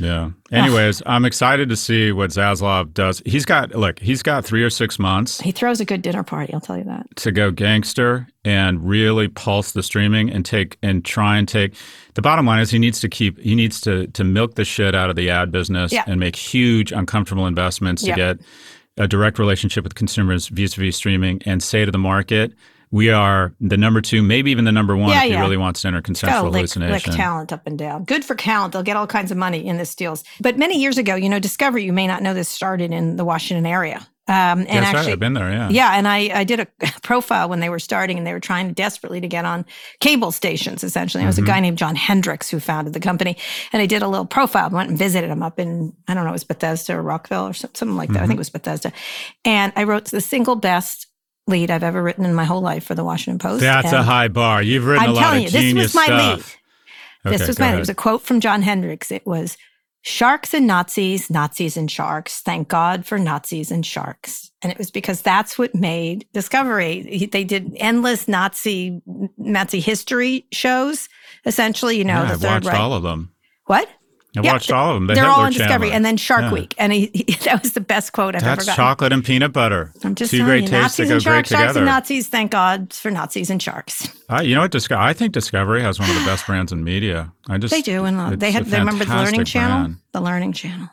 Yeah. 0.00 0.30
Anyways, 0.50 1.02
I'm 1.04 1.24
excited 1.24 1.68
to 1.68 1.76
see 1.76 2.10
what 2.10 2.30
Zaslav 2.30 2.94
does. 2.94 3.22
He's 3.26 3.44
got 3.44 3.74
look, 3.74 3.98
he's 3.98 4.22
got 4.22 4.44
three 4.44 4.64
or 4.64 4.70
six 4.70 4.98
months. 4.98 5.40
He 5.40 5.52
throws 5.52 5.80
a 5.80 5.84
good 5.84 6.02
dinner 6.02 6.22
party, 6.22 6.52
I'll 6.54 6.60
tell 6.60 6.78
you 6.78 6.84
that. 6.84 7.06
To 7.16 7.32
go 7.32 7.50
gangster 7.50 8.26
and 8.44 8.88
really 8.88 9.28
pulse 9.28 9.72
the 9.72 9.82
streaming 9.82 10.30
and 10.30 10.44
take 10.44 10.78
and 10.82 11.04
try 11.04 11.36
and 11.36 11.46
take 11.46 11.74
the 12.14 12.22
bottom 12.22 12.46
line 12.46 12.60
is 12.60 12.70
he 12.70 12.78
needs 12.78 13.00
to 13.00 13.08
keep 13.08 13.38
he 13.38 13.54
needs 13.54 13.80
to 13.82 14.06
to 14.08 14.24
milk 14.24 14.54
the 14.54 14.64
shit 14.64 14.94
out 14.94 15.10
of 15.10 15.16
the 15.16 15.28
ad 15.30 15.52
business 15.52 15.92
yeah. 15.92 16.04
and 16.06 16.18
make 16.18 16.36
huge 16.36 16.92
uncomfortable 16.92 17.46
investments 17.46 18.02
yeah. 18.02 18.14
to 18.14 18.16
get 18.16 18.46
a 18.96 19.06
direct 19.06 19.38
relationship 19.38 19.84
with 19.84 19.94
consumers 19.94 20.48
vis-a-vis 20.48 20.96
streaming 20.96 21.40
and 21.46 21.62
say 21.62 21.84
to 21.84 21.90
the 21.90 21.98
market 21.98 22.52
we 22.90 23.10
are 23.10 23.54
the 23.60 23.76
number 23.76 24.00
two, 24.00 24.22
maybe 24.22 24.50
even 24.50 24.64
the 24.64 24.72
number 24.72 24.96
one 24.96 25.10
yeah, 25.10 25.24
if 25.24 25.30
yeah. 25.30 25.36
he 25.36 25.42
really 25.42 25.56
wants 25.56 25.82
to 25.82 25.88
enter 25.88 26.02
consensual 26.02 26.50
lick, 26.50 26.60
hallucination. 26.60 27.12
Lick 27.12 27.18
talent 27.18 27.52
up 27.52 27.66
and 27.66 27.78
down. 27.78 28.04
Good 28.04 28.24
for 28.24 28.34
talent. 28.34 28.72
They'll 28.72 28.82
get 28.82 28.96
all 28.96 29.06
kinds 29.06 29.30
of 29.30 29.36
money 29.36 29.64
in 29.66 29.76
this 29.76 29.94
deals. 29.94 30.24
But 30.40 30.58
many 30.58 30.80
years 30.80 30.98
ago, 30.98 31.14
you 31.14 31.28
know, 31.28 31.38
Discovery, 31.38 31.84
you 31.84 31.92
may 31.92 32.06
not 32.06 32.22
know 32.22 32.34
this, 32.34 32.48
started 32.48 32.92
in 32.92 33.16
the 33.16 33.24
Washington 33.24 33.64
area. 33.66 34.06
Um, 34.28 34.60
and 34.60 34.68
That's 34.68 34.86
actually, 34.86 35.06
right. 35.06 35.12
I've 35.14 35.18
been 35.18 35.32
there, 35.32 35.50
yeah. 35.50 35.68
Yeah, 35.70 35.90
and 35.96 36.06
I, 36.06 36.30
I 36.32 36.44
did 36.44 36.60
a 36.60 36.66
profile 37.02 37.48
when 37.48 37.58
they 37.58 37.68
were 37.68 37.80
starting, 37.80 38.16
and 38.16 38.24
they 38.24 38.32
were 38.32 38.38
trying 38.38 38.72
desperately 38.74 39.20
to 39.20 39.26
get 39.26 39.44
on 39.44 39.64
cable 39.98 40.30
stations. 40.30 40.84
Essentially, 40.84 41.24
it 41.24 41.26
was 41.26 41.36
Mm-hmm. 41.36 41.44
a 41.44 41.46
guy 41.48 41.60
named 41.60 41.78
John 41.78 41.96
Hendricks 41.96 42.48
who 42.48 42.60
founded 42.60 42.92
the 42.92 43.00
company, 43.00 43.36
and 43.72 43.82
I 43.82 43.86
did 43.86 44.02
a 44.02 44.08
little 44.08 44.26
profile. 44.26 44.70
Went 44.70 44.90
and 44.90 44.98
visited 44.98 45.30
him 45.30 45.42
up 45.42 45.58
in 45.58 45.94
I 46.06 46.14
don't 46.14 46.24
know, 46.24 46.30
it 46.30 46.34
was 46.34 46.44
Bethesda 46.44 46.96
or 46.96 47.02
Rockville 47.02 47.48
or 47.48 47.52
something 47.54 47.96
like 47.96 48.10
that. 48.10 48.14
Mm-hmm. 48.14 48.22
I 48.22 48.26
think 48.28 48.36
it 48.36 48.38
was 48.38 48.50
Bethesda, 48.50 48.92
and 49.44 49.72
I 49.74 49.82
wrote 49.82 50.04
the 50.06 50.20
single 50.20 50.54
best 50.54 51.08
lead 51.50 51.70
I've 51.70 51.82
ever 51.82 52.02
written 52.02 52.24
in 52.24 52.34
my 52.34 52.44
whole 52.44 52.62
life 52.62 52.84
for 52.84 52.94
the 52.94 53.04
Washington 53.04 53.38
Post. 53.38 53.60
That's 53.60 53.88
and 53.88 53.96
a 53.96 54.02
high 54.02 54.28
bar. 54.28 54.62
You've 54.62 54.86
written 54.86 55.04
I'm 55.04 55.10
a 55.10 55.12
lot 55.12 55.20
telling 55.22 55.46
of 55.46 55.52
you, 55.52 55.58
genius 55.60 55.74
this 55.74 55.84
was 55.84 55.94
my 55.94 56.04
stuff. 56.06 56.36
lead. 56.36 57.32
This 57.32 57.40
Okay, 57.42 57.48
was 57.48 57.58
my 57.58 57.66
ahead. 57.66 57.76
It 57.76 57.80
was 57.80 57.88
a 57.90 57.94
quote 57.94 58.22
from 58.22 58.40
John 58.40 58.62
Hendricks. 58.62 59.10
It 59.10 59.26
was 59.26 59.58
Sharks 60.02 60.54
and 60.54 60.66
Nazis, 60.66 61.28
Nazis 61.28 61.76
and 61.76 61.90
sharks. 61.90 62.40
Thank 62.40 62.68
God 62.68 63.04
for 63.04 63.18
Nazis 63.18 63.70
and 63.70 63.84
sharks. 63.84 64.50
And 64.62 64.72
it 64.72 64.78
was 64.78 64.90
because 64.90 65.20
that's 65.20 65.58
what 65.58 65.74
made 65.74 66.26
Discovery. 66.32 67.28
They 67.30 67.44
did 67.44 67.74
endless 67.76 68.26
Nazi 68.26 69.02
Nazi 69.36 69.80
history 69.80 70.46
shows. 70.52 71.08
Essentially, 71.44 71.98
you 71.98 72.04
know, 72.04 72.22
Yeah, 72.22 72.28
the 72.28 72.32
I've 72.32 72.40
Third 72.40 72.48
watched 72.64 72.66
Reich. 72.68 72.78
all 72.80 72.94
of 72.94 73.02
them. 73.02 73.32
What? 73.66 73.88
I 74.36 74.42
Yeah, 74.42 74.52
watched 74.52 74.70
all 74.70 74.90
of 74.90 74.94
them. 74.94 75.06
The 75.08 75.14
They're 75.14 75.26
all 75.28 75.40
on 75.40 75.50
Discovery, 75.52 75.88
Channel. 75.88 75.96
and 75.96 76.04
then 76.04 76.16
Shark 76.16 76.42
Yeah. 76.42 76.52
Week, 76.52 76.74
and 76.78 76.92
he, 76.92 77.10
he- 77.14 77.34
that 77.44 77.62
was 77.62 77.72
the 77.72 77.80
best 77.80 78.12
quote 78.12 78.36
I've 78.36 78.42
That's 78.42 78.60
ever 78.62 78.66
gotten. 78.66 78.76
chocolate 78.76 79.12
and 79.12 79.24
peanut 79.24 79.52
butter. 79.52 79.92
I'm 80.04 80.14
just 80.14 80.30
Two 80.30 80.38
telling 80.38 80.50
great 80.50 80.62
you, 80.64 80.68
tastes 80.68 80.96
that 80.98 81.02
Nazis 81.04 81.08
go 81.08 81.14
great 81.14 81.22
sharks, 81.46 81.48
sharks 81.48 81.62
together. 81.62 81.80
and 81.80 81.86
Nazis. 81.86 82.28
Thank 82.28 82.50
God 82.52 82.92
for 82.92 83.10
Nazis 83.10 83.50
and 83.50 83.60
sharks. 83.60 84.08
I, 84.28 84.42
you 84.42 84.54
know 84.54 84.60
what? 84.60 84.70
Disco- 84.70 84.96
I 84.96 85.12
think 85.14 85.32
Discovery 85.32 85.82
has 85.82 85.98
one 85.98 86.08
of 86.08 86.14
the 86.16 86.24
best 86.24 86.46
brands 86.46 86.70
in 86.70 86.84
media. 86.84 87.32
I 87.48 87.58
just 87.58 87.72
They 87.72 87.82
do, 87.82 88.04
and 88.04 88.18
uh, 88.20 88.36
they 88.36 88.52
had. 88.52 88.66
They 88.66 88.78
remember 88.78 89.04
the 89.04 89.10
Learning 89.10 89.44
fantastic 89.44 89.46
Channel, 89.46 89.94
the 90.12 90.20
Learning 90.20 90.52
Channel, 90.52 90.88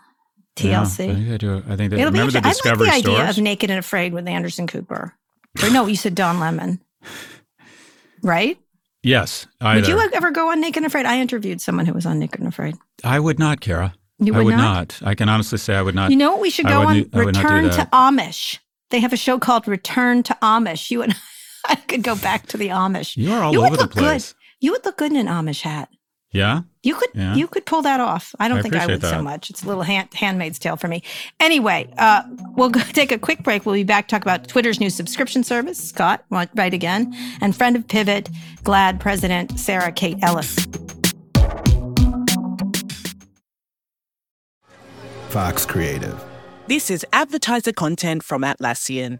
Yeah, 0.59 0.81
I 0.81 0.83
TLC. 0.85 0.95
think 0.97 1.29
they 1.29 1.37
do. 1.37 1.57
I 1.69 1.75
think 1.75 1.91
they 1.91 1.99
It'll 1.99 2.11
be 2.11 2.17
remember 2.19 2.31
the 2.31 2.41
Discovery 2.41 2.87
I 2.87 2.91
like 2.93 3.03
the 3.03 3.11
idea 3.11 3.29
of 3.29 3.37
Naked 3.37 3.69
and 3.69 3.77
Afraid 3.77 4.13
with 4.13 4.27
Anderson 4.27 4.65
Cooper. 4.65 5.13
Or 5.61 5.69
no, 5.69 5.85
you 5.85 5.95
said 5.95 6.15
Don 6.15 6.39
Lemon, 6.39 6.79
right? 8.23 8.57
Yes, 9.07 9.47
Would 9.61 9.87
you 9.87 9.99
ever 10.13 10.31
go 10.31 10.51
on 10.51 10.61
Naked 10.61 10.77
and 10.77 10.85
Afraid? 10.85 11.05
I 11.05 11.19
interviewed 11.19 11.61
someone 11.61 11.85
who 11.85 11.93
was 11.93 12.05
on 12.05 12.19
Naked 12.19 12.39
and 12.39 12.47
Afraid. 12.49 12.75
I 13.03 13.19
would 13.19 13.39
not, 13.39 13.61
Kara. 13.61 13.93
You 14.19 14.33
I 14.33 14.37
would 14.37 14.45
would 14.45 14.55
not? 14.57 14.99
I 15.03 15.13
can 15.15 15.29
honestly 15.29 15.57
say 15.59 15.75
I 15.75 15.81
would 15.81 15.95
not. 15.95 16.09
You 16.11 16.17
know 16.17 16.31
what 16.31 16.41
we 16.41 16.49
should 16.49 16.65
go 16.67 16.81
on? 16.81 17.09
not 17.11 17.25
Return 17.25 17.69
to. 17.71 17.87
Amish. 17.93 18.59
They 18.89 18.99
have 18.99 19.13
a 19.13 19.17
show 19.17 19.37
called 19.37 19.67
Return 19.67 20.23
to 20.23 20.37
Amish. 20.41 20.89
You 20.89 21.03
and 21.03 21.15
I 21.67 21.75
could 21.75 22.01
go 22.03 22.15
back 22.15 22.47
to 22.47 22.57
the 22.57 22.69
Amish. 22.69 23.15
you 23.17 23.31
are 23.31 23.43
all 23.43 23.51
you 23.53 23.59
would 23.59 23.67
over 23.67 23.75
the 23.77 23.83
look 23.83 23.91
place. 23.91 24.33
good. 24.33 24.37
You 24.59 24.71
would 24.71 24.85
look 24.85 24.97
good 24.97 25.11
in 25.11 25.17
an 25.17 25.27
Amish 25.27 25.61
hat. 25.61 25.89
Yeah. 26.31 26.61
You 26.83 26.95
could 26.95 27.09
Yeah. 27.13 27.35
you 27.35 27.47
could 27.47 27.65
pull 27.65 27.81
that 27.83 27.99
off. 27.99 28.35
I 28.39 28.47
don't 28.47 28.59
I 28.59 28.61
think 28.61 28.75
I 28.75 28.83
appreciate 28.83 29.01
would 29.01 29.09
so 29.09 29.21
much. 29.21 29.49
It's 29.49 29.63
a 29.63 29.67
little 29.67 29.83
hand, 29.83 30.09
handmaid's 30.13 30.59
tale 30.59 30.75
for 30.75 30.87
me. 30.87 31.03
Anyway, 31.39 31.91
uh, 31.97 32.23
we'll 32.55 32.69
go 32.69 32.79
take 32.93 33.11
a 33.11 33.17
quick 33.17 33.43
break. 33.43 33.65
We'll 33.65 33.75
be 33.75 33.83
back 33.83 34.07
to 34.07 34.15
talk 34.15 34.21
about 34.21 34.47
Twitter's 34.47 34.79
new 34.79 34.89
subscription 34.89 35.43
service. 35.43 35.77
Scott, 35.77 36.25
right 36.29 36.73
again, 36.73 37.13
and 37.41 37.55
friend 37.55 37.75
of 37.75 37.87
Pivot, 37.87 38.29
GLAAD 38.63 38.99
President 38.99 39.59
Sarah 39.59 39.91
Kate 39.91 40.17
Ellis. 40.21 40.55
Vox 45.29 45.65
Creative. 45.65 46.23
This 46.67 46.89
is 46.89 47.05
advertiser 47.13 47.71
content 47.71 48.23
from 48.23 48.41
Atlassian. 48.41 49.19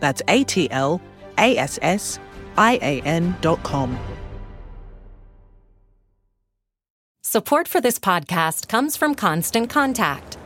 That's 0.00 0.22
A 0.28 0.44
T 0.44 0.70
L 0.70 1.00
A 1.38 1.56
S 1.56 1.78
S 1.82 2.18
I 2.56 2.78
A 2.82 3.00
N 3.02 3.36
dot 3.40 3.62
com. 3.62 3.98
Support 7.22 7.68
for 7.68 7.80
this 7.80 7.98
podcast 7.98 8.68
comes 8.68 8.96
from 8.96 9.14
Constant 9.14 9.68
Contact. 9.68 10.38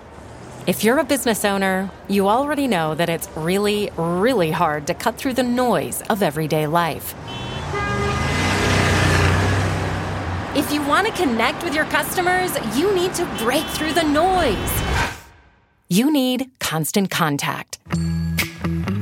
If 0.67 0.83
you're 0.83 0.99
a 0.99 1.05
business 1.05 1.45
owner, 1.45 1.91
you 2.09 2.29
already 2.29 2.67
know 2.67 2.95
that 2.95 3.09
it's 3.09 3.29
really, 3.37 3.91
really 3.97 4.51
hard 4.51 4.87
to 4.89 4.95
cut 4.95 5.17
through 5.17 5.35
the 5.35 5.43
noise 5.43 6.03
of 6.11 6.23
everyday 6.23 6.67
life. 6.67 7.15
If 10.57 10.73
you 10.73 10.83
want 10.83 11.07
to 11.07 11.13
connect 11.13 11.63
with 11.65 11.75
your 11.75 11.85
customers, 11.87 12.53
you 12.77 12.95
need 12.95 13.15
to 13.15 13.25
break 13.39 13.65
through 13.67 13.93
the 13.93 14.03
noise. 14.03 14.73
You 15.89 16.13
need 16.13 16.51
Constant 16.59 17.11
Contact. 17.11 17.79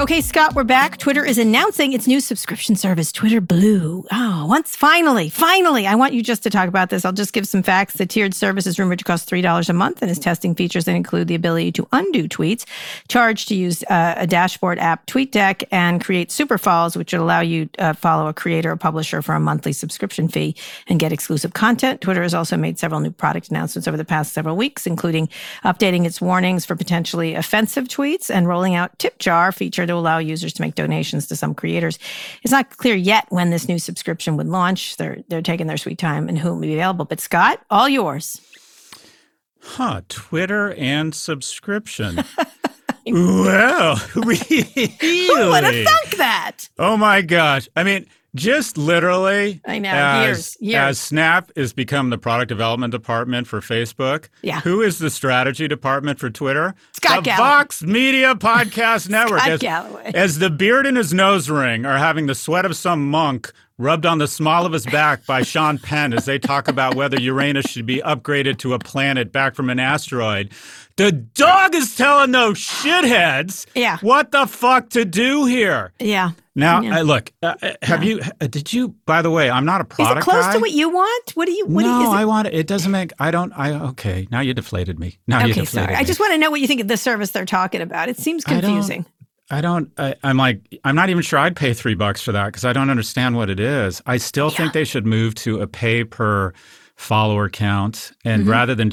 Okay, 0.00 0.22
Scott, 0.22 0.54
we're 0.54 0.64
back. 0.64 0.96
Twitter 0.96 1.22
is 1.26 1.36
announcing 1.36 1.92
its 1.92 2.06
new 2.06 2.20
subscription 2.20 2.74
service, 2.74 3.12
Twitter 3.12 3.38
Blue. 3.38 4.06
Oh, 4.10 4.46
once 4.46 4.74
finally, 4.74 5.28
finally, 5.28 5.86
I 5.86 5.94
want 5.94 6.14
you 6.14 6.22
just 6.22 6.42
to 6.44 6.48
talk 6.48 6.68
about 6.68 6.88
this. 6.88 7.04
I'll 7.04 7.12
just 7.12 7.34
give 7.34 7.46
some 7.46 7.62
facts. 7.62 7.92
The 7.92 8.06
tiered 8.06 8.32
service 8.32 8.66
is 8.66 8.78
rumored 8.78 9.00
to 9.00 9.04
cost 9.04 9.28
$3 9.28 9.68
a 9.68 9.72
month 9.74 10.00
and 10.00 10.10
is 10.10 10.18
testing 10.18 10.54
features 10.54 10.86
that 10.86 10.94
include 10.94 11.28
the 11.28 11.34
ability 11.34 11.72
to 11.72 11.88
undo 11.92 12.26
tweets, 12.30 12.64
charge 13.08 13.44
to 13.46 13.54
use 13.54 13.82
uh, 13.90 14.14
a 14.16 14.26
dashboard 14.26 14.78
app, 14.78 15.04
TweetDeck, 15.04 15.64
and 15.70 16.02
create 16.02 16.30
super 16.30 16.56
follows, 16.56 16.96
which 16.96 17.12
would 17.12 17.20
allow 17.20 17.40
you 17.40 17.66
to 17.66 17.82
uh, 17.82 17.92
follow 17.92 18.26
a 18.26 18.32
creator 18.32 18.70
or 18.70 18.76
publisher 18.76 19.20
for 19.20 19.34
a 19.34 19.40
monthly 19.40 19.74
subscription 19.74 20.28
fee 20.28 20.56
and 20.86 20.98
get 20.98 21.12
exclusive 21.12 21.52
content. 21.52 22.00
Twitter 22.00 22.22
has 22.22 22.32
also 22.32 22.56
made 22.56 22.78
several 22.78 23.00
new 23.00 23.10
product 23.10 23.50
announcements 23.50 23.86
over 23.86 23.98
the 23.98 24.06
past 24.06 24.32
several 24.32 24.56
weeks, 24.56 24.86
including 24.86 25.28
updating 25.62 26.06
its 26.06 26.22
warnings 26.22 26.64
for 26.64 26.74
potentially 26.74 27.34
offensive 27.34 27.86
tweets 27.86 28.34
and 28.34 28.48
rolling 28.48 28.74
out 28.74 28.98
Tip 28.98 29.18
Jar 29.18 29.52
feature 29.52 29.89
to 29.90 29.96
allow 29.96 30.18
users 30.18 30.52
to 30.54 30.62
make 30.62 30.74
donations 30.74 31.26
to 31.28 31.36
some 31.36 31.54
creators. 31.54 31.98
It's 32.42 32.52
not 32.52 32.76
clear 32.76 32.94
yet 32.94 33.26
when 33.28 33.50
this 33.50 33.68
new 33.68 33.78
subscription 33.78 34.36
would 34.36 34.48
launch. 34.48 34.96
They're 34.96 35.18
they're 35.28 35.42
taking 35.42 35.66
their 35.66 35.76
sweet 35.76 35.98
time 35.98 36.28
and 36.28 36.38
who 36.38 36.50
will 36.54 36.60
be 36.60 36.74
available. 36.74 37.04
But 37.04 37.20
Scott, 37.20 37.60
all 37.70 37.88
yours. 37.88 38.40
Huh, 39.62 40.00
Twitter 40.08 40.72
and 40.74 41.14
subscription. 41.14 42.24
well, 43.06 44.00
really? 44.16 44.96
Who 45.00 45.50
would 45.50 45.64
have 45.64 45.84
thunk 45.86 46.16
that? 46.16 46.68
Oh 46.78 46.96
my 46.96 47.22
gosh. 47.22 47.68
I 47.76 47.84
mean, 47.84 48.06
just 48.34 48.78
literally, 48.78 49.60
I 49.66 49.78
know, 49.78 49.90
as, 49.90 50.26
years, 50.26 50.56
years. 50.60 50.76
as 50.76 51.00
Snap 51.00 51.50
has 51.56 51.72
become 51.72 52.10
the 52.10 52.18
product 52.18 52.48
development 52.48 52.92
department 52.92 53.46
for 53.46 53.60
Facebook, 53.60 54.28
Yeah. 54.42 54.60
who 54.60 54.80
is 54.82 54.98
the 54.98 55.10
strategy 55.10 55.66
department 55.68 56.18
for 56.18 56.30
Twitter? 56.30 56.74
Scott 56.92 57.16
the 57.18 57.22
Galloway. 57.30 57.48
Vox 57.50 57.82
Media 57.82 58.34
Podcast 58.34 59.08
Network. 59.10 59.40
Scott 59.40 59.50
as, 59.52 59.60
Galloway. 59.60 60.12
as 60.14 60.38
the 60.38 60.50
beard 60.50 60.86
in 60.86 60.96
his 60.96 61.12
nose 61.12 61.50
ring 61.50 61.84
are 61.86 61.98
having 61.98 62.26
the 62.26 62.34
sweat 62.34 62.64
of 62.64 62.76
some 62.76 63.10
monk 63.10 63.52
rubbed 63.80 64.04
on 64.04 64.18
the 64.18 64.28
small 64.28 64.66
of 64.66 64.72
his 64.72 64.84
back 64.86 65.24
by 65.24 65.42
Sean 65.42 65.78
Penn 65.78 66.12
as 66.12 66.26
they 66.26 66.38
talk 66.38 66.68
about 66.68 66.94
whether 66.94 67.18
Uranus 67.18 67.66
should 67.66 67.86
be 67.86 67.96
upgraded 68.04 68.58
to 68.58 68.74
a 68.74 68.78
planet 68.78 69.32
back 69.32 69.54
from 69.54 69.70
an 69.70 69.80
asteroid. 69.80 70.52
The 70.96 71.10
dog 71.12 71.74
is 71.74 71.96
telling 71.96 72.30
those 72.32 72.58
shitheads 72.58 73.66
Yeah. 73.74 73.96
what 74.02 74.32
the 74.32 74.46
fuck 74.46 74.90
to 74.90 75.04
do 75.06 75.46
here. 75.46 75.92
Yeah. 75.98 76.32
Now, 76.54 76.82
Yeah. 76.82 76.98
uh, 76.98 77.02
look, 77.02 77.32
uh, 77.42 77.54
uh, 77.62 77.72
have 77.80 78.04
you, 78.04 78.20
uh, 78.40 78.46
did 78.48 78.70
you, 78.72 78.88
by 79.06 79.22
the 79.22 79.30
way, 79.30 79.48
I'm 79.48 79.64
not 79.64 79.80
a 79.80 79.84
product 79.84 80.18
Is 80.18 80.26
it 80.26 80.30
close 80.30 80.44
guy. 80.44 80.52
to 80.54 80.58
what 80.58 80.72
you 80.72 80.90
want? 80.90 81.30
What 81.34 81.46
do 81.46 81.52
you? 81.52 81.64
What 81.64 81.82
no, 81.84 81.98
do 82.00 82.04
you, 82.04 82.10
I 82.10 82.26
want 82.26 82.48
it. 82.48 82.54
It 82.54 82.66
doesn't 82.66 82.90
make, 82.90 83.12
I 83.18 83.30
don't, 83.30 83.52
I, 83.56 83.72
okay, 83.90 84.28
now 84.30 84.40
you 84.40 84.52
deflated 84.52 84.98
me. 84.98 85.18
Now 85.26 85.38
you 85.38 85.52
okay, 85.52 85.60
deflated 85.60 85.90
sorry. 85.90 85.94
I 85.94 86.04
just 86.04 86.20
want 86.20 86.32
to 86.32 86.38
know 86.38 86.50
what 86.50 86.60
you 86.60 86.66
think 86.66 86.82
of 86.82 86.88
the 86.88 86.98
service 86.98 87.30
they're 87.30 87.46
talking 87.46 87.80
about. 87.80 88.10
It 88.10 88.18
seems 88.18 88.44
I 88.46 88.60
confusing. 88.60 89.06
I 89.50 89.60
don't. 89.60 89.90
I, 89.98 90.14
I'm 90.22 90.36
like, 90.36 90.60
I'm 90.84 90.94
not 90.94 91.10
even 91.10 91.22
sure 91.22 91.38
I'd 91.38 91.56
pay 91.56 91.74
three 91.74 91.94
bucks 91.94 92.22
for 92.22 92.32
that 92.32 92.46
because 92.46 92.64
I 92.64 92.72
don't 92.72 92.90
understand 92.90 93.36
what 93.36 93.50
it 93.50 93.58
is. 93.60 94.00
I 94.06 94.16
still 94.18 94.50
think 94.50 94.72
they 94.72 94.84
should 94.84 95.06
move 95.06 95.34
to 95.36 95.60
a 95.60 95.66
pay 95.66 96.04
per 96.04 96.52
follower 96.96 97.48
count, 97.48 98.12
and 98.24 98.42
Mm-hmm. 98.42 98.50
rather 98.50 98.74
than, 98.74 98.90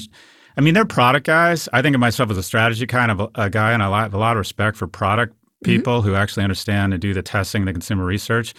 I 0.56 0.60
mean, 0.60 0.74
they're 0.74 0.84
product 0.84 1.26
guys. 1.26 1.68
I 1.72 1.82
think 1.82 1.94
of 1.94 2.00
myself 2.00 2.30
as 2.30 2.36
a 2.38 2.42
strategy 2.42 2.86
kind 2.86 3.10
of 3.10 3.20
a, 3.20 3.28
a 3.34 3.50
guy, 3.50 3.72
and 3.72 3.82
I 3.82 4.02
have 4.02 4.14
a 4.14 4.18
lot 4.18 4.32
of 4.36 4.38
respect 4.38 4.76
for 4.76 4.86
product 4.86 5.34
Mm-hmm. 5.64 5.72
people 5.76 6.02
who 6.02 6.14
actually 6.14 6.44
understand 6.44 6.92
and 6.94 7.02
do 7.02 7.12
the 7.12 7.20
testing, 7.22 7.64
the 7.64 7.72
consumer 7.72 8.04
research. 8.04 8.54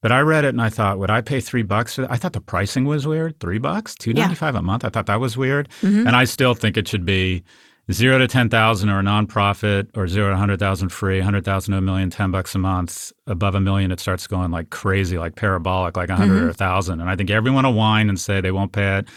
But 0.00 0.12
I 0.12 0.20
read 0.20 0.44
it 0.44 0.50
and 0.50 0.62
I 0.62 0.68
thought, 0.68 0.96
would 1.00 1.10
I 1.10 1.20
pay 1.20 1.40
three 1.40 1.64
bucks 1.64 1.96
for 1.96 2.02
that? 2.02 2.12
I 2.12 2.16
thought 2.16 2.34
the 2.34 2.40
pricing 2.40 2.84
was 2.84 3.04
weird. 3.04 3.40
Three 3.40 3.58
bucks, 3.58 3.96
two 3.96 4.12
ninety 4.12 4.36
five 4.36 4.54
a 4.54 4.62
month. 4.62 4.84
I 4.84 4.88
thought 4.90 5.06
that 5.06 5.18
was 5.18 5.36
weird, 5.36 5.68
Mm-hmm. 5.82 6.06
and 6.06 6.14
I 6.14 6.24
still 6.24 6.54
think 6.54 6.76
it 6.76 6.86
should 6.86 7.04
be 7.04 7.42
zero 7.92 8.18
to 8.18 8.26
10,000 8.26 8.88
or 8.88 8.98
a 8.98 9.02
nonprofit 9.02 9.88
or 9.96 10.08
zero 10.08 10.28
to 10.28 10.32
100,000 10.32 10.88
free, 10.88 11.18
100,000 11.18 11.72
to 11.72 11.78
a 11.78 11.80
million, 11.80 12.10
10 12.10 12.30
bucks 12.30 12.54
a 12.54 12.58
month. 12.58 13.12
Above 13.26 13.54
a 13.54 13.60
million, 13.60 13.90
it 13.90 14.00
starts 14.00 14.26
going 14.26 14.50
like 14.50 14.70
crazy, 14.70 15.18
like 15.18 15.36
parabolic, 15.36 15.96
like 15.96 16.08
a 16.08 16.12
100 16.12 16.32
or 16.32 16.36
mm-hmm. 16.36 16.44
a 16.44 16.48
1,000. 16.48 17.00
And 17.00 17.08
I 17.08 17.16
think 17.16 17.30
everyone 17.30 17.64
will 17.64 17.74
whine 17.74 18.08
and 18.08 18.18
say 18.18 18.40
they 18.40 18.52
won't 18.52 18.72
pay 18.72 18.98
it 18.98 19.08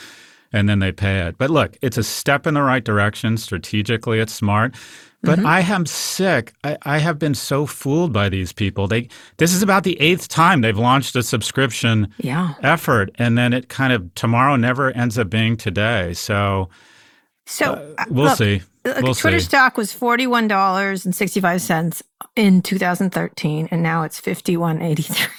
and 0.51 0.67
then 0.67 0.79
they 0.79 0.91
pay 0.91 1.19
it. 1.27 1.38
But 1.38 1.49
look, 1.49 1.77
it's 1.82 1.97
a 1.97 2.03
step 2.03 2.47
in 2.47 2.53
the 2.53 2.62
right 2.62 2.84
direction. 2.84 3.38
Strategically, 3.38 4.19
it's 4.19 4.34
smart. 4.34 4.75
But 5.21 5.39
mm-hmm. 5.39 5.47
I 5.47 5.60
am 5.60 5.86
sick. 5.86 6.53
I, 6.63 6.77
I 6.84 6.97
have 6.99 7.19
been 7.19 7.36
so 7.36 7.65
fooled 7.65 8.13
by 8.13 8.29
these 8.29 8.53
people. 8.53 8.88
They 8.88 9.10
this 9.36 9.53
is 9.53 9.62
about 9.62 9.84
the 9.84 9.99
eighth 9.99 10.29
time 10.29 10.62
they've 10.62 10.77
launched 10.77 11.15
a 11.17 11.23
subscription 11.23 12.13
Yeah. 12.19 12.53
effort, 12.63 13.12
and 13.15 13.38
then 13.38 13.51
it 13.51 13.67
kind 13.67 13.91
of 13.91 14.13
tomorrow 14.15 14.55
never 14.55 14.91
ends 14.91 15.17
up 15.17 15.29
being 15.29 15.58
today. 15.58 16.13
So 16.13 16.69
So 17.51 17.93
uh, 17.97 18.05
we'll 18.09 18.25
look, 18.25 18.38
see. 18.38 18.62
Look, 18.85 19.01
We'll 19.01 19.15
Twitter 19.15 19.39
see. 19.39 19.45
stock 19.45 19.75
was 19.75 19.91
forty 19.91 20.27
one 20.27 20.47
dollars 20.47 21.03
and 21.05 21.15
sixty 21.15 21.41
five 21.41 21.62
cents 21.62 22.03
in 22.35 22.62
two 22.62 22.77
thousand 22.77 23.09
thirteen, 23.09 23.67
and 23.71 23.81
now 23.81 24.03
it's 24.03 24.19
fifty 24.19 24.55
one 24.55 24.81
eighty 24.81 25.03
three. 25.03 25.27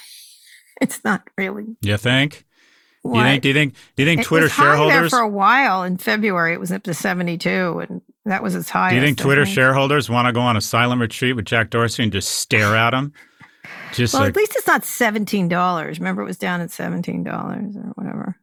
It's 0.81 1.03
not 1.03 1.21
really. 1.37 1.75
You 1.81 1.95
think? 1.97 2.43
What? 3.03 3.19
You 3.19 3.23
think? 3.23 3.41
Do 3.43 3.47
you 3.49 3.53
think? 3.53 3.73
Do 3.95 4.01
you 4.03 4.09
think 4.09 4.21
It 4.21 4.23
Twitter 4.25 4.45
was 4.45 4.51
high 4.53 4.63
there 4.63 4.73
shareholders? 4.73 5.09
for 5.11 5.19
a 5.19 5.29
while 5.29 5.83
in 5.83 5.97
February. 5.97 6.53
It 6.53 6.59
was 6.59 6.71
up 6.71 6.81
to 6.83 6.93
seventy 6.95 7.37
two, 7.37 7.79
and 7.87 8.01
that 8.25 8.41
was 8.41 8.55
its 8.55 8.69
highest. 8.69 8.93
Do 8.93 8.95
you 8.95 9.01
think 9.05 9.17
Twitter 9.19 9.45
think. 9.45 9.53
shareholders 9.55 10.09
want 10.09 10.25
to 10.27 10.31
go 10.33 10.41
on 10.41 10.57
a 10.57 10.61
silent 10.61 10.99
retreat 10.99 11.35
with 11.35 11.45
Jack 11.45 11.69
Dorsey 11.69 12.01
and 12.03 12.11
just 12.11 12.31
stare 12.31 12.75
at 12.75 12.93
him? 12.95 13.13
Just 13.93 14.13
Well, 14.15 14.23
like 14.23 14.29
at 14.31 14.35
least 14.37 14.55
it's 14.55 14.65
not 14.67 14.83
seventeen 14.83 15.47
dollars. 15.47 15.99
Remember, 15.99 16.23
it 16.23 16.25
was 16.25 16.37
down 16.37 16.61
at 16.61 16.71
seventeen 16.71 17.23
dollars 17.23 17.75
or 17.75 17.91
whatever. 17.95 18.35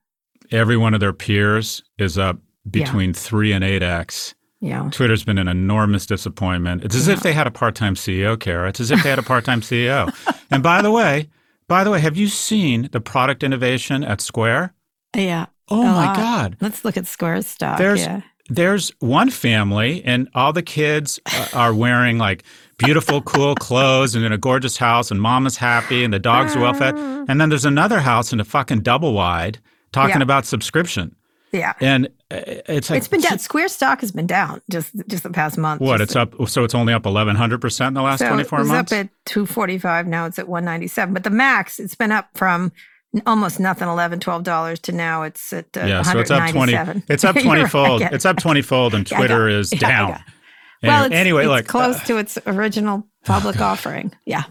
every 0.52 0.76
one 0.76 0.94
of 0.94 1.00
their 1.00 1.12
peers 1.12 1.82
is 1.98 2.16
up 2.18 2.38
between 2.70 3.12
three 3.12 3.52
and 3.52 3.64
eight 3.64 3.82
x. 3.82 4.34
Yeah. 4.60 4.88
Twitter's 4.90 5.22
been 5.22 5.38
an 5.38 5.46
enormous 5.48 6.04
disappointment. 6.04 6.84
It's 6.84 6.96
as 6.96 7.06
if 7.06 7.20
they 7.20 7.32
had 7.32 7.46
a 7.46 7.50
part-time 7.50 7.94
CEO, 7.94 8.38
Kara. 8.38 8.68
It's 8.68 8.80
as 8.80 8.90
if 8.90 9.02
they 9.04 9.10
had 9.10 9.18
a 9.20 9.22
part-time 9.22 9.60
CEO. 9.60 10.12
And 10.50 10.62
by 10.62 10.80
the 10.80 10.90
way, 10.90 11.28
by 11.68 11.84
the 11.84 11.90
way, 11.90 12.00
have 12.00 12.16
you 12.16 12.26
seen 12.26 12.88
the 12.90 13.00
product 13.02 13.42
innovation 13.42 14.02
at 14.02 14.22
Square? 14.22 14.72
Yeah. 15.14 15.46
Oh 15.68 15.82
my 15.82 16.06
lot. 16.06 16.16
God. 16.16 16.56
Let's 16.62 16.86
look 16.86 16.96
at 16.96 17.06
Square's 17.06 17.46
stock. 17.46 17.76
There's 17.76 18.00
yeah. 18.00 18.22
there's 18.48 18.90
one 19.00 19.28
family 19.28 20.02
and 20.06 20.26
all 20.34 20.54
the 20.54 20.62
kids 20.62 21.20
uh, 21.26 21.48
are 21.52 21.74
wearing 21.74 22.16
like 22.16 22.44
beautiful 22.78 23.20
cool 23.20 23.54
clothes 23.56 24.14
and 24.14 24.24
in 24.24 24.32
a 24.32 24.38
gorgeous 24.38 24.78
house 24.78 25.10
and 25.10 25.20
mom 25.20 25.46
is 25.46 25.58
happy 25.58 26.02
and 26.02 26.14
the 26.14 26.18
dogs 26.18 26.56
are 26.56 26.60
well 26.60 26.72
fed. 26.72 26.96
And 26.96 27.38
then 27.38 27.50
there's 27.50 27.66
another 27.66 28.00
house 28.00 28.32
in 28.32 28.40
a 28.40 28.44
fucking 28.44 28.80
double 28.80 29.12
wide 29.12 29.58
talking 29.92 30.16
Yeah. 30.16 30.22
about 30.22 30.46
subscription. 30.46 31.14
Yeah. 31.52 31.74
And 31.80 32.08
it's 32.30 32.90
like 32.90 32.98
It's 32.98 33.08
been 33.08 33.20
down. 33.20 33.38
Square 33.38 33.68
stock 33.68 34.00
has 34.00 34.12
been 34.12 34.26
down 34.26 34.60
just 34.70 34.92
just 35.08 35.22
the 35.22 35.30
past 35.30 35.56
month. 35.56 35.80
What? 35.80 35.98
Just 35.98 36.10
It's 36.10 36.16
up. 36.16 36.48
So 36.48 36.64
it's 36.64 36.74
only 36.74 36.92
up 36.92 37.04
1,100% 37.04 37.88
in 37.88 37.94
the 37.94 38.02
last 38.02 38.20
so 38.20 38.28
24 38.28 38.58
months. 38.58 38.68
was 38.68 38.76
months? 38.76 38.92
up 38.92 38.98
at 38.98 39.08
245. 39.26 40.06
Now 40.06 40.26
it's 40.26 40.38
at 40.38 40.48
197. 40.48 41.14
But 41.14 41.24
the 41.24 41.30
max, 41.30 41.78
it's 41.80 41.94
been 41.94 42.12
up 42.12 42.28
from 42.34 42.72
almost 43.26 43.58
nothing 43.58 43.88
11 43.88 44.20
12 44.20 44.42
dollars 44.42 44.78
to 44.80 44.92
now 44.92 45.22
it's 45.22 45.50
at 45.54 45.64
uh, 45.78 45.80
yeah, 45.86 46.02
so 46.02 46.18
it's 46.18 46.30
up 46.30 46.50
20 46.50 46.74
it's 47.08 47.24
up 47.24 47.34
20 47.40 47.66
fold. 47.66 48.02
It's 48.02 48.26
up 48.26 48.36
20 48.36 48.60
fold 48.62 48.94
and 48.94 49.06
Twitter 49.06 49.48
is 49.48 49.72
Yeah, 49.78 49.78
down. 49.78 50.08
yeah. 50.10 50.20
Well, 50.82 51.04
it's, 51.06 51.14
anyway, 51.14 51.44
it's 51.44 51.48
look. 51.50 51.66
close 51.66 51.96
uh, 51.96 52.04
to 52.04 52.18
its 52.18 52.38
original 52.46 53.06
public 53.24 53.60
offering. 53.60 54.12
Yeah. 54.26 54.44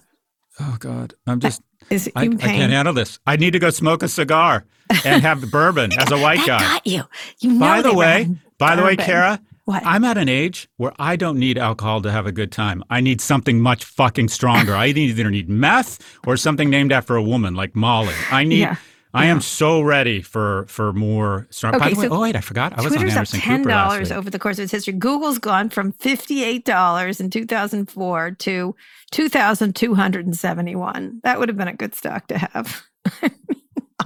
oh 0.60 0.76
god. 0.80 1.14
I'm 1.28 1.40
just 1.40 1.62
Is 1.92 2.10
I, 2.16 2.24
you 2.24 2.32
I 2.34 2.38
can't 2.38 2.72
handle 2.72 2.94
this. 2.96 3.20
I 3.28 3.36
need 3.36 3.52
to 3.52 3.60
go 3.60 3.70
smoke 3.70 4.02
a 4.02 4.08
cigar 4.08 4.66
and 5.06 5.22
have 5.22 5.50
bourbon 5.52 5.92
as 6.00 6.12
a 6.12 6.18
white 6.18 6.38
that 6.40 6.48
guy. 6.48 6.60
got 6.60 6.88
you. 6.88 7.04
You 7.40 7.54
know 7.54 7.60
By 7.60 7.82
the 7.82 7.94
way, 7.94 8.30
by 8.58 8.76
the 8.76 8.84
way. 8.84 8.96
Kara, 8.96 9.40
What? 9.66 9.84
I'm 9.86 10.04
at 10.06 10.18
an 10.18 10.30
age 10.30 10.68
where 10.78 10.94
I 11.00 11.16
don't 11.16 11.38
need 11.38 11.58
alcohol 11.58 12.02
to 12.02 12.12
have 12.12 12.26
a 12.26 12.32
good 12.32 12.52
time. 12.52 12.84
I 12.90 13.02
need 13.02 13.20
something 13.22 13.60
much 13.60 13.84
fucking 13.86 14.30
stronger. 14.30 14.76
I 14.76 14.88
either 14.88 15.30
need 15.30 15.50
meth 15.50 16.18
or 16.26 16.38
something 16.38 16.70
named 16.70 16.92
after 16.92 17.16
a 17.16 17.24
woman 17.24 17.54
like 17.56 17.76
Molly. 17.76 18.14
I 18.32 18.44
need. 18.44 18.60
Yeah. 18.60 18.76
I 19.14 19.26
am 19.28 19.42
so 19.42 19.82
ready 19.82 20.22
for 20.22 20.66
for 20.68 20.94
more 20.94 21.48
strong. 21.50 21.72
By 21.80 21.88
Okay, 21.88 21.94
the 21.96 22.00
way, 22.02 22.08
so 22.08 22.14
oh 22.14 22.22
wait, 22.22 22.36
I 22.36 22.42
forgot. 22.42 22.74
I 22.78 22.84
was 22.84 22.92
Twitter's 22.94 23.14
on 23.14 23.18
up 23.18 23.18
Anderson 23.22 23.40
ten 23.40 23.58
Cooper 23.60 23.70
dollars 23.70 24.12
over 24.12 24.30
the 24.30 24.38
course 24.38 24.60
of 24.60 24.64
its 24.64 24.72
history. 24.72 24.94
Google's 24.94 25.40
gone 25.40 25.70
from 25.70 25.92
fifty-eight 25.94 26.66
dollars 26.66 27.20
in 27.20 27.32
two 27.32 27.46
thousand 27.46 27.90
four 27.90 28.32
to 28.32 28.76
two 29.10 29.28
thousand 29.30 29.76
two 29.76 29.96
hundred 29.96 30.28
and 30.28 30.38
seventy-one. 30.38 31.22
That 31.24 31.40
would 31.40 31.50
have 31.50 31.58
been 31.58 31.70
a 31.70 31.74
good 31.74 31.96
stock 31.96 32.28
to 32.28 32.38
have. 32.38 32.84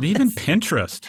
Even 0.02 0.30
Pinterest. 0.32 1.04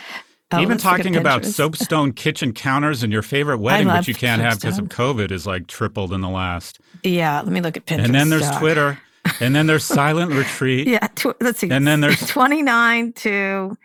Oh, 0.55 0.59
Even 0.59 0.70
let's 0.72 0.85
look 0.85 0.93
at 0.95 0.97
talking 0.99 1.16
about 1.16 1.45
soapstone 1.47 2.12
kitchen 2.12 2.53
counters 2.53 3.03
and 3.03 3.11
your 3.12 3.22
favorite 3.22 3.59
wedding, 3.59 3.89
which 3.89 4.07
you 4.09 4.14
can't 4.14 4.43
have 4.43 4.61
because 4.61 4.78
of. 4.78 4.87
COVID, 4.89 5.30
is 5.30 5.47
like 5.47 5.66
tripled 5.66 6.12
in 6.12 6.20
the 6.20 6.28
last. 6.28 6.78
Yeah, 7.03 7.41
let 7.41 7.51
me 7.53 7.61
look 7.62 7.76
at 7.78 7.87
Pinterest. 7.87 8.05
and 8.05 8.14
then 8.14 8.28
there's 8.28 8.45
stock. 8.45 8.61
Twitter. 8.61 8.99
And 9.41 9.55
then 9.55 9.66
there's 9.66 9.85
Silent 10.01 10.33
Retreat. 10.33 10.89
Yeah, 10.89 11.07
tw- 11.14 11.41
let's 11.41 11.59
see. 11.61 11.70
And 11.70 11.87
then 11.87 12.01
there's- 12.01 12.26
twenty-nine 12.28 13.12
to 13.14 13.78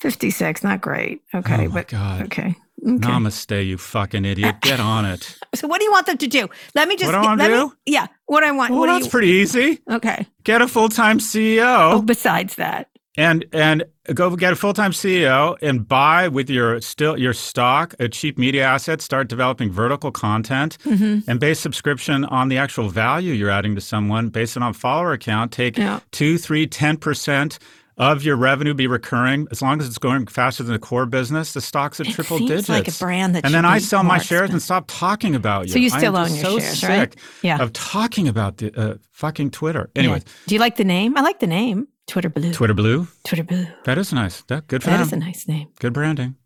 fifty-six. 0.00 0.62
Not 0.62 0.80
great. 0.80 1.22
Okay, 1.34 1.66
oh 1.66 1.70
but 1.70 1.88
God. 1.88 2.22
okay. 2.26 2.54
Okay. 2.84 2.98
Namaste, 2.98 3.64
you 3.66 3.78
fucking 3.78 4.24
idiot. 4.24 4.56
Get 4.60 4.80
on 4.80 5.04
it. 5.04 5.38
So 5.54 5.68
what 5.68 5.78
do 5.80 5.84
you 5.84 5.92
want 5.92 6.06
them 6.06 6.16
to 6.18 6.26
do? 6.26 6.48
Let 6.74 6.88
me 6.88 6.96
just. 6.96 7.12
What 7.12 7.20
do 7.20 7.28
I 7.28 7.34
let 7.34 7.50
me- 7.50 7.56
do? 7.56 7.72
yeah, 7.84 8.06
what 8.26 8.42
I 8.42 8.52
want. 8.52 8.70
Well, 8.70 8.80
what 8.80 8.86
that's 8.86 9.04
you, 9.04 9.10
pretty 9.10 9.28
easy. 9.28 9.80
okay. 9.90 10.26
Get 10.44 10.62
a 10.62 10.66
full 10.68 10.88
time 10.88 11.16
Oh, 11.16 11.20
CEO 11.20 12.06
besides 12.06 12.54
that, 12.56 12.88
and 13.16 13.44
and 13.52 13.84
go 14.14 14.34
get 14.36 14.52
a 14.52 14.56
full 14.56 14.72
time 14.72 14.92
CEO 14.92 15.56
and 15.62 15.86
buy 15.86 16.28
with 16.28 16.48
your 16.48 16.80
still 16.80 17.18
your 17.18 17.32
stock 17.34 17.94
a 18.00 18.08
cheap 18.08 18.38
media 18.38 18.64
asset. 18.64 19.00
Start 19.02 19.28
developing 19.28 19.70
vertical 19.70 20.10
content 20.10 20.78
Mm-hmm. 20.84 21.30
and 21.30 21.38
base 21.40 21.60
subscription 21.60 22.24
on 22.24 22.48
the 22.48 22.58
actual 22.58 22.88
value 22.88 23.32
you're 23.34 23.50
adding 23.50 23.74
to 23.74 23.80
someone 23.80 24.28
based 24.30 24.56
on 24.56 24.72
follower 24.72 25.12
account. 25.12 25.52
Take 25.52 25.76
Yeah. 25.78 26.00
two, 26.10 26.38
three, 26.38 26.66
ten 26.66 26.96
percent. 26.96 27.58
Of 27.98 28.24
your 28.24 28.36
revenue 28.36 28.72
be 28.72 28.86
recurring 28.86 29.46
as 29.50 29.60
long 29.60 29.78
as 29.78 29.86
it's 29.86 29.98
going 29.98 30.26
faster 30.26 30.62
than 30.62 30.72
the 30.72 30.78
core 30.78 31.04
business. 31.04 31.52
The 31.52 31.60
stock's 31.60 32.00
at 32.00 32.06
It 32.06 32.14
triple 32.14 32.38
seems 32.38 32.48
digits. 32.48 32.68
like 32.70 32.88
a 32.88 32.92
brand 32.92 33.34
that 33.34 33.44
and 33.44 33.52
then 33.52 33.66
I 33.66 33.78
sell 33.78 34.02
my 34.02 34.16
shares 34.16 34.48
and 34.50 34.62
stop 34.62 34.84
talking 34.88 35.34
about 35.34 35.66
you. 35.66 35.72
So 35.74 35.78
you 35.78 35.90
I 35.92 35.98
still 35.98 36.14
just 36.14 36.30
own 36.30 36.36
your 36.36 36.44
so 36.44 36.58
shares, 36.58 36.80
sick 36.80 36.88
right? 36.88 37.16
Yeah. 37.42 37.60
of 37.62 37.70
talking 37.74 38.28
about 38.28 38.56
the 38.56 38.74
uh, 38.80 38.94
fucking 39.10 39.50
Twitter. 39.50 39.90
Anyway, 39.94 40.16
Yeah. 40.24 40.32
do 40.46 40.54
you 40.54 40.60
like 40.60 40.76
the 40.76 40.84
name? 40.84 41.18
I 41.18 41.20
like 41.20 41.40
the 41.40 41.46
name. 41.46 41.86
Twitter 42.12 42.28
Blue. 42.28 42.52
Twitter 42.52 42.74
Blue. 42.74 43.08
Twitter 43.24 43.42
Blue. 43.42 43.66
That 43.84 43.96
is 43.96 44.12
nice. 44.12 44.42
That 44.42 44.66
good 44.68 44.82
for 44.82 44.90
That 44.90 44.98
them. 44.98 45.06
is 45.06 45.12
a 45.14 45.16
nice 45.16 45.48
name. 45.48 45.68
good 45.80 45.94
branding. 45.94 46.36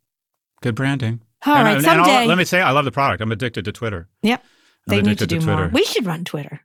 Good 0.63 0.77
branding. 0.77 1.21
All 1.45 1.57
And- 1.57 1.65
right, 1.65 1.77
and- 1.77 1.87
and 1.87 2.01
I'll- 2.01 2.07
someday. 2.07 2.27
let 2.27 2.39
me 2.39 2.45
say, 2.45 2.61
I 2.61 2.71
love 2.71 2.85
the 2.85 2.93
product. 2.93 3.21
I'm 3.21 3.33
addicted 3.33 3.65
to 3.65 3.73
Twitter. 3.73 4.09
Yep. 4.23 4.43
I'm 4.45 4.47
They 4.87 4.97
need 4.99 5.05
to 5.19 5.25
addicted 5.25 5.29
do 5.41 5.45
Twitter. 5.45 5.63
more. 5.63 5.69
We 5.71 5.85
should 5.85 6.07
run 6.07 6.25
Twitter. 6.25 6.61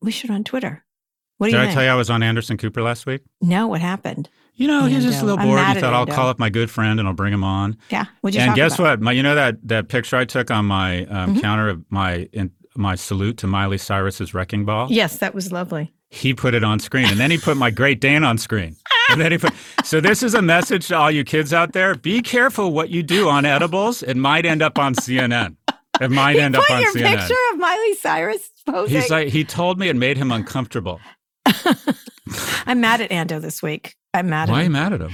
We 0.00 0.10
should 0.12 0.30
run 0.30 0.44
Twitter. 0.44 0.82
What 1.36 1.48
do 1.48 1.50
Did 1.52 1.56
you 1.58 1.62
I 1.62 1.66
think? 1.66 1.74
tell 1.74 1.84
you 1.84 1.90
I 1.90 1.94
was 1.94 2.08
on 2.08 2.22
Anderson 2.22 2.56
Cooper 2.56 2.80
last 2.82 3.04
week? 3.04 3.20
no, 3.42 3.66
what 3.68 3.80
happened? 3.82 4.30
You 4.54 4.66
know, 4.68 4.84
he 4.86 4.94
was 4.96 5.04
just 5.04 5.18
a 5.18 5.22
Ando. 5.22 5.26
little 5.26 5.38
I'm 5.40 5.46
bored. 5.48 5.56
mad 5.60 5.70
He 5.72 5.76
at 5.76 5.80
thought 5.82 5.94
I'll 5.94 6.06
Ando. 6.06 6.14
call 6.14 6.28
up 6.28 6.38
my 6.38 6.50
good 6.50 6.70
friend 6.70 7.00
and 7.00 7.08
I'll 7.08 7.14
bring 7.14 7.32
him 7.32 7.42
on. 7.44 7.76
Yeah. 7.90 8.04
What'd 8.22 8.34
you 8.34 8.40
and 8.42 8.48
talk 8.50 8.56
guess 8.56 8.74
about? 8.74 8.84
what? 8.98 9.00
My, 9.02 9.12
you 9.12 9.22
know 9.22 9.34
that 9.34 9.56
that 9.68 9.88
picture 9.88 10.16
I 10.16 10.24
took 10.24 10.50
on 10.50 10.66
my 10.66 11.04
um, 11.06 11.30
Mm-hmm. 11.32 11.40
counter 11.40 11.68
of 11.70 11.84
my 11.90 12.28
in, 12.32 12.50
my 12.76 12.94
salute 12.94 13.36
to 13.38 13.46
Miley 13.46 13.76
Cyrus's 13.78 14.32
wrecking 14.34 14.64
ball. 14.64 14.88
Yes, 14.90 15.18
that 15.18 15.34
was 15.34 15.52
lovely. 15.52 15.92
He 16.14 16.34
put 16.34 16.52
it 16.54 16.62
on 16.62 16.78
screen 16.78 17.06
and 17.06 17.18
then 17.18 17.30
he 17.30 17.38
put 17.38 17.56
my 17.56 17.70
great 17.70 17.98
dane 17.98 18.22
on 18.22 18.36
screen 18.36 18.76
and 19.10 19.18
then 19.18 19.32
he 19.32 19.38
put 19.38 19.52
so 19.82 19.98
this 19.98 20.22
is 20.22 20.34
a 20.34 20.42
message 20.42 20.86
to 20.88 20.94
all 20.96 21.10
you 21.10 21.24
kids 21.24 21.54
out 21.54 21.72
there 21.72 21.94
be 21.94 22.20
careful 22.20 22.70
what 22.70 22.90
you 22.90 23.02
do 23.02 23.28
on 23.30 23.46
edibles 23.46 24.02
it 24.02 24.14
might 24.16 24.44
end 24.44 24.60
up 24.60 24.78
on 24.78 24.94
cnn 24.94 25.56
it 26.02 26.10
might 26.10 26.36
end 26.36 26.54
up 26.54 26.62
on 26.70 26.82
your 26.82 26.92
cnn 26.92 27.16
picture 27.18 27.34
of 27.54 27.58
Miley 27.58 27.94
Cyrus 27.94 28.50
posing. 28.66 28.94
he's 29.00 29.08
like 29.10 29.28
he 29.28 29.42
told 29.42 29.78
me 29.78 29.88
it 29.88 29.96
made 29.96 30.18
him 30.18 30.30
uncomfortable 30.30 31.00
I'm 32.66 32.80
mad 32.80 33.00
at 33.00 33.10
Ando 33.10 33.40
this 33.40 33.62
week. 33.62 33.96
I'm 34.14 34.28
mad 34.28 34.48
why 34.48 34.56
are 34.56 34.58
at 34.58 34.62
you 34.62 34.66
him. 34.66 34.72
mad 34.72 34.92
at 34.92 35.00
him 35.00 35.10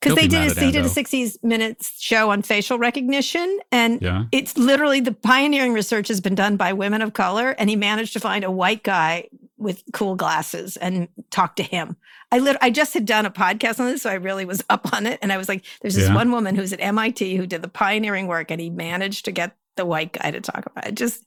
Because 0.00 0.14
they 0.16 0.22
be 0.22 0.28
did 0.28 0.48
a, 0.48 0.50
at 0.50 0.58
he 0.58 0.70
did 0.72 0.84
a 0.84 0.88
Ando. 0.88 0.92
60 0.92 1.32
minutes 1.42 2.00
show 2.00 2.30
on 2.30 2.42
facial 2.42 2.78
recognition. 2.78 3.58
And 3.72 4.00
Yeah. 4.02 4.24
it's 4.32 4.56
literally 4.58 5.00
the 5.00 5.12
pioneering 5.12 5.72
research 5.72 6.08
has 6.08 6.20
been 6.20 6.34
done 6.34 6.56
by 6.56 6.72
women 6.72 7.02
of 7.02 7.12
color. 7.14 7.50
And 7.58 7.70
he 7.70 7.76
managed 7.76 8.12
to 8.14 8.20
find 8.20 8.44
a 8.44 8.50
white 8.50 8.82
guy 8.82 9.28
with 9.60 9.82
cool 9.92 10.16
glasses 10.16 10.76
and 10.78 11.08
talk 11.30 11.56
to 11.56 11.62
him. 11.62 11.96
I 12.32 12.38
lit- 12.38 12.56
I 12.60 12.70
just 12.70 12.94
had 12.94 13.04
done 13.06 13.26
a 13.26 13.30
podcast 13.30 13.78
on 13.80 13.86
this, 13.86 14.02
so 14.02 14.10
I 14.10 14.14
really 14.14 14.44
was 14.44 14.64
up 14.70 14.92
on 14.92 15.06
it. 15.06 15.18
And 15.22 15.32
I 15.32 15.36
was 15.36 15.48
like, 15.48 15.64
there's 15.82 15.94
this 15.94 16.08
Yeah. 16.08 16.14
one 16.14 16.30
woman 16.32 16.54
who's 16.56 16.72
at 16.72 16.80
MIT 16.80 17.36
who 17.36 17.46
did 17.46 17.62
the 17.62 17.68
pioneering 17.68 18.26
work 18.26 18.50
and 18.50 18.60
he 18.60 18.70
managed 18.70 19.24
to 19.26 19.32
get 19.32 19.56
the 19.76 19.84
white 19.86 20.12
guy 20.12 20.30
to 20.30 20.40
talk 20.40 20.66
about 20.66 20.86
it. 20.86 20.94
Just, 20.94 21.24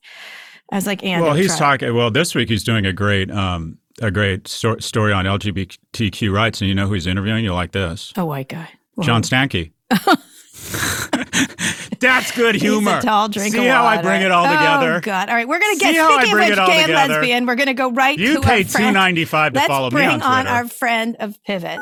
I 0.72 0.76
was 0.76 0.86
like, 0.86 1.02
and 1.04 1.22
well 1.22 1.34
he's 1.34 1.56
talking 1.56 1.94
well 1.94 2.10
this 2.10 2.34
week 2.34 2.48
he's 2.48 2.64
doing 2.64 2.86
a 2.86 2.92
great 2.92 3.30
um 3.30 3.78
a 4.02 4.10
great 4.10 4.48
sto- 4.48 4.78
story 4.78 5.12
on 5.12 5.24
lgbtq 5.24 6.32
rights 6.32 6.60
and 6.60 6.68
you 6.68 6.74
know 6.74 6.86
who 6.88 6.94
he's 6.94 7.06
interviewing 7.06 7.44
you'll 7.44 7.54
like 7.54 7.72
this 7.72 8.12
A 8.16 8.24
white 8.24 8.48
guy. 8.48 8.68
Whoa. 8.94 9.04
john 9.04 9.22
Stankey 9.22 9.72
that's 12.00 12.30
good 12.32 12.54
humor 12.54 12.94
He's 12.94 13.04
a 13.04 13.06
tall 13.06 13.28
drink 13.28 13.54
see 13.54 13.66
how 13.66 13.84
i 13.84 14.00
bring 14.00 14.22
it 14.22 14.30
all 14.30 14.46
oh, 14.46 14.52
together 14.52 14.94
Oh 14.96 15.00
God! 15.00 15.28
All 15.28 15.34
right, 15.34 15.48
we're 15.48 15.58
gonna 15.58 15.76
get. 15.76 15.94
See 15.94 15.98
how 15.98 16.16
I 16.16 16.30
bring 16.30 16.52
it 16.52 16.58
all 16.58 16.66
gay 16.66 16.78
and 16.78 16.86
together? 16.86 17.14
lesbian, 17.14 17.46
we're 17.46 17.56
gonna 17.56 17.74
go 17.74 17.90
right 17.90 18.18
You 18.18 18.34
to 18.34 18.40
paid 18.40 18.66
our 18.66 18.70
friend. 18.70 18.88
two 18.88 18.92
ninety 18.92 19.24
five 19.24 19.52
to 19.52 19.58
Let's 19.58 19.68
follow 19.68 19.90
me 19.90 19.94
bring 19.94 20.08
on 20.08 20.22
on, 20.22 20.46
our 20.46 20.68
friend 20.68 21.16
of 21.18 21.42
Pivot. 21.44 21.80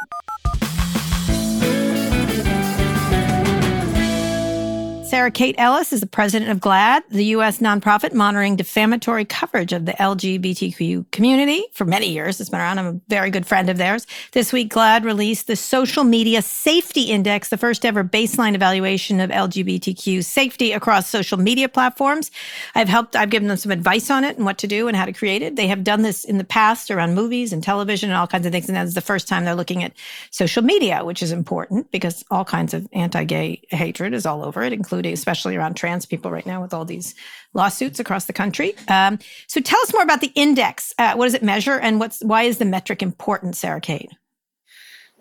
Sarah 5.12 5.30
Kate 5.30 5.56
Ellis 5.58 5.92
is 5.92 6.00
the 6.00 6.06
president 6.06 6.50
of 6.50 6.60
GLAAD, 6.60 7.02
the 7.10 7.26
U.S. 7.36 7.58
nonprofit 7.58 8.14
monitoring 8.14 8.56
defamatory 8.56 9.26
coverage 9.26 9.74
of 9.74 9.84
the 9.84 9.92
LGBTQ 9.92 11.10
community. 11.10 11.66
For 11.74 11.84
many 11.84 12.08
years, 12.08 12.40
it's 12.40 12.48
been 12.48 12.60
around. 12.60 12.78
I'm 12.78 12.86
a 12.86 13.00
very 13.08 13.28
good 13.28 13.46
friend 13.46 13.68
of 13.68 13.76
theirs. 13.76 14.06
This 14.32 14.54
week, 14.54 14.72
GLAAD 14.72 15.04
released 15.04 15.48
the 15.48 15.54
Social 15.54 16.02
Media 16.02 16.40
Safety 16.40 17.10
Index, 17.10 17.50
the 17.50 17.58
first 17.58 17.84
ever 17.84 18.02
baseline 18.02 18.54
evaluation 18.54 19.20
of 19.20 19.28
LGBTQ 19.28 20.24
safety 20.24 20.72
across 20.72 21.08
social 21.08 21.36
media 21.36 21.68
platforms. 21.68 22.30
I've 22.74 22.88
helped, 22.88 23.14
I've 23.14 23.28
given 23.28 23.48
them 23.48 23.58
some 23.58 23.70
advice 23.70 24.10
on 24.10 24.24
it 24.24 24.38
and 24.38 24.46
what 24.46 24.56
to 24.58 24.66
do 24.66 24.88
and 24.88 24.96
how 24.96 25.04
to 25.04 25.12
create 25.12 25.42
it. 25.42 25.56
They 25.56 25.66
have 25.66 25.84
done 25.84 26.00
this 26.00 26.24
in 26.24 26.38
the 26.38 26.44
past 26.44 26.90
around 26.90 27.14
movies 27.14 27.52
and 27.52 27.62
television 27.62 28.08
and 28.08 28.16
all 28.16 28.26
kinds 28.26 28.46
of 28.46 28.52
things. 28.52 28.66
And 28.66 28.76
that's 28.76 28.94
the 28.94 29.02
first 29.02 29.28
time 29.28 29.44
they're 29.44 29.54
looking 29.54 29.84
at 29.84 29.92
social 30.30 30.62
media, 30.62 31.04
which 31.04 31.22
is 31.22 31.32
important 31.32 31.90
because 31.90 32.24
all 32.30 32.46
kinds 32.46 32.72
of 32.72 32.88
anti 32.94 33.24
gay 33.24 33.60
hatred 33.68 34.14
is 34.14 34.24
all 34.24 34.42
over 34.42 34.62
it, 34.62 34.72
including 34.72 35.01
especially 35.11 35.57
around 35.57 35.74
trans 35.74 36.07
people 36.07 36.30
right 36.30 36.46
now 36.46 36.62
with 36.62 36.72
all 36.72 36.84
these 36.84 37.14
lawsuits 37.55 37.98
across 37.98 38.26
the 38.26 38.32
country. 38.32 38.74
Um, 38.86 39.18
so 39.48 39.61
tell 39.61 39.80
us 39.80 39.92
more 39.92 40.03
about 40.03 40.20
the 40.20 40.30
index. 40.34 40.94
Uh, 40.98 41.14
what 41.14 41.24
does 41.24 41.34
it 41.34 41.42
measure 41.42 41.78
and 41.78 41.98
what's 41.98 42.22
why 42.22 42.42
is 42.44 42.59
the 42.59 42.64
metric 42.64 43.03
important, 43.03 43.57
Sarah 43.57 43.80
Kate? 43.80 44.11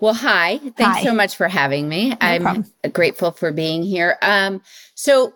Well, 0.02 0.16
hi. 0.16 0.58
Thanks 0.58 0.98
Hi. 0.98 1.04
so 1.04 1.14
much 1.14 1.36
for 1.36 1.48
having 1.48 1.88
me. 1.88 2.14
I'm 2.20 2.42
problem. 2.42 2.66
grateful 2.92 3.32
for 3.32 3.52
being 3.52 3.84
here. 3.84 4.18
Um, 4.24 4.62
so 4.96 5.34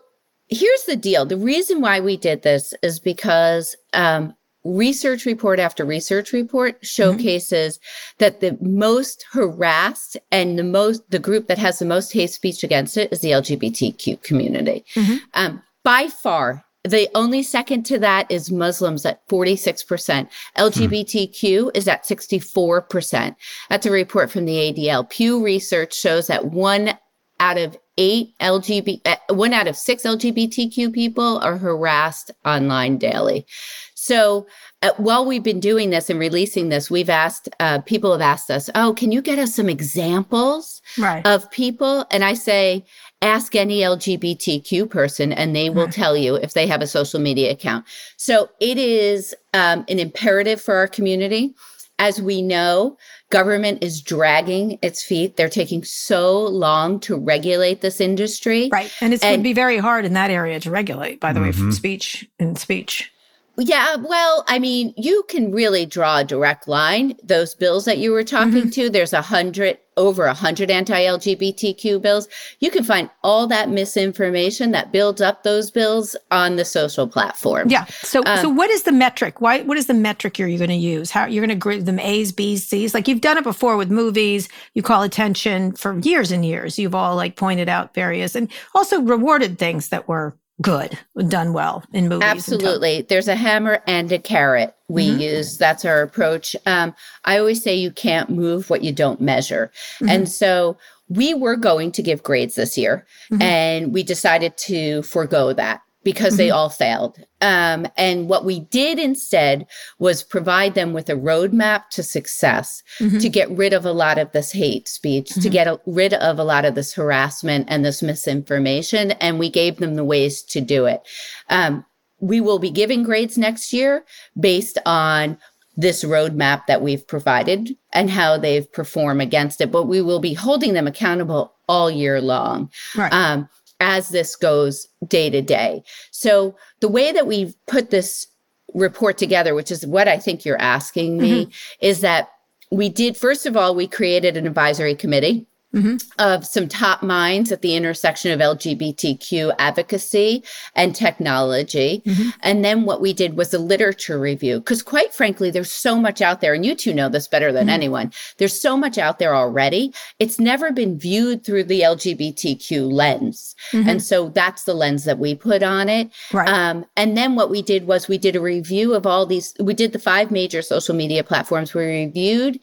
here's 0.48 0.84
the 0.86 0.96
deal. 0.96 1.26
The 1.26 1.38
reason 1.38 1.82
why 1.82 2.00
we 2.00 2.18
did 2.18 2.42
this 2.42 2.74
is 2.82 3.00
because 3.00 3.76
um, 3.94 4.36
research 4.66 5.26
report 5.26 5.60
after 5.60 5.86
research 5.86 6.34
report 6.34 6.78
showcases 6.84 7.80
that 8.18 8.42
the 8.42 8.58
most 8.60 9.24
harassed 9.32 10.18
and 10.32 10.60
the 10.60 10.64
most 10.64 11.10
the 11.12 11.20
group 11.20 11.48
that 11.48 11.60
has 11.60 11.80
the 11.80 11.86
most 11.86 12.12
hate 12.12 12.32
speech 12.32 12.64
against 12.64 12.98
it 12.98 13.12
is 13.14 13.22
the 13.22 13.32
LGBTQ 13.32 14.22
community. 14.24 14.84
Mhm. 14.96 15.22
Um, 15.36 15.62
by 15.84 16.08
far, 16.08 16.66
the 16.84 17.10
only 17.16 17.42
second 17.44 17.84
to 17.84 18.00
that 18.00 18.30
is 18.30 18.52
Muslims 18.52 19.06
at 19.06 19.28
46%. 19.28 20.30
LGBTQ 20.58 21.72
is 21.74 21.88
at 21.88 22.06
64%. 22.06 23.36
That's 23.70 23.86
a 23.86 23.92
report 23.92 24.32
from 24.32 24.46
the 24.46 24.58
ADL. 24.58 25.04
Pew 25.04 25.44
Research 25.44 25.96
shows 25.96 26.28
that 26.28 26.46
one 26.46 26.98
out 27.40 27.58
of 27.58 27.78
eight 27.98 28.34
LGBT, 28.40 29.02
uh, 29.06 29.34
one 29.34 29.54
out 29.54 29.68
of 29.68 29.76
six 29.78 30.04
LGBTQ 30.04 30.94
people 30.94 31.40
are 31.40 31.58
harassed 31.58 32.32
online 32.46 32.98
daily. 32.98 33.46
So 33.94 34.46
uh, 34.82 34.92
while 34.98 35.26
we've 35.26 35.42
been 35.44 35.60
doing 35.60 35.90
this 35.90 36.10
and 36.10 36.20
releasing 36.20 36.70
this, 36.70 36.92
we've 36.92 37.10
asked, 37.10 37.50
uh, 37.60 37.80
people 37.82 38.12
have 38.12 38.22
asked 38.22 38.52
us, 38.52 38.70
oh, 38.76 38.94
can 38.94 39.12
you 39.12 39.22
get 39.22 39.40
us 39.40 39.56
some 39.56 39.70
examples 39.70 40.82
Right. 40.98 41.26
of 41.26 41.50
people? 41.52 42.06
And 42.12 42.24
I 42.24 42.34
say, 42.36 42.86
ask 43.22 43.56
any 43.56 43.80
LGBTQ 43.80 44.90
person 44.90 45.32
and 45.34 45.56
they 45.56 45.70
will 45.70 45.86
Right. 45.86 45.94
tell 45.94 46.16
you 46.16 46.36
if 46.36 46.54
they 46.54 46.68
have 46.68 46.82
a 46.82 46.88
social 46.88 47.20
media 47.20 47.52
account. 47.52 47.86
So 48.18 48.50
it 48.60 48.78
is 48.78 49.34
um, 49.54 49.86
an 49.88 50.00
imperative 50.00 50.62
for 50.62 50.76
our 50.76 50.88
community. 50.88 51.56
as 51.98 52.22
we 52.22 52.42
know, 52.42 52.98
government 53.36 53.84
is 53.84 54.02
dragging 54.02 54.80
its 54.82 55.04
feet. 55.04 55.36
They're 55.36 55.50
taking 55.50 55.84
so 55.84 56.46
long 56.46 57.02
to 57.02 57.18
regulate 57.18 57.82
this 57.82 58.00
industry. 58.00 58.70
Right. 58.72 58.90
And 59.02 59.14
it's 59.14 59.24
going 59.24 59.40
to 59.40 59.44
be 59.44 59.52
very 59.52 59.78
hard 59.78 60.06
in 60.06 60.14
that 60.14 60.32
area 60.32 60.58
to 60.62 60.72
regulate, 60.72 61.20
by 61.20 61.34
the 61.34 61.42
mm-hmm. 61.42 61.48
way, 61.48 61.52
from 61.52 61.72
speech 61.74 62.30
and 62.40 62.58
speech. 62.58 63.12
Yeah, 63.58 63.96
well, 63.96 64.44
I 64.48 64.60
mean, 64.60 64.94
you 64.98 65.24
can 65.30 65.52
really 65.52 65.86
draw 65.86 66.18
a 66.18 66.24
direct 66.24 66.68
line. 66.68 67.16
Those 67.24 67.56
bills 67.56 67.86
that 67.86 67.98
you 68.00 68.12
were 68.12 68.24
talking 68.24 68.54
mm-hmm. 68.54 68.70
to, 68.70 68.90
there's 68.90 69.14
a 69.14 69.22
hundred, 69.22 69.78
over 69.96 70.26
a 70.26 70.34
hundred 70.34 70.70
anti-LGBTQ 70.70 72.02
bills. 72.02 72.28
You 72.60 72.70
can 72.70 72.84
find 72.84 73.10
all 73.24 73.48
that 73.48 73.70
misinformation 73.70 74.72
that 74.72 74.92
builds 74.92 75.22
up 75.22 75.44
those 75.44 75.72
bills 75.72 76.18
on 76.32 76.58
the 76.58 76.66
social 76.66 77.08
platform. 77.08 77.70
Yeah. 77.70 77.86
So, 77.86 78.24
um, 78.26 78.40
so 78.40 78.50
what 78.50 78.70
is 78.70 78.84
the 78.84 78.92
metric? 78.92 79.40
Why? 79.40 79.62
What 79.62 79.78
is 79.78 79.88
the 79.88 79.94
metric 79.94 80.38
you're, 80.38 80.50
going 80.50 80.70
to 80.70 80.76
use? 80.76 81.10
How 81.10 81.26
you're 81.26 81.46
going 81.46 81.58
to 81.58 81.62
grade 81.62 81.86
them 81.86 82.00
A's, 82.00 82.34
B's, 82.34 82.66
C's? 82.68 82.94
Like 82.94 83.08
you've 83.08 83.22
done 83.22 83.38
it 83.38 83.44
before 83.44 83.78
with 83.78 83.90
movies. 83.90 84.50
You 84.74 84.82
call 84.82 85.04
attention 85.04 85.74
for 85.74 85.98
years 86.00 86.32
and 86.32 86.44
years. 86.44 86.78
You've 86.78 86.96
all 86.96 87.16
like 87.16 87.38
pointed 87.38 87.70
out 87.70 87.94
various 87.94 88.36
and 88.36 88.52
also 88.74 89.02
rewarded 89.02 89.58
things 89.58 89.90
that 89.90 90.08
were 90.10 90.38
good, 90.62 90.98
done 91.28 91.54
well 91.54 91.84
in 91.94 92.08
movies. 92.08 92.28
Absolutely. 92.28 93.02
There's 93.02 93.28
a 93.28 93.36
hammer 93.36 93.82
and 93.88 94.12
a 94.12 94.20
carrot 94.20 94.76
we 94.88 95.10
mm-hmm. 95.10 95.20
use. 95.20 95.58
That's 95.58 95.86
our 95.86 96.02
approach. 96.02 96.56
Um, 96.66 96.96
I 97.26 97.38
always 97.38 97.62
say 97.62 97.76
you 97.76 97.92
can't 97.92 98.30
move 98.30 98.70
what 98.70 98.84
you 98.84 98.92
don't 98.92 99.22
measure. 99.22 99.72
Mm-hmm. 99.96 100.10
And 100.10 100.30
so 100.30 100.78
we 101.10 101.34
were 101.34 101.56
going 101.56 101.92
to 101.92 102.02
give 102.02 102.24
grades 102.24 102.56
this 102.56 102.78
year 102.78 103.06
mm-hmm. 103.32 103.42
and 103.42 103.94
we 103.94 104.04
decided 104.04 104.58
to 104.58 105.04
forego 105.04 105.54
that 105.54 105.82
because 106.06 106.34
mm-hmm. 106.34 106.38
they 106.38 106.50
all 106.52 106.70
failed. 106.70 107.18
Um, 107.42 107.88
and 107.98 108.30
what 108.30 108.46
we 108.46 108.62
did 108.62 108.98
instead 108.98 109.68
was 110.00 110.24
provide 110.24 110.76
them 110.76 110.94
with 110.94 111.10
a 111.10 111.16
roadmap 111.16 111.90
to 111.90 112.04
success 112.04 112.82
mm-hmm. 113.00 113.18
to 113.18 113.28
get 113.28 113.50
rid 113.50 113.74
of 113.74 113.86
a 113.86 113.92
lot 113.92 114.18
of 114.18 114.32
this 114.32 114.54
hate 114.54 114.88
speech, 114.88 115.32
mm-hmm. 115.32 115.42
to 115.42 115.50
get 115.50 115.68
a, 115.68 115.82
rid 115.86 116.14
of 116.14 116.40
a 116.40 116.44
lot 116.46 116.64
of 116.64 116.76
this 116.76 116.94
harassment 116.94 117.66
and 117.68 117.84
this 117.84 118.02
misinformation. 118.02 119.12
And 119.14 119.38
we 119.38 119.50
gave 119.50 119.78
them 119.78 119.96
the 119.96 120.06
ways 120.06 120.44
to 120.44 120.62
do 120.62 120.86
it. 120.86 121.02
Um, 121.50 121.84
we 122.22 122.40
will 122.40 122.60
be 122.60 122.72
giving 122.72 123.04
grades 123.04 123.38
next 123.38 123.74
year 123.74 124.06
based 124.40 124.78
on 124.86 125.38
this 125.76 126.06
roadmap 126.06 126.68
that 126.68 126.82
we've 126.82 127.06
provided 127.06 127.76
and 127.92 128.10
how 128.10 128.38
they've 128.38 128.72
performed 128.72 129.22
against 129.22 129.60
it, 129.60 129.72
but 129.72 129.84
we 129.84 130.02
will 130.02 130.22
be 130.22 130.34
holding 130.34 130.74
them 130.74 130.88
accountable 130.88 131.54
all 131.68 131.92
year 131.92 132.22
long. 132.22 132.72
Right. 132.96 133.12
Um, 133.12 133.50
as 133.80 134.10
this 134.10 134.36
goes 134.36 134.88
day 135.08 135.30
to 135.30 135.42
day. 135.42 135.84
So 136.12 136.56
the 136.80 136.88
way 136.88 137.12
that 137.12 137.28
we've 137.28 137.56
put 137.68 137.90
this 137.90 138.28
report 138.74 139.18
together, 139.18 139.56
which 139.56 139.72
is 139.72 139.86
what 139.86 140.08
I 140.08 140.18
think 140.18 140.46
you're 140.46 140.62
asking 140.62 141.18
me, 141.18 141.46
mm-hmm. 141.46 141.52
is 141.82 142.02
that 142.02 142.30
we 142.72 142.90
did, 142.90 143.16
first 143.16 143.46
of 143.46 143.56
all, 143.56 143.76
we 143.76 143.88
created 143.88 144.38
an 144.38 144.48
advisory 144.48 144.96
committee 144.96 145.48
mm-hmm. 145.76 145.98
of 146.20 146.46
some 146.46 146.68
top 146.68 147.04
minds 147.04 147.52
at 147.52 147.62
the 147.62 147.76
intersection 147.76 148.32
of 148.32 148.40
LGBTQ 148.40 149.54
advocacy 149.60 150.44
and 150.76 150.96
technology. 150.96 152.02
Mm-hmm. 152.06 152.30
And 152.42 152.66
then 152.66 152.86
what 152.86 153.02
we 153.02 153.14
did 153.14 153.38
was 153.38 153.54
a 153.54 153.60
literature 153.60 154.20
review, 154.20 154.60
because 154.60 154.82
quite 154.82 155.14
frankly, 155.14 155.52
there's 155.52 155.72
so 155.72 156.00
much 156.00 156.22
out 156.22 156.42
there, 156.42 156.54
and 156.54 156.66
you 156.66 156.76
two 156.76 156.94
know 156.94 157.10
this 157.10 157.28
better 157.28 157.52
than 157.52 157.64
mm-hmm. 157.64 157.76
anyone. 157.76 158.12
There's 158.38 158.60
so 158.60 158.78
much 158.78 158.98
out 158.98 159.20
there 159.20 159.36
already. 159.36 159.94
It's 160.20 160.40
never 160.40 160.72
been 160.72 160.98
viewed 160.98 161.46
through 161.46 161.66
the 161.66 161.82
LGBTQ 161.82 162.92
lens. 162.92 163.56
Mm-hmm. 163.72 163.90
And 163.90 164.04
so 164.04 164.30
that's 164.30 164.64
the 164.64 164.74
lens 164.74 165.04
that 165.04 165.20
we 165.20 165.36
put 165.36 165.64
on 165.64 165.90
it. 165.90 166.10
Right. 166.32 166.48
Um, 166.48 166.86
and 166.96 167.18
then 167.18 167.36
what 167.36 167.50
we 167.50 167.62
did 167.62 167.88
was 167.88 168.08
we 168.08 168.18
did 168.18 168.36
a 168.36 168.42
review 168.42 168.94
of 168.94 169.06
all 169.06 169.26
these, 169.26 169.54
we 169.60 169.74
did 169.74 169.92
the 169.92 170.00
five 170.00 170.32
major 170.32 170.62
social 170.62 170.96
media 170.96 171.24
platforms. 171.24 171.74
We 171.74 171.86
reviewed 171.86 172.60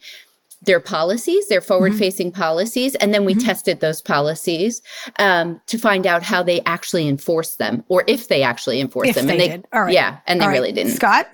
their 0.65 0.79
policies, 0.79 1.47
their 1.47 1.61
forward 1.61 1.95
facing 1.95 2.31
mm-hmm. 2.31 2.41
policies. 2.41 2.95
And 2.95 3.13
then 3.13 3.25
we 3.25 3.33
mm-hmm. 3.33 3.45
tested 3.45 3.79
those 3.79 4.01
policies 4.01 4.81
um, 5.19 5.59
to 5.67 5.77
find 5.77 6.07
out 6.07 6.23
how 6.23 6.43
they 6.43 6.61
actually 6.61 7.07
enforce 7.07 7.55
them 7.55 7.83
or 7.87 8.03
if 8.07 8.27
they 8.27 8.43
actually 8.43 8.79
enforce 8.79 9.09
if 9.09 9.15
them. 9.15 9.27
They 9.27 9.33
and 9.33 9.41
they, 9.41 9.47
did. 9.49 9.65
All 9.73 9.83
right. 9.83 9.93
Yeah. 9.93 10.19
And 10.27 10.41
they 10.41 10.45
All 10.45 10.51
really 10.51 10.71
didn't. 10.71 10.93
Scott? 10.93 11.29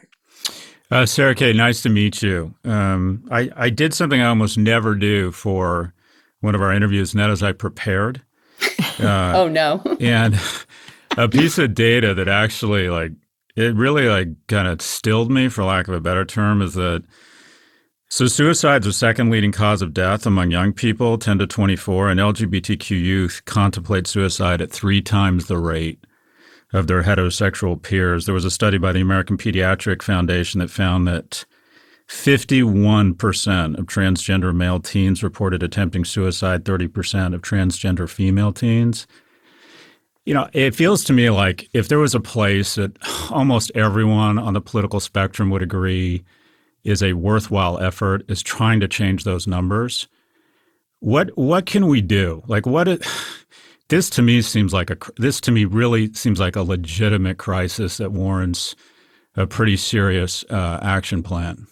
Uh, 0.91 1.05
Sarah 1.05 1.35
Kay, 1.35 1.53
nice 1.53 1.83
to 1.83 1.89
meet 1.89 2.23
you. 2.23 2.53
Um, 2.63 3.23
I, 3.29 3.49
I 3.55 3.69
did 3.69 3.93
something 3.93 4.21
I 4.21 4.27
almost 4.27 4.57
never 4.57 4.95
do 4.95 5.31
for 5.31 5.93
one 6.41 6.55
of 6.55 6.61
our 6.61 6.73
interviews, 6.73 7.13
and 7.13 7.21
that 7.21 7.29
is 7.29 7.43
I 7.43 7.51
prepared. 7.51 8.21
Uh, 8.99 9.31
oh, 9.33 9.47
no. 9.47 9.81
and 10.01 10.37
a 11.17 11.29
piece 11.29 11.57
of 11.57 11.73
data 11.73 12.13
that 12.13 12.27
actually, 12.27 12.89
like, 12.89 13.13
it 13.55 13.73
really, 13.73 14.09
like, 14.09 14.27
kind 14.47 14.67
of 14.67 14.81
stilled 14.81 15.31
me, 15.31 15.47
for 15.47 15.63
lack 15.63 15.87
of 15.87 15.93
a 15.93 16.01
better 16.01 16.25
term, 16.25 16.61
is 16.61 16.73
that– 16.73 17.05
so, 18.09 18.25
suicide 18.27 18.81
is 18.81 18.87
the 18.87 18.93
second 18.93 19.29
leading 19.29 19.51
cause 19.51 19.81
of 19.81 19.93
death 19.93 20.25
among 20.25 20.51
young 20.51 20.73
people, 20.73 21.17
10 21.17 21.39
to 21.39 21.47
24, 21.47 22.09
and 22.09 22.19
LGBTQ 22.19 22.89
youth 22.89 23.41
contemplate 23.45 24.07
suicide 24.07 24.61
at 24.61 24.71
three 24.71 25.01
times 25.01 25.45
the 25.45 25.57
rate 25.57 26.03
of 26.73 26.87
their 26.87 27.03
heterosexual 27.03 27.81
peers. 27.81 28.25
There 28.25 28.33
was 28.33 28.45
a 28.45 28.51
study 28.51 28.77
by 28.77 28.91
the 28.93 29.01
American 29.01 29.37
Pediatric 29.37 30.01
Foundation 30.01 30.59
that 30.59 30.69
found 30.71 31.07
that 31.07 31.45
51% 32.07 33.77
of 33.77 33.85
transgender 33.85 34.55
male 34.55 34.79
teens 34.79 35.21
reported 35.21 35.61
attempting 35.61 36.03
suicide, 36.03 36.65
30% 36.65 37.35
of 37.35 37.41
transgender 37.41 38.09
female 38.09 38.51
teens. 38.51 39.05
You 40.25 40.33
know, 40.33 40.49
it 40.53 40.75
feels 40.75 41.03
to 41.05 41.13
me 41.13 41.29
like 41.29 41.69
if 41.73 41.87
there 41.87 41.99
was 41.99 42.15
a 42.15 42.19
place 42.19 42.75
that 42.75 42.97
almost 43.31 43.71
everyone 43.75 44.39
on 44.39 44.53
the 44.53 44.61
political 44.61 44.99
spectrum 44.99 45.51
would 45.51 45.61
agree 45.61 46.23
is 46.83 47.03
a 47.03 47.13
worthwhile 47.13 47.79
effort 47.79 48.23
is 48.29 48.41
trying 48.41 48.79
to 48.79 48.87
change 48.87 49.23
those 49.23 49.47
numbers. 49.47 50.07
What 50.99 51.37
what 51.37 51.65
can 51.65 51.87
we 51.87 52.01
do? 52.01 52.43
Like 52.47 52.65
what 52.65 52.87
it, 52.87 53.05
this 53.89 54.09
to 54.11 54.21
me 54.21 54.41
seems 54.41 54.73
like 54.73 54.89
a 54.89 54.97
this 55.17 55.39
to 55.41 55.51
me 55.51 55.65
really 55.65 56.13
seems 56.13 56.39
like 56.39 56.55
a 56.55 56.63
legitimate 56.63 57.37
crisis 57.37 57.97
that 57.97 58.11
warrants 58.11 58.75
a 59.35 59.47
pretty 59.47 59.77
serious 59.77 60.43
uh, 60.49 60.79
action 60.81 61.23
plan. 61.23 61.67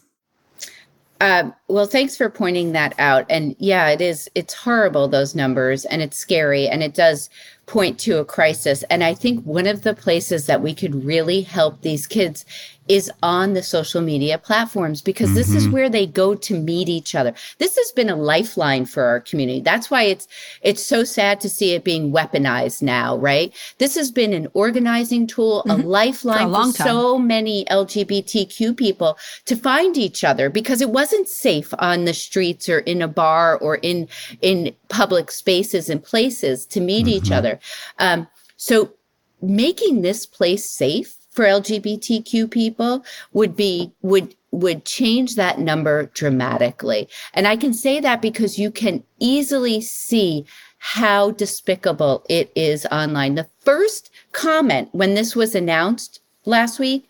Uh, 1.19 1.49
well, 1.67 1.87
thanks 1.87 2.15
for 2.15 2.29
pointing 2.29 2.73
that 2.73 2.93
out. 2.99 3.25
And 3.29 3.55
yeah, 3.59 3.89
it 3.89 4.01
is, 4.01 4.29
it's 4.35 4.53
horrible, 4.53 5.07
those 5.07 5.33
numbers, 5.33 5.83
and 5.85 6.01
it's 6.01 6.17
scary, 6.17 6.67
and 6.67 6.83
it 6.83 6.93
does 6.93 7.29
point 7.67 7.99
to 7.99 8.17
a 8.17 8.25
crisis. 8.25 8.83
And 8.89 9.03
I 9.03 9.13
think 9.13 9.43
one 9.43 9.67
of 9.67 9.83
the 9.83 9.93
places 9.93 10.47
that 10.47 10.61
we 10.61 10.73
could 10.73 11.05
really 11.05 11.41
help 11.41 11.81
these 11.81 12.07
kids 12.07 12.45
is 12.87 13.11
on 13.21 13.53
the 13.53 13.63
social 13.63 14.01
media 14.01 14.37
platforms 14.37 15.01
because 15.01 15.27
mm-hmm. 15.27 15.35
this 15.35 15.53
is 15.53 15.63
mm-hmm. 15.63 15.73
where 15.73 15.89
they 15.89 16.07
go 16.07 16.35
to 16.35 16.57
meet 16.57 16.87
each 16.87 17.15
other. 17.15 17.33
This 17.57 17.75
has 17.75 17.91
been 17.91 18.09
a 18.09 18.15
lifeline 18.15 18.85
for 18.85 19.03
our 19.03 19.19
community. 19.19 19.59
That's 19.59 19.91
why 19.91 20.03
it's 20.03 20.27
it's 20.61 20.81
so 20.81 21.03
sad 21.03 21.41
to 21.41 21.49
see 21.49 21.73
it 21.73 21.83
being 21.83 22.11
weaponized 22.11 22.81
now, 22.81 23.17
right? 23.17 23.53
This 23.77 23.95
has 23.95 24.11
been 24.11 24.33
an 24.33 24.47
organizing 24.53 25.27
tool, 25.27 25.63
mm-hmm. 25.67 25.81
a 25.81 25.85
lifeline 25.85 26.53
for, 26.53 26.61
a 26.61 26.65
for 26.65 26.83
so 26.83 27.19
many 27.19 27.65
LGBTQ 27.65 28.77
people 28.77 29.17
to 29.45 29.55
find 29.55 29.97
each 29.97 30.23
other 30.23 30.49
because 30.49 30.81
it 30.81 30.89
wasn't 30.89 31.27
safe 31.27 31.73
on 31.79 32.05
the 32.05 32.13
streets 32.13 32.69
or 32.69 32.79
in 32.79 33.01
a 33.01 33.07
bar 33.07 33.57
or 33.57 33.75
in 33.75 34.07
in 34.41 34.73
public 34.89 35.31
spaces 35.31 35.89
and 35.89 36.03
places 36.03 36.65
to 36.65 36.79
meet 36.79 37.05
mm-hmm. 37.05 37.25
each 37.25 37.31
other. 37.31 37.56
Um, 37.99 38.27
so 38.57 38.93
making 39.41 40.01
this 40.01 40.25
place 40.25 40.69
safe 40.69 41.15
for 41.29 41.45
LGBTQ 41.45 42.49
people 42.49 43.05
would 43.31 43.55
be 43.55 43.91
would 44.01 44.35
would 44.51 44.85
change 44.85 45.35
that 45.35 45.59
number 45.59 46.07
dramatically. 46.07 47.07
And 47.33 47.47
I 47.47 47.55
can 47.55 47.73
say 47.73 47.99
that 47.99 48.21
because 48.21 48.57
you 48.57 48.71
can 48.71 49.03
easily 49.19 49.81
see 49.81 50.45
how 50.79 51.31
despicable 51.31 52.25
it 52.29 52.51
is 52.55 52.85
online. 52.87 53.35
The 53.35 53.49
first 53.59 54.09
comment 54.31 54.89
when 54.93 55.13
this 55.13 55.35
was 55.35 55.53
announced 55.53 56.21
last 56.45 56.79
week 56.79 57.07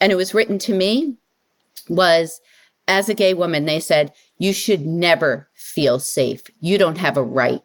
and 0.00 0.12
it 0.12 0.16
was 0.16 0.32
written 0.32 0.58
to 0.60 0.74
me 0.74 1.16
was 1.88 2.40
as 2.88 3.08
a 3.08 3.14
gay 3.14 3.34
woman 3.34 3.64
they 3.64 3.80
said 3.80 4.12
you 4.38 4.52
should 4.52 4.86
never 4.86 5.48
feel 5.54 5.98
safe. 5.98 6.42
You 6.60 6.78
don't 6.78 6.98
have 6.98 7.16
a 7.16 7.22
right 7.22 7.62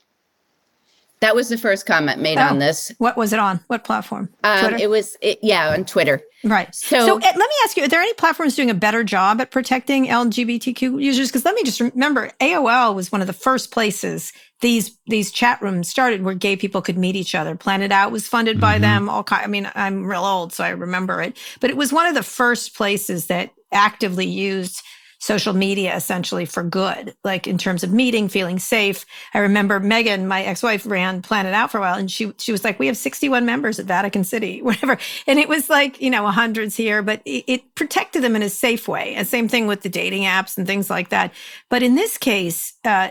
that 1.26 1.36
was 1.36 1.49
the 1.49 1.57
first 1.57 1.88
comment 1.88 2.21
made 2.21 2.38
oh, 2.38 2.43
on 2.43 2.59
this. 2.59 2.91
What 2.99 3.17
was 3.17 3.34
it 3.34 3.39
on? 3.39 3.59
What 3.65 3.84
platform? 3.84 4.30
Um, 4.43 4.76
it 4.76 4.91
was, 4.91 5.17
it, 5.21 5.39
yeah, 5.41 5.69
on 5.69 5.84
Twitter. 5.84 6.21
Right. 6.43 6.73
So, 6.76 7.03
so 7.03 7.15
uh, 7.15 7.19
let 7.19 7.36
me 7.36 7.55
ask 7.63 7.76
you: 7.76 7.84
Are 7.84 7.88
there 7.88 7.99
any 7.99 8.13
platforms 8.13 8.55
doing 8.55 8.69
a 8.69 8.76
better 8.76 9.03
job 9.03 9.41
at 9.41 9.49
protecting 9.49 10.05
LGBTQ 10.05 11.01
users? 11.01 11.30
Because 11.30 11.43
let 11.43 11.55
me 11.55 11.63
just 11.63 11.80
remember, 11.80 12.30
AOL 12.39 12.93
was 12.93 13.11
one 13.11 13.21
of 13.21 13.28
the 13.28 13.34
first 13.34 13.71
places 13.71 14.32
these 14.61 14.97
these 15.07 15.32
chat 15.32 15.59
rooms 15.63 15.89
started 15.89 16.23
where 16.23 16.36
gay 16.36 16.55
people 16.55 16.84
could 16.84 16.97
meet 16.97 17.15
each 17.15 17.34
other. 17.34 17.55
Planet 17.55 17.91
Out 17.91 18.11
was 18.11 18.28
funded 18.28 18.57
mm-hmm. 18.57 18.61
by 18.61 18.78
them. 18.78 19.09
All 19.09 19.23
kind. 19.23 19.43
I 19.43 19.47
mean, 19.47 19.71
I'm 19.73 20.05
real 20.05 20.23
old, 20.23 20.53
so 20.53 20.63
I 20.63 20.69
remember 20.69 21.23
it. 21.23 21.38
But 21.59 21.71
it 21.71 21.78
was 21.78 21.91
one 21.91 22.05
of 22.05 22.13
the 22.13 22.23
first 22.23 22.76
places 22.76 23.26
that 23.28 23.49
actively 23.71 24.28
used 24.28 24.84
social 25.26 25.53
media 25.53 25.95
essentially 25.95 26.45
for 26.45 26.61
good, 26.61 27.15
like 27.23 27.47
in 27.47 27.57
terms 27.57 27.84
of 27.84 27.91
meeting, 27.91 28.30
feeling 28.30 28.59
safe. 28.59 29.07
I 29.34 29.39
remember 29.39 29.80
Megan, 29.80 30.28
my 30.28 30.43
ex-wife, 30.43 30.86
ran 30.86 31.23
Planet 31.23 31.55
Out 31.55 31.71
for 31.71 31.80
a 31.80 31.82
while, 31.82 31.97
and 31.97 32.11
she 32.11 32.32
she 32.38 32.51
was 32.51 32.63
like, 32.63 32.78
"We 32.78 32.86
have 32.86 32.95
61 32.95 33.43
members 33.43 33.80
at 33.80 33.88
Vatican 33.88 34.23
City, 34.23 34.61
whatever," 34.61 34.99
and 35.26 35.39
it 35.39 35.49
was 35.49 35.67
like 35.67 35.99
you 35.99 36.11
know 36.11 36.28
hundreds 36.28 36.78
here, 36.78 37.01
but 37.01 37.21
it, 37.26 37.43
it 37.47 37.76
protected 37.76 38.23
them 38.23 38.36
in 38.36 38.43
a 38.43 38.49
safe 38.49 38.88
way. 38.88 39.15
And 39.15 39.28
same 39.28 39.47
thing 39.47 39.65
with 39.65 39.82
the 39.82 39.89
dating 39.89 40.23
apps 40.23 40.59
and 40.59 40.67
things 40.67 40.91
like 40.91 41.09
that. 41.09 41.34
But 41.69 41.82
in 41.82 41.95
this 41.95 42.19
case, 42.19 42.73
uh, 42.84 43.09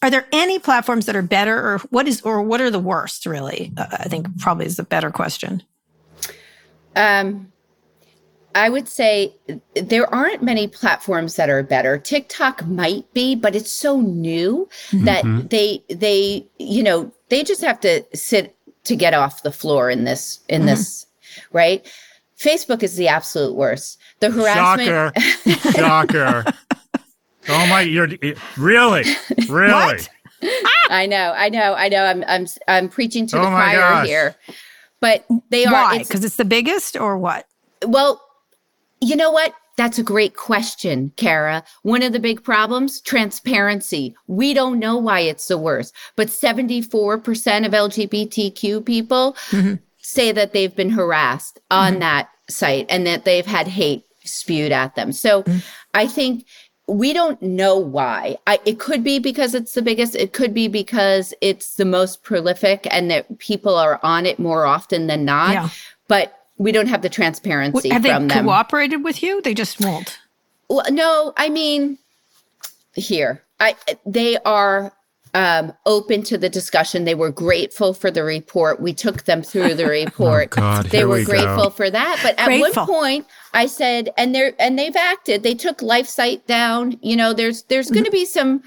are 0.00 0.10
there 0.10 0.26
any 0.32 0.58
platforms 0.58 1.04
that 1.04 1.16
are 1.16 1.22
better, 1.22 1.54
or 1.54 1.78
what 1.90 2.08
is, 2.08 2.22
or 2.22 2.40
what 2.40 2.62
are 2.62 2.70
the 2.70 2.78
worst? 2.78 3.26
Really, 3.26 3.72
uh, 3.76 3.88
I 3.92 4.08
think 4.08 4.26
probably 4.38 4.64
is 4.64 4.78
a 4.78 4.84
better 4.84 5.10
question. 5.10 5.62
Um, 6.96 7.52
I 8.54 8.68
would 8.68 8.88
say 8.88 9.34
there 9.74 10.12
aren't 10.12 10.42
many 10.42 10.66
platforms 10.66 11.36
that 11.36 11.48
are 11.48 11.62
better. 11.62 11.98
TikTok 11.98 12.66
might 12.66 13.12
be, 13.14 13.34
but 13.34 13.54
it's 13.54 13.72
so 13.72 14.00
new 14.00 14.68
mm-hmm. 14.90 15.04
that 15.04 15.50
they 15.50 15.82
they 15.88 16.46
you 16.58 16.82
know 16.82 17.12
they 17.28 17.44
just 17.44 17.62
have 17.62 17.80
to 17.80 18.04
sit 18.14 18.56
to 18.84 18.96
get 18.96 19.14
off 19.14 19.42
the 19.42 19.52
floor 19.52 19.90
in 19.90 20.04
this 20.04 20.40
in 20.48 20.60
mm-hmm. 20.60 20.68
this 20.68 21.06
right. 21.52 21.90
Facebook 22.38 22.82
is 22.82 22.96
the 22.96 23.06
absolute 23.06 23.54
worst. 23.54 23.98
The 24.20 24.30
harassment. 24.30 24.88
Shocker! 24.88 25.72
Shocker! 25.76 26.44
oh 27.48 27.66
my! 27.66 27.82
You're 27.82 28.08
really, 28.56 29.04
really. 29.48 30.00
I 30.90 31.06
know, 31.06 31.34
I 31.36 31.50
know, 31.50 31.74
I 31.74 31.88
know. 31.88 32.04
I'm 32.04 32.24
I'm 32.26 32.46
I'm 32.66 32.88
preaching 32.88 33.26
to 33.28 33.38
oh 33.38 33.42
the 33.42 33.46
choir 33.46 33.78
gosh. 33.78 34.06
here, 34.06 34.36
but 35.00 35.26
they 35.50 35.66
are. 35.66 35.72
Why? 35.72 35.98
Because 35.98 36.24
it's 36.24 36.36
the 36.36 36.44
biggest, 36.44 36.96
or 36.96 37.18
what? 37.18 37.46
Well, 37.84 38.22
you 39.00 39.16
know 39.16 39.30
what? 39.30 39.54
That's 39.76 39.98
a 39.98 40.02
great 40.02 40.36
question, 40.36 41.12
Kara. 41.16 41.64
One 41.82 42.02
of 42.02 42.12
the 42.12 42.20
big 42.20 42.44
problems 42.44 43.00
transparency. 43.00 44.14
We 44.26 44.52
don't 44.52 44.78
know 44.78 44.98
why 44.98 45.20
it's 45.20 45.48
the 45.48 45.56
worst, 45.56 45.94
but 46.16 46.28
74% 46.28 47.66
of 47.66 47.72
LGBTQ 47.72 48.84
people 48.84 49.36
mm-hmm. 49.50 49.76
say 49.98 50.32
that 50.32 50.52
they've 50.52 50.74
been 50.74 50.90
harassed 50.90 51.60
on 51.70 51.92
mm-hmm. 51.92 52.00
that 52.00 52.28
site 52.48 52.86
and 52.90 53.06
that 53.06 53.24
they've 53.24 53.46
had 53.46 53.68
hate 53.68 54.04
spewed 54.24 54.72
at 54.72 54.96
them. 54.96 55.12
So 55.12 55.44
mm-hmm. 55.44 55.58
I 55.94 56.06
think 56.06 56.44
we 56.86 57.12
don't 57.12 57.40
know 57.40 57.78
why. 57.78 58.36
I, 58.46 58.58
it 58.64 58.78
could 58.80 59.04
be 59.04 59.18
because 59.18 59.54
it's 59.54 59.74
the 59.74 59.82
biggest. 59.82 60.14
It 60.16 60.32
could 60.32 60.52
be 60.52 60.68
because 60.68 61.32
it's 61.40 61.76
the 61.76 61.84
most 61.84 62.22
prolific 62.22 62.86
and 62.90 63.10
that 63.10 63.38
people 63.38 63.76
are 63.76 64.00
on 64.02 64.26
it 64.26 64.38
more 64.38 64.66
often 64.66 65.06
than 65.06 65.24
not. 65.24 65.52
Yeah. 65.52 65.68
But 66.08 66.39
we 66.60 66.72
don't 66.72 66.88
have 66.88 67.00
the 67.00 67.08
transparency 67.08 67.88
have 67.88 68.02
from 68.02 68.28
they 68.28 68.34
them. 68.34 68.44
cooperated 68.44 69.02
with 69.02 69.22
you? 69.22 69.40
They 69.40 69.54
just 69.54 69.80
won't. 69.80 70.18
Well, 70.68 70.84
no, 70.90 71.32
I 71.38 71.48
mean, 71.48 71.96
here, 72.94 73.42
I 73.58 73.74
they 74.04 74.36
are 74.44 74.92
um, 75.32 75.72
open 75.86 76.22
to 76.24 76.36
the 76.36 76.50
discussion. 76.50 77.06
They 77.06 77.14
were 77.14 77.30
grateful 77.30 77.94
for 77.94 78.10
the 78.10 78.22
report. 78.22 78.78
We 78.78 78.92
took 78.92 79.22
them 79.22 79.42
through 79.42 79.74
the 79.74 79.86
report. 80.04 80.48
oh 80.52 80.56
God, 80.60 80.86
they 80.86 81.06
were 81.06 81.16
we 81.16 81.24
grateful 81.24 81.64
go. 81.64 81.70
for 81.70 81.88
that. 81.88 82.20
But 82.22 82.38
at 82.38 82.44
grateful. 82.44 82.84
one 82.84 82.86
point, 82.86 83.26
I 83.54 83.64
said, 83.64 84.10
and 84.18 84.34
they're 84.34 84.52
and 84.58 84.78
they've 84.78 84.94
acted. 84.94 85.42
They 85.42 85.54
took 85.54 85.78
LifeSite 85.78 86.44
down. 86.44 86.98
You 87.00 87.16
know, 87.16 87.32
there's 87.32 87.62
there's 87.64 87.90
going 87.90 88.04
to 88.04 88.10
be 88.10 88.26
some 88.26 88.62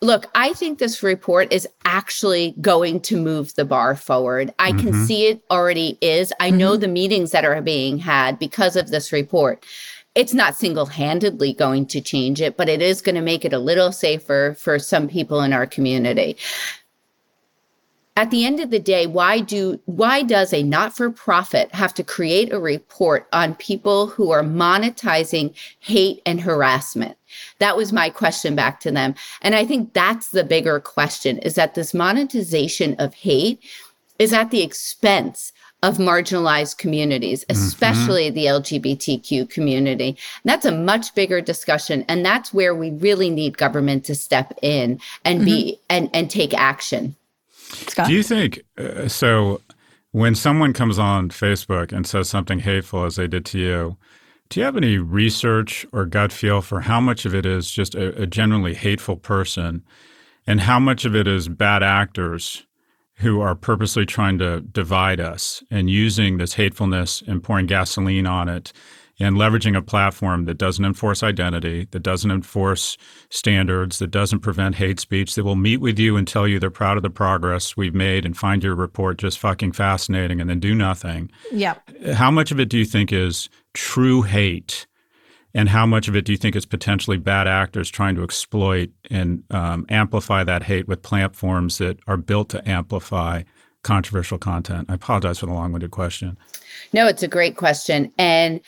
Look, 0.00 0.26
I 0.34 0.52
think 0.52 0.78
this 0.78 1.02
report 1.02 1.52
is 1.52 1.66
actually 1.84 2.54
going 2.60 3.00
to 3.02 3.16
move 3.16 3.54
the 3.54 3.64
bar 3.64 3.96
forward. 3.96 4.52
I 4.58 4.72
mm-hmm. 4.72 4.80
can 4.80 5.06
see 5.06 5.26
it 5.28 5.42
already 5.50 5.98
is. 6.00 6.32
I 6.40 6.48
mm-hmm. 6.48 6.58
know 6.58 6.76
the 6.76 6.88
meetings 6.88 7.30
that 7.30 7.44
are 7.44 7.62
being 7.62 7.98
had 7.98 8.38
because 8.38 8.76
of 8.76 8.90
this 8.90 9.12
report. 9.12 9.64
It's 10.14 10.34
not 10.34 10.56
single 10.56 10.86
handedly 10.86 11.52
going 11.52 11.86
to 11.86 12.00
change 12.00 12.40
it, 12.40 12.56
but 12.56 12.68
it 12.68 12.80
is 12.80 13.02
going 13.02 13.16
to 13.16 13.20
make 13.20 13.44
it 13.44 13.52
a 13.52 13.58
little 13.58 13.90
safer 13.90 14.54
for 14.58 14.78
some 14.78 15.08
people 15.08 15.40
in 15.40 15.52
our 15.52 15.66
community 15.66 16.36
at 18.16 18.30
the 18.30 18.44
end 18.44 18.60
of 18.60 18.70
the 18.70 18.78
day 18.78 19.06
why 19.06 19.40
do 19.40 19.80
why 19.86 20.22
does 20.22 20.52
a 20.52 20.62
not-for-profit 20.62 21.72
have 21.74 21.92
to 21.94 22.04
create 22.04 22.52
a 22.52 22.58
report 22.58 23.26
on 23.32 23.54
people 23.56 24.06
who 24.06 24.30
are 24.30 24.42
monetizing 24.42 25.54
hate 25.80 26.22
and 26.24 26.40
harassment 26.40 27.16
that 27.58 27.76
was 27.76 27.92
my 27.92 28.08
question 28.08 28.54
back 28.54 28.80
to 28.80 28.90
them 28.90 29.14
and 29.42 29.54
i 29.54 29.64
think 29.64 29.92
that's 29.92 30.30
the 30.30 30.44
bigger 30.44 30.80
question 30.80 31.38
is 31.38 31.54
that 31.54 31.74
this 31.74 31.94
monetization 31.94 32.94
of 32.98 33.14
hate 33.14 33.60
is 34.18 34.32
at 34.32 34.50
the 34.50 34.62
expense 34.62 35.52
of 35.82 35.98
marginalized 35.98 36.78
communities, 36.78 37.44
mm-hmm. 37.44 37.62
especially 37.62 38.30
mm-hmm. 38.30 38.34
the 38.34 38.46
LGBTQ 38.46 39.50
community. 39.50 40.08
And 40.08 40.16
that's 40.44 40.64
a 40.64 40.72
much 40.72 41.14
bigger 41.14 41.42
discussion. 41.42 42.06
And 42.08 42.24
that's 42.24 42.54
where 42.54 42.74
we 42.74 42.90
really 42.92 43.28
need 43.28 43.58
government 43.58 44.04
to 44.06 44.14
step 44.14 44.58
in 44.62 44.98
and 45.26 45.40
mm-hmm. 45.40 45.44
be 45.44 45.80
and, 45.90 46.08
and 46.14 46.30
take 46.30 46.54
action. 46.54 47.14
Scott? 47.74 48.08
Do 48.08 48.14
you 48.14 48.22
think 48.22 48.62
uh, 48.78 49.08
so? 49.08 49.60
When 50.12 50.36
someone 50.36 50.72
comes 50.72 50.96
on 50.96 51.30
Facebook 51.30 51.90
and 51.90 52.06
says 52.06 52.28
something 52.28 52.60
hateful 52.60 53.04
as 53.04 53.16
they 53.16 53.26
did 53.26 53.44
to 53.46 53.58
you, 53.58 53.96
do 54.48 54.60
you 54.60 54.64
have 54.64 54.76
any 54.76 54.96
research 54.96 55.84
or 55.92 56.06
gut 56.06 56.30
feel 56.30 56.60
for 56.60 56.82
how 56.82 57.00
much 57.00 57.26
of 57.26 57.34
it 57.34 57.44
is 57.44 57.68
just 57.68 57.96
a, 57.96 58.22
a 58.22 58.24
generally 58.26 58.74
hateful 58.74 59.16
person 59.16 59.82
and 60.46 60.60
how 60.60 60.78
much 60.78 61.04
of 61.04 61.16
it 61.16 61.26
is 61.26 61.48
bad 61.48 61.82
actors 61.82 62.64
who 63.16 63.40
are 63.40 63.54
purposely 63.54 64.04
trying 64.04 64.38
to 64.38 64.60
divide 64.60 65.20
us 65.20 65.62
and 65.70 65.88
using 65.88 66.36
this 66.36 66.54
hatefulness 66.54 67.22
and 67.26 67.42
pouring 67.42 67.66
gasoline 67.66 68.26
on 68.26 68.48
it 68.48 68.72
and 69.20 69.36
leveraging 69.36 69.76
a 69.76 69.82
platform 69.82 70.44
that 70.46 70.58
doesn't 70.58 70.84
enforce 70.84 71.22
identity, 71.22 71.86
that 71.92 72.02
doesn't 72.02 72.30
enforce 72.30 72.96
standards, 73.30 73.98
that 73.98 74.10
doesn't 74.10 74.40
prevent 74.40 74.74
hate 74.74 74.98
speech, 74.98 75.34
that 75.34 75.44
will 75.44 75.54
meet 75.54 75.78
with 75.78 75.98
you 75.98 76.16
and 76.16 76.26
tell 76.26 76.48
you 76.48 76.58
they're 76.58 76.70
proud 76.70 76.96
of 76.96 77.02
the 77.02 77.10
progress 77.10 77.76
we've 77.76 77.94
made 77.94 78.24
and 78.24 78.36
find 78.36 78.64
your 78.64 78.74
report 78.74 79.18
just 79.18 79.38
fucking 79.38 79.72
fascinating 79.72 80.40
and 80.40 80.50
then 80.50 80.60
do 80.60 80.74
nothing. 80.74 81.30
Yeah. 81.52 81.74
How 82.14 82.30
much 82.30 82.50
of 82.50 82.58
it 82.58 82.68
do 82.68 82.78
you 82.78 82.84
think 82.84 83.12
is 83.12 83.48
true 83.72 84.22
hate? 84.22 84.86
And 85.56 85.68
how 85.68 85.86
much 85.86 86.08
of 86.08 86.16
it 86.16 86.24
do 86.24 86.32
you 86.32 86.38
think 86.38 86.56
is 86.56 86.66
potentially 86.66 87.16
bad 87.16 87.46
actors 87.46 87.88
trying 87.88 88.16
to 88.16 88.24
exploit 88.24 88.90
and 89.08 89.44
um, 89.50 89.86
amplify 89.88 90.42
that 90.42 90.64
hate 90.64 90.88
with 90.88 91.02
platforms 91.02 91.78
that 91.78 92.00
are 92.08 92.16
built 92.16 92.48
to 92.48 92.68
amplify 92.68 93.44
controversial 93.84 94.38
content? 94.38 94.90
I 94.90 94.94
apologize 94.94 95.38
for 95.38 95.46
the 95.46 95.52
long 95.52 95.70
winded 95.70 95.92
question. 95.92 96.36
No, 96.92 97.06
it's 97.06 97.22
a 97.22 97.28
great 97.28 97.56
question. 97.56 98.12
And 98.18 98.60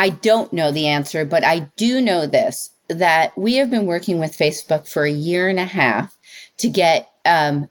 I 0.00 0.08
don't 0.08 0.50
know 0.50 0.72
the 0.72 0.86
answer, 0.86 1.26
but 1.26 1.44
I 1.44 1.68
do 1.76 2.00
know 2.00 2.26
this 2.26 2.70
that 2.88 3.36
we 3.36 3.56
have 3.56 3.70
been 3.70 3.84
working 3.84 4.18
with 4.18 4.36
Facebook 4.36 4.88
for 4.88 5.04
a 5.04 5.12
year 5.12 5.46
and 5.46 5.60
a 5.60 5.66
half 5.66 6.16
to 6.56 6.70
get 6.70 7.10
um, 7.26 7.68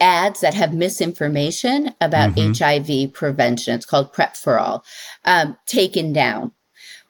ads 0.00 0.40
that 0.40 0.54
have 0.54 0.72
misinformation 0.72 1.94
about 2.00 2.34
mm-hmm. 2.34 2.52
HIV 2.54 3.12
prevention. 3.12 3.74
It's 3.74 3.84
called 3.84 4.14
PrEP 4.14 4.34
for 4.34 4.58
All, 4.58 4.82
um, 5.26 5.58
taken 5.66 6.14
down. 6.14 6.52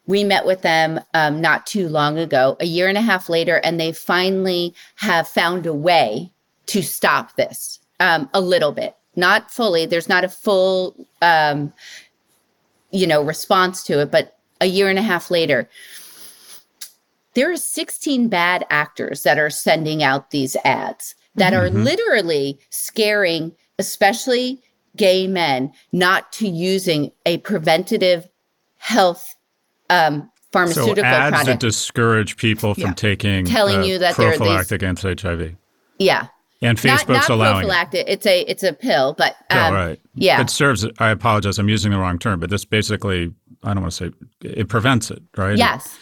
We 0.09 0.25
met 0.25 0.45
with 0.45 0.63
them 0.63 1.01
um, 1.15 1.41
not 1.41 1.65
too 1.65 1.89
long 1.89 2.19
ago, 2.19 2.57
a 2.59 2.67
year 2.67 2.89
and 2.89 2.99
a 2.99 3.03
half 3.03 3.29
later, 3.29 3.61
and 3.63 3.79
they 3.79 3.93
finally 3.93 4.75
have 4.97 5.29
found 5.29 5.67
a 5.67 5.75
way 5.75 6.33
to 6.67 6.83
stop 6.83 7.37
this 7.37 7.79
um, 8.01 8.29
a 8.35 8.41
little 8.41 8.73
bit, 8.73 8.97
not 9.15 9.53
fully. 9.53 9.87
There's 9.87 10.09
not 10.09 10.25
a 10.25 10.29
full, 10.29 10.97
um, 11.23 11.73
you 12.91 13.07
know, 13.07 13.23
response 13.23 13.85
to 13.85 14.01
it, 14.01 14.11
but 14.11 14.35
a 14.61 14.67
year 14.67 14.89
and 14.89 14.99
a 14.99 15.03
half 15.03 15.31
later, 15.31 15.69
there 17.35 17.53
are 17.53 17.57
16 17.57 18.29
bad 18.29 18.67
actors 18.71 19.23
that 19.23 19.39
are 19.39 19.51
sending 19.51 20.03
out 20.03 20.31
these 20.31 20.57
ads 20.65 21.15
that 21.35 21.53
mm-hmm. 21.53 21.77
are 21.77 21.83
literally 21.83 22.59
scaring, 22.71 23.55
especially 23.79 24.61
gay 24.97 25.27
men, 25.27 25.73
not 25.93 26.33
to 26.33 26.49
using 26.49 27.13
a 27.27 27.39
preventative 27.39 28.29
health 28.79 29.37
um, 29.91 30.31
pharmaceutical 30.53 30.97
so 30.97 31.05
ads 31.05 31.31
product. 31.31 31.47
that 31.47 31.61
discourage 31.61 32.37
people 32.37 32.75
from 32.75 32.83
yeah. 32.83 32.93
taking 32.95 33.45
telling 33.45 33.81
uh, 33.81 33.85
you 33.85 33.99
that 33.99 34.15
prophylactic 34.15 34.69
these, 34.69 34.73
against 34.73 35.03
HIV. 35.03 35.55
Yeah, 35.99 36.29
and 36.63 36.79
Facebook's 36.79 37.09
not, 37.09 37.09
not 37.09 37.31
allowing 37.31 37.53
prophylactic. 37.67 38.07
It. 38.09 38.11
It's 38.11 38.27
a 38.27 38.41
it's 38.43 38.63
a 38.63 38.73
pill, 38.73 39.15
but 39.17 39.37
um, 39.51 39.59
oh, 39.59 39.77
right. 39.77 40.01
yeah, 40.15 40.41
it 40.41 40.51
serves. 40.51 40.87
I 40.99 41.11
apologize. 41.11 41.59
I'm 41.59 41.69
using 41.69 41.93
the 41.93 41.99
wrong 41.99 42.19
term, 42.19 42.41
but 42.41 42.51
this 42.51 42.65
basically 42.65 43.33
I 43.63 43.75
don't 43.75 43.83
want 43.83 43.93
to 43.95 44.11
say 44.11 44.13
it 44.43 44.69
prevents 44.69 45.11
it, 45.11 45.23
right? 45.37 45.57
Yes. 45.57 45.99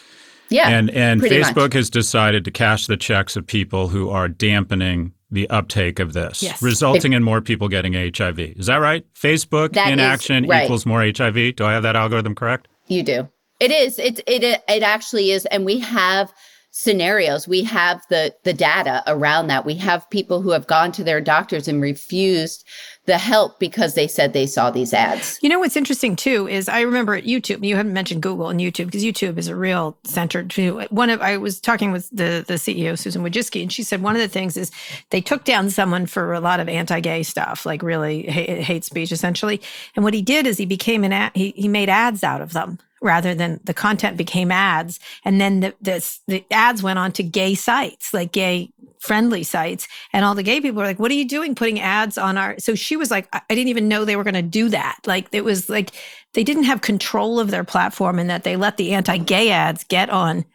Yeah. 0.49 0.69
And 0.69 0.89
and 0.91 1.21
Facebook 1.21 1.55
much. 1.55 1.73
has 1.73 1.89
decided 1.89 2.45
to 2.45 2.51
cash 2.51 2.87
the 2.87 2.97
checks 2.97 3.35
of 3.35 3.45
people 3.45 3.89
who 3.89 4.09
are 4.09 4.27
dampening 4.27 5.13
the 5.29 5.49
uptake 5.49 5.99
of 5.99 6.13
this, 6.13 6.41
yes. 6.41 6.61
resulting 6.61 7.11
in 7.11 7.21
more 7.21 7.41
people 7.41 7.67
getting 7.67 7.93
HIV. 7.93 8.39
Is 8.39 8.67
that 8.67 8.77
right? 8.77 9.05
Facebook 9.13 9.73
that 9.73 9.91
in 9.91 9.99
action 9.99 10.47
right. 10.47 10.63
equals 10.63 10.85
more 10.85 11.01
HIV. 11.01 11.57
Do 11.57 11.65
I 11.65 11.73
have 11.73 11.83
that 11.83 11.97
algorithm 11.97 12.33
correct? 12.33 12.69
You 12.87 13.03
do. 13.03 13.27
It 13.59 13.71
is. 13.71 13.99
It 13.99 14.21
it 14.27 14.43
it 14.43 14.83
actually 14.83 15.31
is, 15.31 15.45
and 15.47 15.65
we 15.65 15.79
have 15.79 16.31
scenarios 16.71 17.47
we 17.47 17.63
have 17.63 18.03
the 18.09 18.31
the 18.43 18.53
data 18.53 19.01
around 19.07 19.47
that 19.47 19.65
we 19.65 19.73
have 19.73 20.07
people 20.11 20.43
who 20.43 20.51
have 20.51 20.67
gone 20.67 20.91
to 20.91 21.03
their 21.03 21.19
doctors 21.19 21.67
and 21.67 21.81
refused 21.81 22.63
the 23.07 23.17
help 23.17 23.57
because 23.57 23.95
they 23.95 24.07
said 24.07 24.33
they 24.33 24.45
saw 24.45 24.69
these 24.69 24.93
ads. 24.93 25.39
You 25.41 25.47
know 25.47 25.59
what's 25.59 25.77
interesting 25.77 26.15
too 26.15 26.47
is 26.47 26.67
I 26.67 26.81
remember 26.81 27.15
at 27.15 27.23
YouTube. 27.23 27.65
You 27.65 27.77
haven't 27.77 27.93
mentioned 27.93 28.21
Google 28.21 28.49
and 28.49 28.59
YouTube 28.59 28.87
because 28.87 29.03
YouTube 29.03 29.37
is 29.37 29.47
a 29.47 29.55
real 29.55 29.97
center 30.03 30.43
to 30.43 30.81
one 30.89 31.09
of. 31.09 31.21
I 31.21 31.37
was 31.37 31.59
talking 31.59 31.93
with 31.93 32.09
the 32.09 32.43
the 32.45 32.55
CEO 32.55 32.99
Susan 32.99 33.23
Wojcicki, 33.23 33.61
and 33.61 33.71
she 33.71 33.81
said 33.81 34.03
one 34.03 34.15
of 34.15 34.21
the 34.21 34.27
things 34.27 34.57
is 34.57 34.71
they 35.09 35.21
took 35.21 35.45
down 35.45 35.69
someone 35.69 36.05
for 36.05 36.33
a 36.33 36.41
lot 36.41 36.59
of 36.59 36.67
anti-gay 36.67 37.23
stuff, 37.23 37.65
like 37.65 37.81
really 37.81 38.23
hate, 38.23 38.61
hate 38.61 38.83
speech, 38.83 39.13
essentially. 39.13 39.61
And 39.95 40.03
what 40.03 40.13
he 40.13 40.21
did 40.21 40.45
is 40.45 40.57
he 40.57 40.65
became 40.65 41.05
an 41.05 41.13
ad, 41.13 41.31
he 41.33 41.51
he 41.55 41.69
made 41.69 41.87
ads 41.87 42.25
out 42.25 42.41
of 42.41 42.51
them 42.51 42.77
rather 43.01 43.35
than 43.35 43.59
the 43.63 43.73
content 43.73 44.17
became 44.17 44.51
ads. 44.51 44.99
And 45.23 45.39
then 45.39 45.59
the, 45.59 45.75
the, 45.81 46.19
the 46.27 46.45
ads 46.51 46.81
went 46.81 46.99
on 46.99 47.11
to 47.13 47.23
gay 47.23 47.55
sites, 47.55 48.13
like 48.13 48.31
gay 48.31 48.71
friendly 48.99 49.43
sites. 49.43 49.87
And 50.13 50.25
all 50.25 50.35
the 50.35 50.43
gay 50.43 50.61
people 50.61 50.79
were 50.79 50.87
like, 50.87 50.99
what 50.99 51.11
are 51.11 51.15
you 51.15 51.27
doing 51.27 51.55
putting 51.55 51.79
ads 51.79 52.17
on 52.17 52.37
our? 52.37 52.57
So 52.59 52.75
she 52.75 52.95
was 52.95 53.11
like, 53.11 53.27
I 53.33 53.41
didn't 53.49 53.67
even 53.67 53.87
know 53.87 54.05
they 54.05 54.15
were 54.15 54.23
going 54.23 54.33
to 54.33 54.41
do 54.41 54.69
that. 54.69 54.99
Like 55.05 55.27
it 55.31 55.43
was 55.43 55.69
like 55.69 55.91
they 56.33 56.43
didn't 56.43 56.63
have 56.63 56.81
control 56.81 57.39
of 57.39 57.51
their 57.51 57.63
platform 57.63 58.19
and 58.19 58.29
that 58.29 58.43
they 58.43 58.55
let 58.55 58.77
the 58.77 58.93
anti 58.93 59.17
gay 59.17 59.51
ads 59.51 59.83
get 59.83 60.09
on 60.09 60.45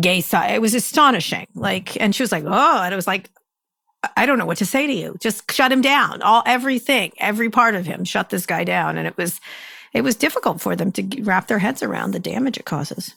gay 0.00 0.20
site. 0.20 0.52
It 0.52 0.62
was 0.62 0.74
astonishing. 0.74 1.46
Like, 1.54 2.00
and 2.00 2.14
she 2.14 2.22
was 2.22 2.32
like, 2.32 2.44
oh, 2.46 2.82
and 2.82 2.92
it 2.92 2.96
was 2.96 3.06
like, 3.06 3.30
I 4.16 4.26
don't 4.26 4.38
know 4.38 4.46
what 4.46 4.58
to 4.58 4.66
say 4.66 4.86
to 4.86 4.92
you. 4.92 5.16
Just 5.20 5.50
shut 5.52 5.70
him 5.70 5.80
down. 5.80 6.22
All 6.22 6.42
everything, 6.46 7.12
every 7.18 7.50
part 7.50 7.74
of 7.74 7.86
him, 7.86 8.04
shut 8.04 8.30
this 8.30 8.46
guy 8.46 8.64
down. 8.64 8.98
And 8.98 9.06
it 9.06 9.16
was, 9.16 9.40
it 9.92 10.02
was 10.02 10.16
difficult 10.16 10.60
for 10.60 10.74
them 10.74 10.90
to 10.92 11.22
wrap 11.22 11.46
their 11.46 11.58
heads 11.58 11.82
around 11.82 12.10
the 12.10 12.18
damage 12.18 12.56
it 12.56 12.64
causes. 12.64 13.14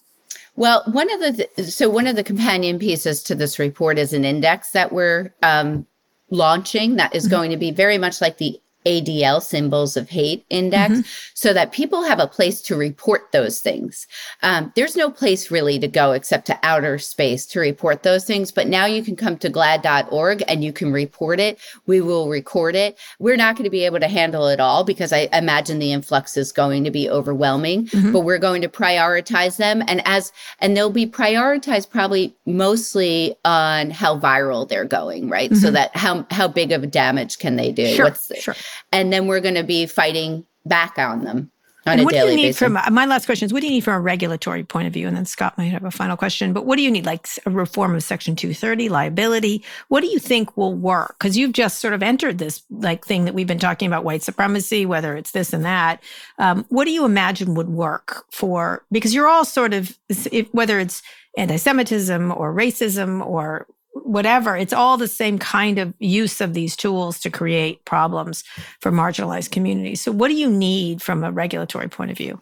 Well, 0.56 0.84
one 0.92 1.12
of 1.12 1.20
the 1.20 1.48
th- 1.56 1.68
so 1.70 1.90
one 1.90 2.08
of 2.08 2.16
the 2.16 2.24
companion 2.24 2.80
pieces 2.80 3.22
to 3.24 3.36
this 3.36 3.60
report 3.60 3.98
is 3.98 4.14
an 4.14 4.24
index 4.24 4.72
that 4.72 4.92
we're 4.92 5.34
um, 5.44 5.86
launching 6.30 6.96
that 6.96 7.14
is 7.14 7.26
mm-hmm. 7.26 7.32
going 7.32 7.52
to 7.52 7.58
be 7.58 7.72
very 7.72 7.98
much 7.98 8.22
like 8.22 8.38
the 8.38 8.60
ADL 8.86 9.42
symbols 9.42 9.98
of 9.98 10.10
hate 10.10 10.46
index 10.50 10.94
mm-hmm. 10.94 11.02
so 11.34 11.54
that 11.54 11.72
people 11.72 12.04
have 12.04 12.20
a 12.20 12.28
place 12.28 12.62
to 12.62 12.76
report 12.76 13.32
those 13.32 13.60
things. 13.60 14.08
Um, 14.44 14.72
there's 14.76 14.96
no 14.96 15.10
place 15.10 15.50
really 15.52 15.80
to 15.80 15.88
go 15.88 16.12
except 16.12 16.48
to 16.48 16.60
outer 16.64 16.98
space 17.00 17.46
to 17.48 17.60
report 17.60 18.04
those 18.04 18.26
things. 18.26 18.52
But 18.52 18.68
now 18.68 18.86
you 18.86 19.04
can 19.04 19.16
come 19.16 19.38
to 19.38 19.50
glaad.org 19.50 20.44
and 20.48 20.64
you 20.64 20.72
can 20.72 20.92
report 20.92 21.40
it. 21.40 21.60
We 21.88 22.02
will 22.02 22.30
record 22.30 22.76
it. 22.76 22.98
We're 23.20 23.36
not 23.36 23.56
going 23.56 23.64
to 23.64 23.70
be 23.70 23.86
able 23.86 24.00
to 24.00 24.08
handle 24.08 24.48
it 24.48 24.60
all 24.60 24.84
because 24.84 25.12
I 25.12 25.30
imagine 25.34 25.80
the 25.80 25.92
influx 25.92 26.38
is 26.38 26.52
going 26.52 26.84
to 26.84 26.92
be 26.92 27.10
overwhelming, 27.10 27.88
mm-hmm. 27.88 28.12
but 28.12 28.22
we're 28.22 28.38
going 28.38 28.62
to 28.62 28.70
prioritize 28.70 29.58
them. 29.58 29.84
And 29.88 30.02
as, 30.06 30.32
and 30.60 30.78
they'll 30.78 30.90
be 30.90 31.08
prioritized 31.08 31.90
probably 31.90 32.36
mostly 32.46 33.36
on 33.44 33.90
how 33.90 34.20
viral 34.20 34.68
they're 34.68 34.86
going, 34.86 35.30
right? 35.30 35.50
Mm-hmm. 35.50 35.60
So 35.60 35.72
that 35.72 35.96
how, 35.96 36.26
how 36.30 36.48
big 36.48 36.72
of 36.72 36.84
a 36.84 36.88
damage 36.88 37.40
can 37.40 37.56
they 37.56 37.72
do? 37.72 37.88
Sure, 37.88 38.06
What's 38.06 38.28
the, 38.28 38.36
sure 38.36 38.56
and 38.92 39.12
then 39.12 39.28
we're 39.28 39.42
going 39.42 39.56
to 39.56 39.64
be 39.64 39.86
fighting 39.86 40.46
back 40.66 40.98
on 40.98 41.24
them. 41.24 41.52
On 41.88 42.00
and 42.00 42.06
what 42.06 42.16
do 42.16 42.20
you 42.20 42.36
need 42.36 42.48
basis. 42.48 42.58
from 42.58 42.74
my 42.74 43.06
last 43.06 43.28
question 43.28 43.46
is 43.46 43.54
what 43.54 43.60
do 43.60 43.68
you 43.68 43.74
need 43.74 43.84
from 43.84 43.94
a 43.94 44.00
regulatory 44.00 44.64
point 44.64 44.88
of 44.88 44.94
view? 44.94 45.08
And 45.08 45.16
then 45.16 45.26
Scott 45.26 45.56
might 45.56 45.66
have 45.66 45.84
a 45.84 45.92
final 45.92 46.18
question. 46.18 46.52
But 46.52 46.66
what 46.66 46.78
do 46.78 46.82
you 46.82 46.90
need, 46.90 47.06
like 47.06 47.28
a 47.46 47.52
reform 47.52 47.94
of 47.94 48.02
Section 48.02 48.36
230, 48.36 48.90
liability? 48.90 49.64
What 49.90 50.02
do 50.02 50.08
you 50.08 50.18
think 50.18 50.58
will 50.58 50.74
work? 50.74 51.16
Because 51.20 51.38
you've 51.38 51.52
just 51.52 51.80
sort 51.80 51.94
of 51.94 52.02
entered 52.02 52.40
this 52.40 52.64
like 52.72 53.06
thing 53.06 53.26
that 53.26 53.36
we've 53.36 53.46
been 53.46 53.60
talking 53.60 53.86
about, 53.86 54.04
white 54.04 54.24
supremacy, 54.24 54.88
whether 54.88 55.16
it's 55.16 55.32
this 55.32 55.54
and 55.54 55.64
that. 55.64 56.02
Um, 56.40 56.66
what 56.70 56.86
do 56.86 56.92
you 56.92 57.06
imagine 57.06 57.54
would 57.54 57.70
work 57.70 58.26
for? 58.32 58.84
Because 58.92 59.14
you're 59.14 59.28
all 59.28 59.46
sort 59.46 59.76
of, 59.76 59.96
if, 60.10 60.52
whether 60.54 60.80
it's 60.80 61.04
anti-Semitism 61.38 62.32
or 62.32 62.52
racism 62.52 63.24
or 63.24 63.68
whatever, 64.04 64.58
it's 64.58 64.74
all 64.74 64.98
the 64.98 65.08
same 65.08 65.40
kind 65.40 65.80
of 65.80 65.94
use 66.00 66.42
of 66.42 66.54
these 66.54 66.76
tools 66.76 67.20
to 67.22 67.30
create 67.30 67.86
problems 67.86 68.44
for 68.82 68.92
marginalized 68.92 69.52
communities. 69.52 70.02
So, 70.02 70.12
what 70.12 70.28
do 70.28 70.36
you 70.36 70.50
need 70.50 71.02
from 71.02 71.24
a 71.24 71.32
regulatory 71.32 71.88
point 71.88 72.12
of 72.12 72.18
view? 72.18 72.40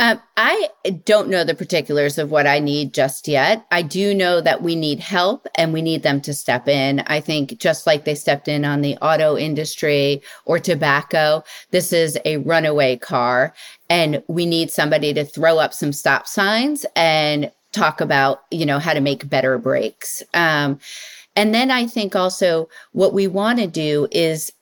Um, 0.00 0.20
I 0.36 0.70
don't 1.04 1.28
know 1.28 1.44
the 1.44 1.54
particulars 1.54 2.18
of 2.18 2.32
what 2.32 2.48
I 2.48 2.58
need 2.58 2.92
just 2.92 3.28
yet. 3.28 3.64
I 3.70 3.82
do 3.82 4.12
know 4.12 4.40
that 4.40 4.60
we 4.60 4.74
need 4.74 4.98
help 4.98 5.46
and 5.54 5.72
we 5.72 5.82
need 5.82 6.02
them 6.02 6.20
to 6.22 6.34
step 6.34 6.66
in. 6.66 7.00
I 7.06 7.20
think 7.20 7.58
just 7.60 7.86
like 7.86 8.04
they 8.04 8.16
stepped 8.16 8.48
in 8.48 8.64
on 8.64 8.80
the 8.80 8.96
auto 8.96 9.36
industry 9.36 10.20
or 10.46 10.58
tobacco, 10.58 11.44
this 11.70 11.92
is 11.92 12.18
a 12.24 12.38
runaway 12.38 12.96
car 12.96 13.54
and 13.88 14.20
we 14.26 14.46
need 14.46 14.72
somebody 14.72 15.14
to 15.14 15.24
throw 15.24 15.58
up 15.58 15.72
some 15.72 15.92
stop 15.92 16.26
signs 16.26 16.84
and 16.96 17.52
talk 17.74 18.00
about 18.00 18.44
you 18.50 18.64
know 18.64 18.78
how 18.78 18.94
to 18.94 19.00
make 19.00 19.28
better 19.28 19.58
breaks. 19.58 20.22
Um, 20.32 20.78
and 21.36 21.54
then 21.54 21.70
i 21.70 21.86
think 21.86 22.14
also 22.14 22.68
what 22.92 23.12
we 23.12 23.26
want 23.26 23.58
to 23.58 23.66
do 23.66 24.06
is 24.10 24.52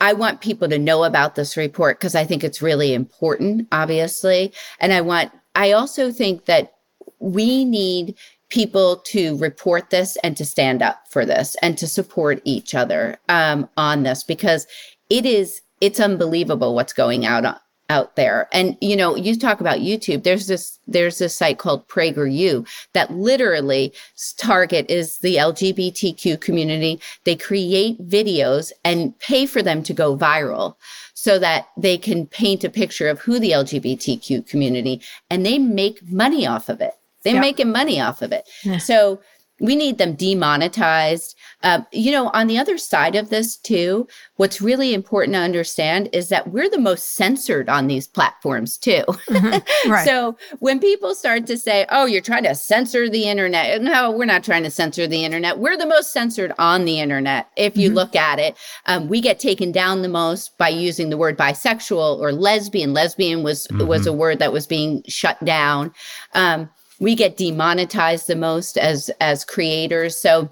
i 0.00 0.12
want 0.12 0.40
people 0.40 0.68
to 0.68 0.78
know 0.78 1.04
about 1.04 1.34
this 1.34 1.56
report 1.56 1.98
because 1.98 2.14
i 2.14 2.24
think 2.24 2.44
it's 2.44 2.62
really 2.62 2.94
important 2.94 3.66
obviously. 3.72 4.52
And 4.80 4.92
i 4.92 5.00
want 5.00 5.32
i 5.54 5.72
also 5.72 6.12
think 6.12 6.44
that 6.46 6.74
we 7.18 7.64
need 7.64 8.14
people 8.48 8.98
to 8.98 9.36
report 9.38 9.90
this 9.90 10.16
and 10.22 10.36
to 10.36 10.44
stand 10.44 10.82
up 10.82 11.02
for 11.10 11.24
this 11.24 11.56
and 11.62 11.76
to 11.78 11.86
support 11.86 12.40
each 12.44 12.74
other 12.74 13.18
um, 13.28 13.68
on 13.76 14.04
this 14.04 14.22
because 14.22 14.66
it 15.10 15.26
is 15.26 15.62
it's 15.80 16.00
unbelievable 16.00 16.74
what's 16.74 16.92
going 16.92 17.26
out 17.26 17.44
on, 17.44 17.56
out 17.88 18.16
there. 18.16 18.48
And 18.52 18.76
you 18.80 18.96
know, 18.96 19.16
you 19.16 19.38
talk 19.38 19.60
about 19.60 19.78
YouTube. 19.78 20.22
There's 20.24 20.46
this 20.46 20.78
there's 20.86 21.18
this 21.18 21.36
site 21.36 21.58
called 21.58 21.86
PragerU 21.88 22.66
that 22.92 23.12
literally 23.12 23.92
target 24.38 24.90
is 24.90 25.18
the 25.18 25.36
LGBTQ 25.36 26.40
community. 26.40 27.00
They 27.24 27.36
create 27.36 27.98
videos 28.08 28.72
and 28.84 29.18
pay 29.18 29.46
for 29.46 29.62
them 29.62 29.82
to 29.84 29.92
go 29.92 30.16
viral 30.16 30.76
so 31.14 31.38
that 31.38 31.68
they 31.76 31.96
can 31.98 32.26
paint 32.26 32.64
a 32.64 32.70
picture 32.70 33.08
of 33.08 33.20
who 33.20 33.38
the 33.38 33.52
LGBTQ 33.52 34.46
community 34.46 35.00
and 35.30 35.44
they 35.44 35.58
make 35.58 36.02
money 36.10 36.46
off 36.46 36.68
of 36.68 36.80
it. 36.80 36.94
They're 37.22 37.34
yep. 37.34 37.40
making 37.40 37.72
money 37.72 38.00
off 38.00 38.22
of 38.22 38.30
it. 38.30 38.48
Yeah. 38.62 38.78
So 38.78 39.20
we 39.60 39.74
need 39.74 39.98
them 39.98 40.14
demonetized. 40.14 41.34
Uh, 41.62 41.80
you 41.92 42.12
know, 42.12 42.28
on 42.28 42.46
the 42.46 42.58
other 42.58 42.76
side 42.76 43.16
of 43.16 43.30
this, 43.30 43.56
too, 43.56 44.06
what's 44.36 44.60
really 44.60 44.92
important 44.92 45.34
to 45.34 45.40
understand 45.40 46.08
is 46.12 46.28
that 46.28 46.50
we're 46.50 46.68
the 46.68 46.78
most 46.78 47.14
censored 47.14 47.68
on 47.68 47.86
these 47.86 48.06
platforms, 48.06 48.76
too. 48.76 49.04
Mm-hmm. 49.36 49.90
Right. 49.90 50.06
so 50.06 50.36
when 50.60 50.78
people 50.80 51.14
start 51.14 51.46
to 51.46 51.58
say, 51.58 51.84
oh, 51.90 52.06
you're 52.06 52.22
trying 52.22 52.44
to 52.44 52.54
censor 52.54 53.08
the 53.08 53.24
internet, 53.24 53.82
no, 53.82 54.10
we're 54.10 54.24
not 54.24 54.44
trying 54.44 54.62
to 54.62 54.70
censor 54.70 55.06
the 55.06 55.24
internet. 55.24 55.58
We're 55.58 55.76
the 55.76 55.86
most 55.86 56.12
censored 56.12 56.52
on 56.58 56.84
the 56.84 57.00
internet. 57.00 57.50
If 57.56 57.76
you 57.76 57.88
mm-hmm. 57.88 57.96
look 57.96 58.16
at 58.16 58.38
it, 58.38 58.56
um, 58.86 59.08
we 59.08 59.20
get 59.20 59.38
taken 59.38 59.72
down 59.72 60.02
the 60.02 60.08
most 60.08 60.56
by 60.58 60.68
using 60.68 61.10
the 61.10 61.18
word 61.18 61.36
bisexual 61.36 62.18
or 62.18 62.32
lesbian. 62.32 62.94
Lesbian 62.94 63.42
was, 63.42 63.66
mm-hmm. 63.66 63.86
was 63.86 64.06
a 64.06 64.12
word 64.12 64.38
that 64.38 64.52
was 64.52 64.66
being 64.66 65.02
shut 65.06 65.42
down. 65.44 65.92
Um, 66.34 66.70
we 66.98 67.14
get 67.14 67.36
demonetized 67.36 68.26
the 68.26 68.36
most 68.36 68.76
as 68.78 69.10
as 69.20 69.44
creators 69.44 70.16
so 70.16 70.50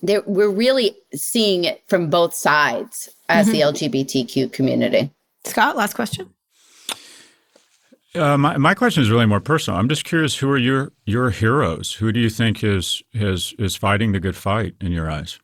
there, 0.00 0.22
we're 0.26 0.50
really 0.50 0.96
seeing 1.14 1.64
it 1.64 1.82
from 1.86 2.08
both 2.08 2.34
sides 2.34 3.08
as 3.28 3.48
mm-hmm. 3.48 3.72
the 3.72 3.88
lgbtq 3.88 4.52
community 4.52 5.10
scott 5.44 5.76
last 5.76 5.94
question 5.94 6.28
uh, 8.14 8.38
my, 8.38 8.56
my 8.56 8.74
question 8.74 9.02
is 9.02 9.10
really 9.10 9.26
more 9.26 9.40
personal. 9.40 9.78
I'm 9.78 9.88
just 9.88 10.04
curious, 10.04 10.34
who 10.36 10.50
are 10.50 10.58
your 10.58 10.92
your 11.04 11.30
heroes? 11.30 11.92
Who 11.92 12.10
do 12.10 12.18
you 12.18 12.30
think 12.30 12.64
is 12.64 13.02
is 13.12 13.54
is 13.58 13.76
fighting 13.76 14.12
the 14.12 14.18
good 14.18 14.34
fight 14.34 14.74
in 14.80 14.92
your 14.92 15.10
eyes? 15.10 15.38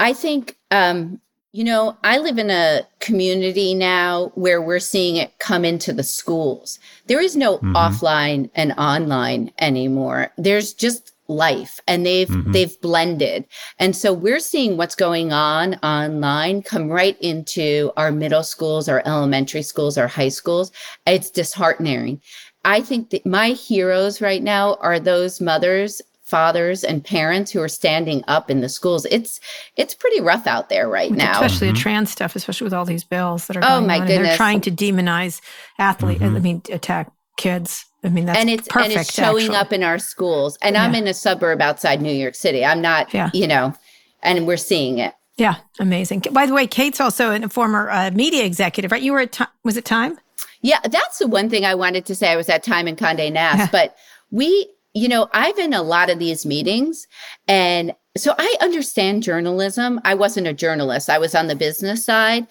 I 0.00 0.14
think 0.14 0.56
um, 0.70 1.20
you 1.52 1.64
know, 1.64 1.98
I 2.02 2.18
live 2.18 2.38
in 2.38 2.50
a 2.50 2.82
community 3.00 3.74
now 3.74 4.32
where 4.34 4.62
we're 4.62 4.78
seeing 4.78 5.16
it 5.16 5.38
come 5.38 5.66
into 5.66 5.92
the 5.92 6.02
schools. 6.02 6.78
There 7.06 7.20
is 7.20 7.36
no 7.36 7.58
mm-hmm. 7.58 7.76
offline 7.76 8.50
and 8.54 8.72
online 8.72 9.52
anymore. 9.58 10.32
There's 10.38 10.72
just 10.72 11.12
life 11.28 11.78
and 11.86 12.04
they've 12.06 12.28
mm-hmm. 12.28 12.52
they've 12.52 12.80
blended. 12.80 13.44
And 13.78 13.94
so 13.94 14.12
we're 14.12 14.40
seeing 14.40 14.76
what's 14.76 14.94
going 14.94 15.32
on 15.32 15.74
online 15.76 16.62
come 16.62 16.88
right 16.88 17.20
into 17.20 17.92
our 17.96 18.10
middle 18.10 18.42
schools, 18.42 18.88
our 18.88 19.02
elementary 19.04 19.62
schools, 19.62 19.98
our 19.98 20.08
high 20.08 20.30
schools. 20.30 20.72
It's 21.06 21.30
disheartening. 21.30 22.20
I 22.64 22.80
think 22.80 23.10
that 23.10 23.26
my 23.26 23.50
heroes 23.50 24.20
right 24.20 24.42
now 24.42 24.74
are 24.76 25.00
those 25.00 25.40
mothers 25.40 26.00
fathers 26.32 26.82
and 26.82 27.04
parents 27.04 27.50
who 27.50 27.60
are 27.60 27.68
standing 27.68 28.24
up 28.26 28.50
in 28.50 28.62
the 28.62 28.68
schools. 28.70 29.04
It's 29.10 29.38
it's 29.76 29.92
pretty 29.92 30.22
rough 30.22 30.46
out 30.46 30.70
there 30.70 30.88
right 30.88 31.12
now, 31.12 31.32
especially 31.32 31.66
mm-hmm. 31.66 31.74
the 31.74 31.80
trans 31.80 32.10
stuff, 32.10 32.34
especially 32.34 32.64
with 32.64 32.72
all 32.72 32.86
these 32.86 33.04
bills 33.04 33.48
that 33.48 33.58
are. 33.58 33.62
oh 33.62 33.82
my 33.82 34.00
on. 34.00 34.06
goodness! 34.06 34.28
They're 34.28 34.36
trying 34.38 34.62
to 34.62 34.70
demonize 34.70 35.42
athletes. 35.78 36.22
Mm-hmm. 36.22 36.36
I 36.36 36.40
mean, 36.40 36.62
attack 36.70 37.12
kids. 37.36 37.84
I 38.02 38.08
mean, 38.08 38.24
that's 38.24 38.38
and 38.38 38.48
it's 38.48 38.66
perfect, 38.66 38.92
and 38.92 39.00
it's 39.02 39.12
showing 39.12 39.44
actually. 39.44 39.56
up 39.56 39.72
in 39.74 39.82
our 39.82 39.98
schools. 39.98 40.56
And 40.62 40.74
yeah. 40.74 40.84
I'm 40.84 40.94
in 40.94 41.06
a 41.06 41.12
suburb 41.12 41.60
outside 41.60 42.00
New 42.00 42.14
York 42.14 42.34
City. 42.34 42.64
I'm 42.64 42.80
not, 42.80 43.12
yeah. 43.12 43.28
you 43.34 43.46
know, 43.46 43.74
and 44.22 44.46
we're 44.46 44.56
seeing 44.56 44.98
it. 44.98 45.12
Yeah, 45.36 45.56
amazing. 45.78 46.24
By 46.32 46.46
the 46.46 46.54
way, 46.54 46.66
Kate's 46.66 47.00
also 47.00 47.30
a 47.30 47.48
former 47.50 47.90
uh, 47.90 48.10
media 48.10 48.44
executive, 48.44 48.90
right? 48.90 49.02
You 49.02 49.12
were 49.12 49.20
at 49.20 49.32
time, 49.32 49.48
was 49.64 49.76
it 49.76 49.84
Time? 49.84 50.18
Yeah, 50.62 50.80
that's 50.84 51.18
the 51.18 51.26
one 51.26 51.50
thing 51.50 51.66
I 51.66 51.74
wanted 51.74 52.06
to 52.06 52.14
say. 52.14 52.30
I 52.30 52.36
was 52.36 52.48
at 52.48 52.62
Time 52.62 52.88
in 52.88 52.96
Condé 52.96 53.30
Nast, 53.30 53.58
yeah. 53.58 53.68
but 53.70 53.96
we 54.30 54.68
you 54.94 55.08
know, 55.08 55.28
I've 55.32 55.56
been 55.56 55.66
in 55.66 55.74
a 55.74 55.82
lot 55.82 56.10
of 56.10 56.18
these 56.18 56.44
meetings 56.44 57.06
and 57.48 57.94
so 58.16 58.34
I 58.36 58.56
understand 58.60 59.22
journalism. 59.22 60.00
I 60.04 60.14
wasn't 60.14 60.46
a 60.46 60.52
journalist, 60.52 61.08
I 61.08 61.18
was 61.18 61.34
on 61.34 61.46
the 61.46 61.56
business 61.56 62.04
side. 62.04 62.46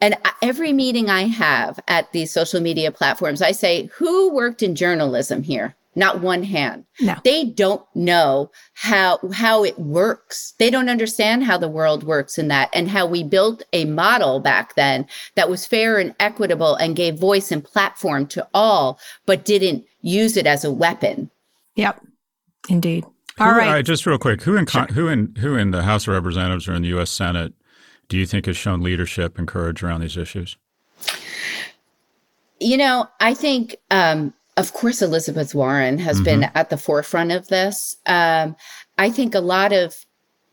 And 0.00 0.16
every 0.42 0.72
meeting 0.72 1.10
I 1.10 1.22
have 1.22 1.80
at 1.88 2.12
these 2.12 2.32
social 2.32 2.60
media 2.60 2.92
platforms, 2.92 3.42
I 3.42 3.50
say, 3.50 3.86
who 3.86 4.32
worked 4.32 4.62
in 4.62 4.76
journalism 4.76 5.42
here? 5.42 5.74
Not 5.96 6.20
one 6.20 6.44
hand. 6.44 6.84
No. 7.00 7.16
They 7.24 7.44
don't 7.44 7.82
know 7.96 8.52
how 8.74 9.18
how 9.32 9.64
it 9.64 9.76
works. 9.80 10.54
They 10.58 10.70
don't 10.70 10.88
understand 10.88 11.42
how 11.42 11.58
the 11.58 11.68
world 11.68 12.04
works 12.04 12.38
in 12.38 12.46
that 12.48 12.70
and 12.72 12.88
how 12.88 13.04
we 13.06 13.24
built 13.24 13.64
a 13.72 13.84
model 13.84 14.38
back 14.38 14.76
then 14.76 15.08
that 15.34 15.50
was 15.50 15.66
fair 15.66 15.98
and 15.98 16.14
equitable 16.20 16.76
and 16.76 16.94
gave 16.94 17.18
voice 17.18 17.50
and 17.50 17.64
platform 17.64 18.28
to 18.28 18.46
all, 18.54 19.00
but 19.26 19.44
didn't 19.44 19.84
use 20.00 20.36
it 20.36 20.46
as 20.46 20.64
a 20.64 20.70
weapon. 20.70 21.30
Yep. 21.78 22.04
Indeed. 22.68 23.04
Who, 23.38 23.44
All 23.44 23.52
right. 23.52 23.78
uh, 23.78 23.82
just 23.82 24.04
real 24.04 24.18
quick, 24.18 24.42
who 24.42 24.56
in 24.56 24.66
con- 24.66 24.88
who 24.88 25.06
in 25.06 25.34
who 25.38 25.54
in 25.54 25.70
the 25.70 25.84
House 25.84 26.08
of 26.08 26.14
Representatives 26.14 26.68
or 26.68 26.74
in 26.74 26.82
the 26.82 26.88
U.S. 26.88 27.08
Senate 27.10 27.54
do 28.08 28.16
you 28.16 28.26
think 28.26 28.46
has 28.46 28.56
shown 28.56 28.80
leadership 28.82 29.38
and 29.38 29.46
courage 29.46 29.82
around 29.82 30.00
these 30.00 30.16
issues? 30.16 30.56
You 32.58 32.76
know, 32.76 33.06
I 33.20 33.34
think, 33.34 33.76
um, 33.90 34.34
of 34.56 34.72
course, 34.72 35.02
Elizabeth 35.02 35.54
Warren 35.54 35.98
has 35.98 36.20
been 36.20 36.44
at 36.54 36.70
the 36.70 36.76
forefront 36.76 37.30
of 37.30 37.48
this. 37.48 37.96
Um, 38.06 38.56
I 38.96 39.10
think 39.10 39.34
a 39.34 39.40
lot 39.40 39.72
of 39.72 39.94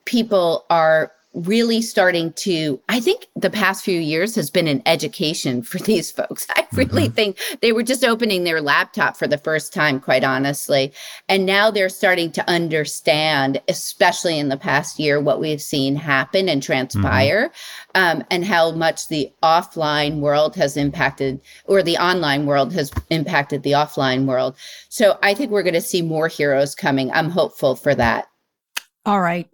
people 0.03 0.65
are 0.69 1.11
really 1.36 1.81
starting 1.81 2.31
to 2.33 2.79
i 2.89 2.99
think 2.99 3.27
the 3.36 3.49
past 3.49 3.83
few 3.83 3.99
years 3.99 4.33
has 4.36 4.49
been 4.49 4.67
an 4.67 4.81
education 4.86 5.61
for 5.61 5.77
these 5.86 6.11
folks. 6.11 6.47
I 6.55 6.65
really 6.73 7.09
think 7.09 7.38
they 7.61 7.71
were 7.71 7.83
just 7.83 8.03
opening 8.03 8.43
their 8.43 8.61
laptop 8.61 9.17
for 9.17 9.27
the 9.27 9.38
first 9.38 9.73
time 9.73 9.99
quite 9.99 10.23
honestly. 10.23 10.93
And 11.29 11.45
now 11.45 11.69
they're 11.69 11.89
starting 11.89 12.31
to 12.33 12.49
understand 12.49 13.61
especially 13.67 14.39
in 14.39 14.49
the 14.49 14.57
past 14.57 14.99
year 14.99 15.19
what 15.19 15.39
we've 15.39 15.61
seen 15.61 15.95
happen 15.95 16.49
and 16.49 16.61
transpire 16.63 17.51
um, 17.93 18.23
and 18.31 18.45
how 18.45 18.71
much 18.71 19.07
the 19.07 19.31
offline 19.43 20.19
world 20.19 20.55
has 20.55 20.77
impacted 20.77 21.41
or 21.65 21.83
the 21.83 21.97
online 21.97 22.45
world 22.45 22.73
has 22.73 22.91
impacted 23.09 23.63
the 23.63 23.71
offline 23.71 24.25
world. 24.25 24.55
So 24.89 25.17
i 25.21 25.33
think 25.33 25.51
we're 25.51 25.63
going 25.63 25.73
to 25.73 25.81
see 25.81 26.01
more 26.01 26.27
heroes 26.27 26.75
coming. 26.75 27.11
I'm 27.11 27.29
hopeful 27.29 27.75
for 27.75 27.93
that. 27.95 28.27
All 29.05 29.21
right. 29.21 29.47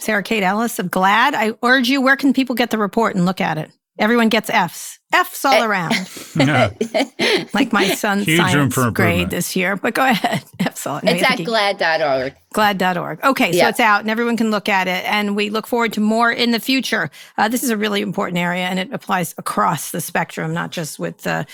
Sarah 0.00 0.22
Kate 0.22 0.42
Ellis 0.42 0.78
of 0.78 0.86
GLAAD. 0.86 1.34
I 1.34 1.54
urge 1.62 1.88
you, 1.88 2.00
where 2.00 2.16
can 2.16 2.32
people 2.32 2.54
get 2.54 2.70
the 2.70 2.78
report 2.78 3.14
and 3.16 3.26
look 3.26 3.40
at 3.40 3.58
it? 3.58 3.70
Everyone 3.98 4.28
gets 4.28 4.48
F's. 4.48 5.00
F's 5.12 5.44
all 5.44 5.62
around. 5.62 5.94
Yeah. 6.36 6.72
like 7.54 7.72
my 7.72 7.88
son's 7.88 8.24
Huge 8.26 8.38
room 8.38 8.48
science 8.48 8.74
for 8.74 8.90
grade 8.92 9.30
this 9.30 9.56
year. 9.56 9.74
But 9.74 9.94
go 9.94 10.04
ahead. 10.06 10.44
F's 10.60 10.86
all. 10.86 11.00
no, 11.02 11.10
it's 11.10 11.22
I 11.22 11.24
at 11.24 11.28
think 11.30 11.38
he- 11.40 11.44
glaad.org 11.46 12.34
glaad.org. 12.52 13.24
Okay, 13.24 13.52
so 13.52 13.66
it's 13.66 13.80
out 13.80 14.02
and 14.02 14.10
everyone 14.10 14.36
can 14.36 14.52
look 14.52 14.68
at 14.68 14.86
it. 14.86 15.04
And 15.04 15.34
we 15.34 15.50
look 15.50 15.66
forward 15.66 15.92
to 15.94 16.00
more 16.00 16.30
in 16.30 16.52
the 16.52 16.60
future. 16.60 17.10
Uh, 17.36 17.48
this 17.48 17.64
is 17.64 17.70
a 17.70 17.76
really 17.76 18.00
important 18.00 18.38
area 18.38 18.66
and 18.66 18.78
it 18.78 18.92
applies 18.92 19.34
across 19.36 19.90
the 19.90 20.00
spectrum, 20.00 20.54
not 20.54 20.70
just 20.70 21.00
with 21.00 21.26
uh, 21.26 21.44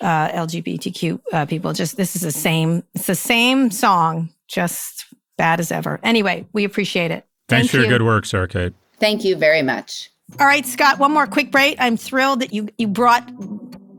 uh, 0.00 0.28
LGBTQ 0.28 1.20
uh, 1.32 1.46
people. 1.46 1.72
Just 1.72 1.96
this 1.96 2.14
is 2.14 2.22
the 2.22 2.30
same, 2.30 2.84
it's 2.94 3.06
the 3.06 3.14
same 3.16 3.72
song, 3.72 4.28
just 4.46 5.06
bad 5.36 5.58
as 5.58 5.72
ever. 5.72 5.98
Anyway, 6.04 6.46
we 6.52 6.62
appreciate 6.64 7.10
it. 7.10 7.24
Thanks 7.48 7.70
Thank 7.70 7.70
for 7.70 7.88
your 7.88 7.98
good 7.98 8.04
work, 8.04 8.26
Sarah 8.26 8.46
Kate. 8.46 8.74
Thank 9.00 9.24
you 9.24 9.34
very 9.34 9.62
much. 9.62 10.10
All 10.38 10.46
right, 10.46 10.66
Scott, 10.66 10.98
one 10.98 11.12
more 11.12 11.26
quick 11.26 11.50
break. 11.50 11.76
I'm 11.78 11.96
thrilled 11.96 12.40
that 12.40 12.52
you, 12.52 12.68
you 12.76 12.86
brought 12.86 13.28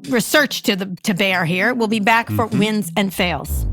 research 0.10 0.62
to 0.64 0.76
the 0.76 0.96
to 1.04 1.16
bear 1.16 1.46
here. 1.46 1.74
We'll 1.74 1.88
be 1.88 2.00
back 2.00 2.28
for 2.28 2.48
mm-hmm. 2.48 2.60
wins 2.60 2.92
and 2.96 3.12
fails. 3.12 3.66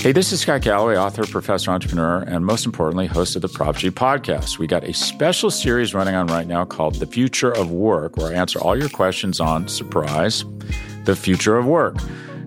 Hey, 0.00 0.12
this 0.12 0.32
is 0.32 0.42
Scott 0.42 0.60
Galloway, 0.60 0.98
author, 0.98 1.24
professor, 1.24 1.70
entrepreneur, 1.70 2.20
and 2.24 2.44
most 2.44 2.66
importantly, 2.66 3.06
host 3.06 3.36
of 3.36 3.42
the 3.42 3.48
Prop 3.48 3.76
G 3.76 3.90
podcast. 3.90 4.58
We 4.58 4.66
got 4.66 4.84
a 4.84 4.92
special 4.92 5.50
series 5.50 5.94
running 5.94 6.14
on 6.14 6.26
right 6.26 6.46
now 6.46 6.66
called 6.66 6.96
The 6.96 7.06
Future 7.06 7.50
of 7.50 7.70
Work, 7.70 8.18
where 8.18 8.30
I 8.30 8.34
answer 8.34 8.60
all 8.60 8.78
your 8.78 8.90
questions 8.90 9.40
on 9.40 9.66
surprise, 9.66 10.44
the 11.06 11.16
future 11.16 11.56
of 11.56 11.64
work. 11.64 11.96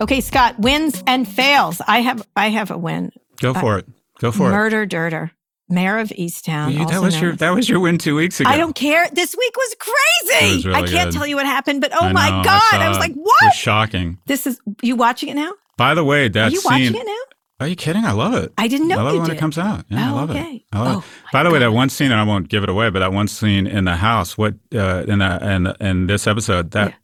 Okay, 0.00 0.20
Scott, 0.20 0.58
wins 0.58 1.02
and 1.06 1.26
fails. 1.28 1.80
I 1.86 2.00
have 2.02 2.26
I 2.36 2.50
have 2.50 2.70
a 2.70 2.78
win. 2.78 3.10
Go 3.40 3.54
for 3.54 3.78
it. 3.78 3.86
Go 4.20 4.30
for 4.32 4.48
it. 4.48 4.52
Murder 4.52 4.86
Dirter, 4.86 5.30
Mare 5.68 5.98
of 5.98 6.08
Easttown. 6.10 6.72
You- 6.72 6.86
that 6.86 7.00
was 7.02 7.20
your 7.20 7.34
that 7.36 7.50
was 7.50 7.68
your 7.68 7.80
win 7.80 7.98
two 7.98 8.14
weeks 8.16 8.40
ago. 8.40 8.48
I 8.50 8.56
don't 8.56 8.74
care. 8.74 9.08
This 9.12 9.34
week 9.36 9.56
was 9.56 9.76
crazy. 9.78 10.56
Was 10.56 10.66
really 10.66 10.82
I 10.82 10.86
can't 10.86 11.10
good. 11.10 11.16
tell 11.18 11.26
you 11.26 11.36
what 11.36 11.46
happened, 11.46 11.80
but 11.80 11.92
oh 11.94 11.98
I 12.06 12.12
my 12.12 12.30
know, 12.30 12.42
god, 12.44 12.62
I, 12.74 12.78
saw 12.84 12.88
was 12.90 12.98
like, 12.98 13.10
It 13.12 13.16
what? 13.16 13.36
was 13.42 13.54
shocking. 13.54 14.18
This 14.26 14.46
is 14.46 14.60
you 14.82 14.96
watching 14.96 15.28
it 15.30 15.34
now? 15.34 15.52
By 15.76 15.94
the 15.94 16.04
way, 16.04 16.28
that 16.28 16.48
Are 16.48 16.50
you 16.50 16.60
scene. 16.60 16.70
watching 16.92 16.96
it 17.00 17.06
now? 17.06 17.14
Are 17.60 17.66
you 17.66 17.74
kidding? 17.74 18.04
I 18.04 18.12
love 18.12 18.34
it. 18.34 18.52
I 18.56 18.68
didn't 18.68 18.86
know 18.86 19.00
I 19.00 19.02
love 19.02 19.14
it 19.16 19.18
when 19.18 19.28
did. 19.30 19.36
it 19.36 19.40
comes 19.40 19.58
out. 19.58 19.84
Yeah, 19.88 20.06
I 20.08 20.12
Oh, 20.12 20.14
love 20.14 20.30
okay. 20.30 20.54
it. 20.56 20.62
I 20.72 20.78
love 20.80 20.96
Oh, 20.96 20.98
it. 21.00 21.32
By 21.32 21.42
the 21.42 21.50
way, 21.50 21.58
that 21.58 21.72
one 21.72 21.88
scene, 21.88 22.12
and 22.12 22.20
I 22.20 22.22
won't 22.22 22.48
give 22.48 22.62
it 22.62 22.68
away, 22.68 22.88
but 22.90 23.00
that 23.00 23.12
one 23.12 23.26
scene 23.26 23.66
in 23.66 23.84
the 23.84 23.96
house, 23.96 24.38
what 24.38 24.54
uh, 24.72 25.02
in 25.08 25.18
the 25.18 25.38
in 25.80 25.86
in 25.86 26.06
this 26.06 26.28
episode, 26.28 26.70
that 26.70 26.94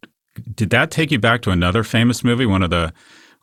did 0.54 0.70
that 0.70 0.90
take 0.90 1.10
you 1.10 1.18
back 1.18 1.42
to 1.42 1.50
another 1.50 1.82
famous 1.84 2.22
movie? 2.24 2.46
One 2.46 2.62
of 2.62 2.70
the 2.70 2.92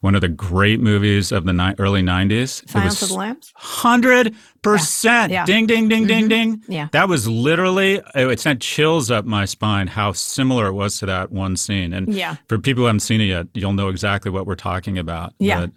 one 0.01 0.15
of 0.15 0.21
the 0.21 0.27
great 0.29 0.79
movies 0.79 1.31
of 1.31 1.45
the 1.45 1.53
ni- 1.53 1.75
early 1.77 2.01
'90s. 2.01 2.67
Silence 2.69 3.01
of 3.03 3.09
the 3.09 3.15
Lambs? 3.15 3.53
Hundred 3.55 4.33
percent. 4.63 5.31
Yeah. 5.31 5.39
Mm-hmm. 5.41 5.45
Ding, 5.45 5.67
ding, 5.67 5.87
ding, 5.89 6.07
ding, 6.07 6.27
ding. 6.27 6.63
Yeah. 6.67 6.87
That 6.91 7.07
was 7.07 7.27
literally. 7.27 8.01
It 8.15 8.39
sent 8.39 8.61
chills 8.61 9.11
up 9.11 9.25
my 9.25 9.45
spine. 9.45 9.87
How 9.87 10.11
similar 10.11 10.67
it 10.67 10.73
was 10.73 10.97
to 10.99 11.05
that 11.05 11.31
one 11.31 11.55
scene. 11.55 11.93
And 11.93 12.13
Yeah. 12.13 12.37
for 12.47 12.57
people 12.57 12.81
who 12.81 12.87
haven't 12.87 13.01
seen 13.01 13.21
it 13.21 13.25
yet, 13.25 13.47
you'll 13.53 13.73
know 13.73 13.89
exactly 13.89 14.31
what 14.31 14.45
we're 14.47 14.55
talking 14.55 14.97
about. 14.97 15.33
Yeah. 15.39 15.61
But 15.61 15.71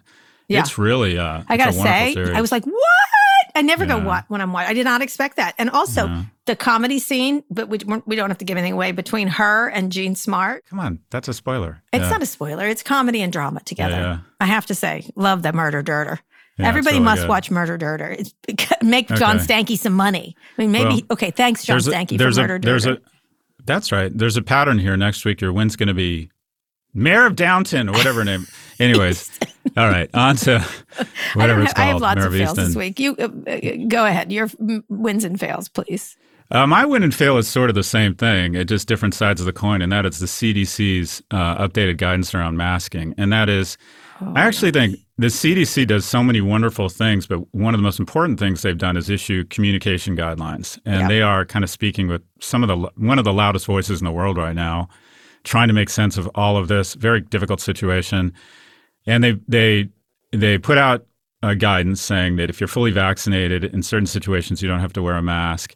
Yeah. 0.47 0.59
It's 0.61 0.77
really. 0.77 1.17
Uh, 1.19 1.43
I 1.47 1.57
gotta 1.57 1.69
a 1.71 1.73
say, 1.73 2.13
series. 2.13 2.31
I 2.35 2.41
was 2.41 2.51
like, 2.51 2.65
what? 2.65 2.75
I 3.55 3.61
never 3.61 3.85
go 3.85 3.97
what 3.99 4.25
when 4.27 4.41
I'm 4.41 4.51
watching. 4.53 4.69
I 4.69 4.73
did 4.73 4.83
not 4.83 5.01
expect 5.01 5.37
that. 5.37 5.55
And 5.57 5.69
also 5.69 6.05
uh-huh. 6.05 6.23
the 6.45 6.55
comedy 6.55 6.99
scene, 6.99 7.43
but 7.49 7.69
we, 7.69 7.79
we 8.05 8.15
don't 8.15 8.29
have 8.29 8.37
to 8.39 8.45
give 8.45 8.57
anything 8.57 8.73
away 8.73 8.91
between 8.91 9.27
her 9.29 9.69
and 9.69 9.91
Jean 9.91 10.13
Smart. 10.15 10.65
Come 10.65 10.79
on, 10.79 10.99
that's 11.09 11.27
a 11.27 11.33
spoiler. 11.33 11.81
It's 11.93 12.03
Yeah. 12.03 12.09
not 12.09 12.21
a 12.21 12.25
spoiler. 12.25 12.67
It's 12.67 12.83
comedy 12.83 13.21
and 13.21 13.31
drama 13.31 13.61
together. 13.61 13.95
yeah. 13.95 14.17
I 14.41 14.45
have 14.45 14.65
to 14.67 14.75
say, 14.75 15.09
love 15.15 15.41
the 15.41 15.53
Murder 15.53 15.81
Dirter. 15.81 16.19
Yeah, 16.57 16.67
Everybody 16.69 16.95
really 16.95 17.05
must 17.05 17.21
good. 17.23 17.29
watch 17.29 17.51
Murder 17.51 17.77
Dirter. 17.77 18.11
It's 18.19 18.33
make 18.81 19.07
John 19.09 19.39
Stankey 19.39 19.77
some 19.77 19.93
money. 19.93 20.35
I 20.57 20.61
mean, 20.61 20.71
maybe 20.71 20.85
Well, 20.89 21.01
okay. 21.11 21.31
Thanks, 21.31 21.65
John 21.65 21.77
a- 21.77 21.81
Stankey, 21.81 22.17
there's 22.17 22.35
for 22.37 22.43
a, 22.45 22.47
Murder 22.47 22.59
there's 22.65 22.85
Dirter. 22.85 23.01
a, 23.01 23.63
That's 23.65 23.91
right. 23.91 24.11
There's 24.17 24.37
a 24.37 24.41
pattern 24.41 24.79
here. 24.79 24.95
Next 24.95 25.25
week, 25.25 25.41
your 25.41 25.51
win's 25.51 25.75
going 25.75 25.87
to 25.87 25.93
be 25.93 26.29
Mayor 26.93 27.25
of 27.25 27.35
Downton 27.35 27.89
or 27.89 27.93
whatever 27.93 28.23
name. 28.23 28.47
Anyways, 28.79 29.29
all 29.77 29.89
right, 29.89 30.09
on 30.13 30.35
to 30.37 30.57
I, 30.99 31.05
whatever 31.33 31.59
don't 31.59 31.67
it's 31.67 31.77
have, 31.77 31.83
I 31.83 31.91
have 31.91 32.01
lots 32.01 32.25
of 32.25 32.33
fails 32.33 32.55
this 32.55 32.75
week. 32.75 32.99
You 32.99 33.15
uh, 33.17 33.29
uh, 33.49 33.59
go 33.87 34.05
ahead. 34.05 34.31
Your 34.31 34.47
mm, 34.47 34.83
wins 34.89 35.23
and 35.23 35.39
fails, 35.39 35.69
please. 35.69 36.17
Uh, 36.51 36.67
my 36.67 36.85
win 36.85 37.01
and 37.01 37.13
fail 37.13 37.37
is 37.37 37.47
sort 37.47 37.69
of 37.69 37.75
the 37.75 37.83
same 37.83 38.13
thing, 38.13 38.53
it's 38.53 38.69
just 38.69 38.87
different 38.87 39.15
sides 39.15 39.41
of 39.41 39.47
the 39.47 39.53
coin, 39.53 39.81
and 39.81 39.91
that 39.91 40.05
is 40.05 40.19
the 40.19 40.27
CDC's 40.27 41.23
uh, 41.31 41.57
updated 41.67 41.97
guidance 41.97 42.35
around 42.35 42.55
masking. 42.55 43.15
And 43.17 43.33
that 43.33 43.49
is, 43.49 43.77
Oh, 44.21 44.31
I 44.35 44.41
actually 44.41 44.71
think 44.71 44.97
the 45.17 45.27
CDC 45.27 45.87
does 45.87 46.05
so 46.05 46.23
many 46.23 46.39
wonderful 46.39 46.87
things, 46.87 47.27
but 47.27 47.53
one 47.53 47.73
of 47.73 47.79
the 47.79 47.83
most 47.83 47.99
important 47.99 48.39
things 48.39 48.61
they've 48.61 48.77
done 48.77 48.95
is 48.95 49.09
issue 49.09 49.43
communication 49.45 50.15
guidelines. 50.15 50.79
And 50.85 51.01
Yeah. 51.01 51.07
they 51.07 51.21
are 51.21 51.45
kind 51.45 51.63
of 51.63 51.69
speaking 51.69 52.07
with 52.07 52.21
some 52.39 52.63
of 52.63 52.69
the, 52.69 52.89
one 52.95 53.19
of 53.19 53.25
the 53.25 53.33
loudest 53.33 53.65
voices 53.65 53.99
in 53.99 54.05
the 54.05 54.11
world 54.11 54.37
right 54.37 54.55
now, 54.55 54.87
trying 55.43 55.67
to 55.67 55.73
make 55.73 55.89
sense 55.89 56.17
of 56.17 56.29
all 56.35 56.55
of 56.55 56.69
this 56.69 56.93
very 56.93 57.21
difficult 57.21 57.59
situation. 57.59 58.31
And 59.05 59.23
they, 59.23 59.37
they, 59.47 59.89
they 60.31 60.57
put 60.57 60.77
out 60.77 61.05
uh, 61.43 61.53
guidance 61.53 62.01
saying 62.01 62.37
that 62.37 62.49
if 62.49 62.59
you're 62.59 62.67
fully 62.67 62.91
vaccinated 62.91 63.65
in 63.65 63.83
certain 63.83 64.07
situations, 64.07 64.61
you 64.61 64.67
don't 64.67 64.79
have 64.79 64.93
to 64.93 65.01
wear 65.01 65.15
a 65.15 65.21
mask. 65.21 65.75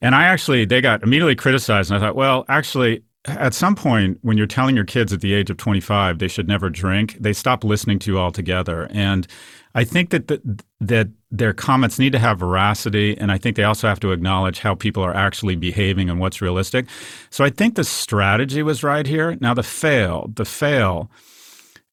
And 0.00 0.14
I 0.14 0.24
actually, 0.24 0.64
they 0.64 0.80
got 0.80 1.02
immediately 1.02 1.34
criticized. 1.34 1.90
And 1.90 1.96
I 1.98 2.06
thought, 2.06 2.16
well, 2.16 2.44
actually, 2.48 3.02
at 3.26 3.54
some 3.54 3.74
point, 3.74 4.18
when 4.22 4.36
you're 4.36 4.46
telling 4.46 4.76
your 4.76 4.84
kids 4.84 5.12
at 5.12 5.20
the 5.20 5.34
age 5.34 5.50
of 5.50 5.56
25 5.56 6.18
they 6.18 6.28
should 6.28 6.46
never 6.46 6.70
drink, 6.70 7.16
they 7.18 7.32
stop 7.32 7.64
listening 7.64 7.98
to 8.00 8.12
you 8.12 8.18
altogether. 8.18 8.88
And 8.90 9.26
I 9.74 9.84
think 9.84 10.10
that 10.10 10.28
the, 10.28 10.62
that 10.80 11.08
their 11.30 11.52
comments 11.52 11.98
need 11.98 12.12
to 12.12 12.18
have 12.18 12.38
veracity, 12.38 13.16
and 13.18 13.32
I 13.32 13.38
think 13.38 13.56
they 13.56 13.64
also 13.64 13.88
have 13.88 14.00
to 14.00 14.12
acknowledge 14.12 14.60
how 14.60 14.74
people 14.74 15.02
are 15.02 15.14
actually 15.14 15.56
behaving 15.56 16.08
and 16.08 16.20
what's 16.20 16.40
realistic. 16.40 16.86
So 17.30 17.44
I 17.44 17.50
think 17.50 17.74
the 17.74 17.84
strategy 17.84 18.62
was 18.62 18.82
right 18.82 19.06
here. 19.06 19.36
Now 19.40 19.54
the 19.54 19.62
fail, 19.62 20.30
the 20.34 20.44
fail, 20.44 21.10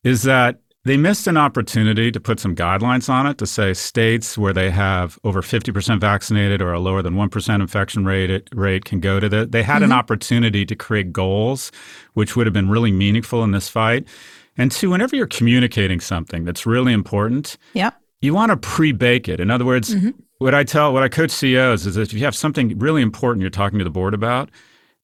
is 0.04 0.24
that 0.24 0.60
they 0.86 0.98
missed 0.98 1.28
an 1.28 1.38
opportunity 1.38 2.12
to 2.12 2.20
put 2.20 2.40
some 2.40 2.56
guidelines 2.56 3.08
on 3.08 3.26
it 3.26 3.38
to 3.38 3.46
say 3.46 3.74
states 3.74 4.38
where 4.38 4.52
they 4.52 4.70
have 4.70 5.18
over 5.24 5.42
50% 5.42 6.02
vaccinated 6.02 6.62
or 6.62 6.74
a 6.74 6.80
lower 6.80 7.02
than 7.02 7.14
1% 7.14 7.56
infection 7.62 8.04
rate, 8.04 8.50
rate 8.54 8.84
can 8.84 9.00
go 9.00 9.20
to 9.20 9.30
the. 9.30 9.46
They 9.46 9.64
had 9.64 9.76
mm-hmm. 9.76 9.86
an 9.86 9.92
opportunity 9.94 10.66
to 10.66 10.76
create 10.76 11.14
goals, 11.14 11.72
which 12.14 12.36
would 12.36 12.48
have 12.48 12.54
been 12.54 12.70
really 12.70 12.92
meaningful 12.92 13.44
in 13.44 13.52
this 13.52 13.70
fight. 13.70 14.06
And 14.58 14.72
two, 14.72 14.90
whenever 14.90 15.16
you're 15.16 15.26
communicating 15.26 16.02
something 16.02 16.44
that's 16.44 16.66
really 16.66 16.92
important, 16.92 17.58
yep. 17.74 17.96
you 18.22 18.34
want 18.34 18.52
to 18.52 18.58
pre 18.58 18.92
bake 18.92 19.30
it. 19.30 19.40
In 19.40 19.50
other 19.50 19.66
words, 19.66 19.96
mm-hmm. 19.96 20.10
what 20.40 20.54
I 20.54 20.66
tell, 20.66 20.92
what 20.92 21.02
I 21.02 21.08
coach 21.08 21.32
CEOs 21.32 21.86
is 21.86 21.96
that 21.96 22.02
if 22.02 22.14
you 22.14 22.20
have 22.26 22.36
something 22.36 22.78
really 22.78 23.02
important 23.02 23.42
you're 23.42 23.50
talking 23.50 23.80
to 23.80 23.86
the 23.86 23.90
board 23.90 24.14
about, 24.14 24.50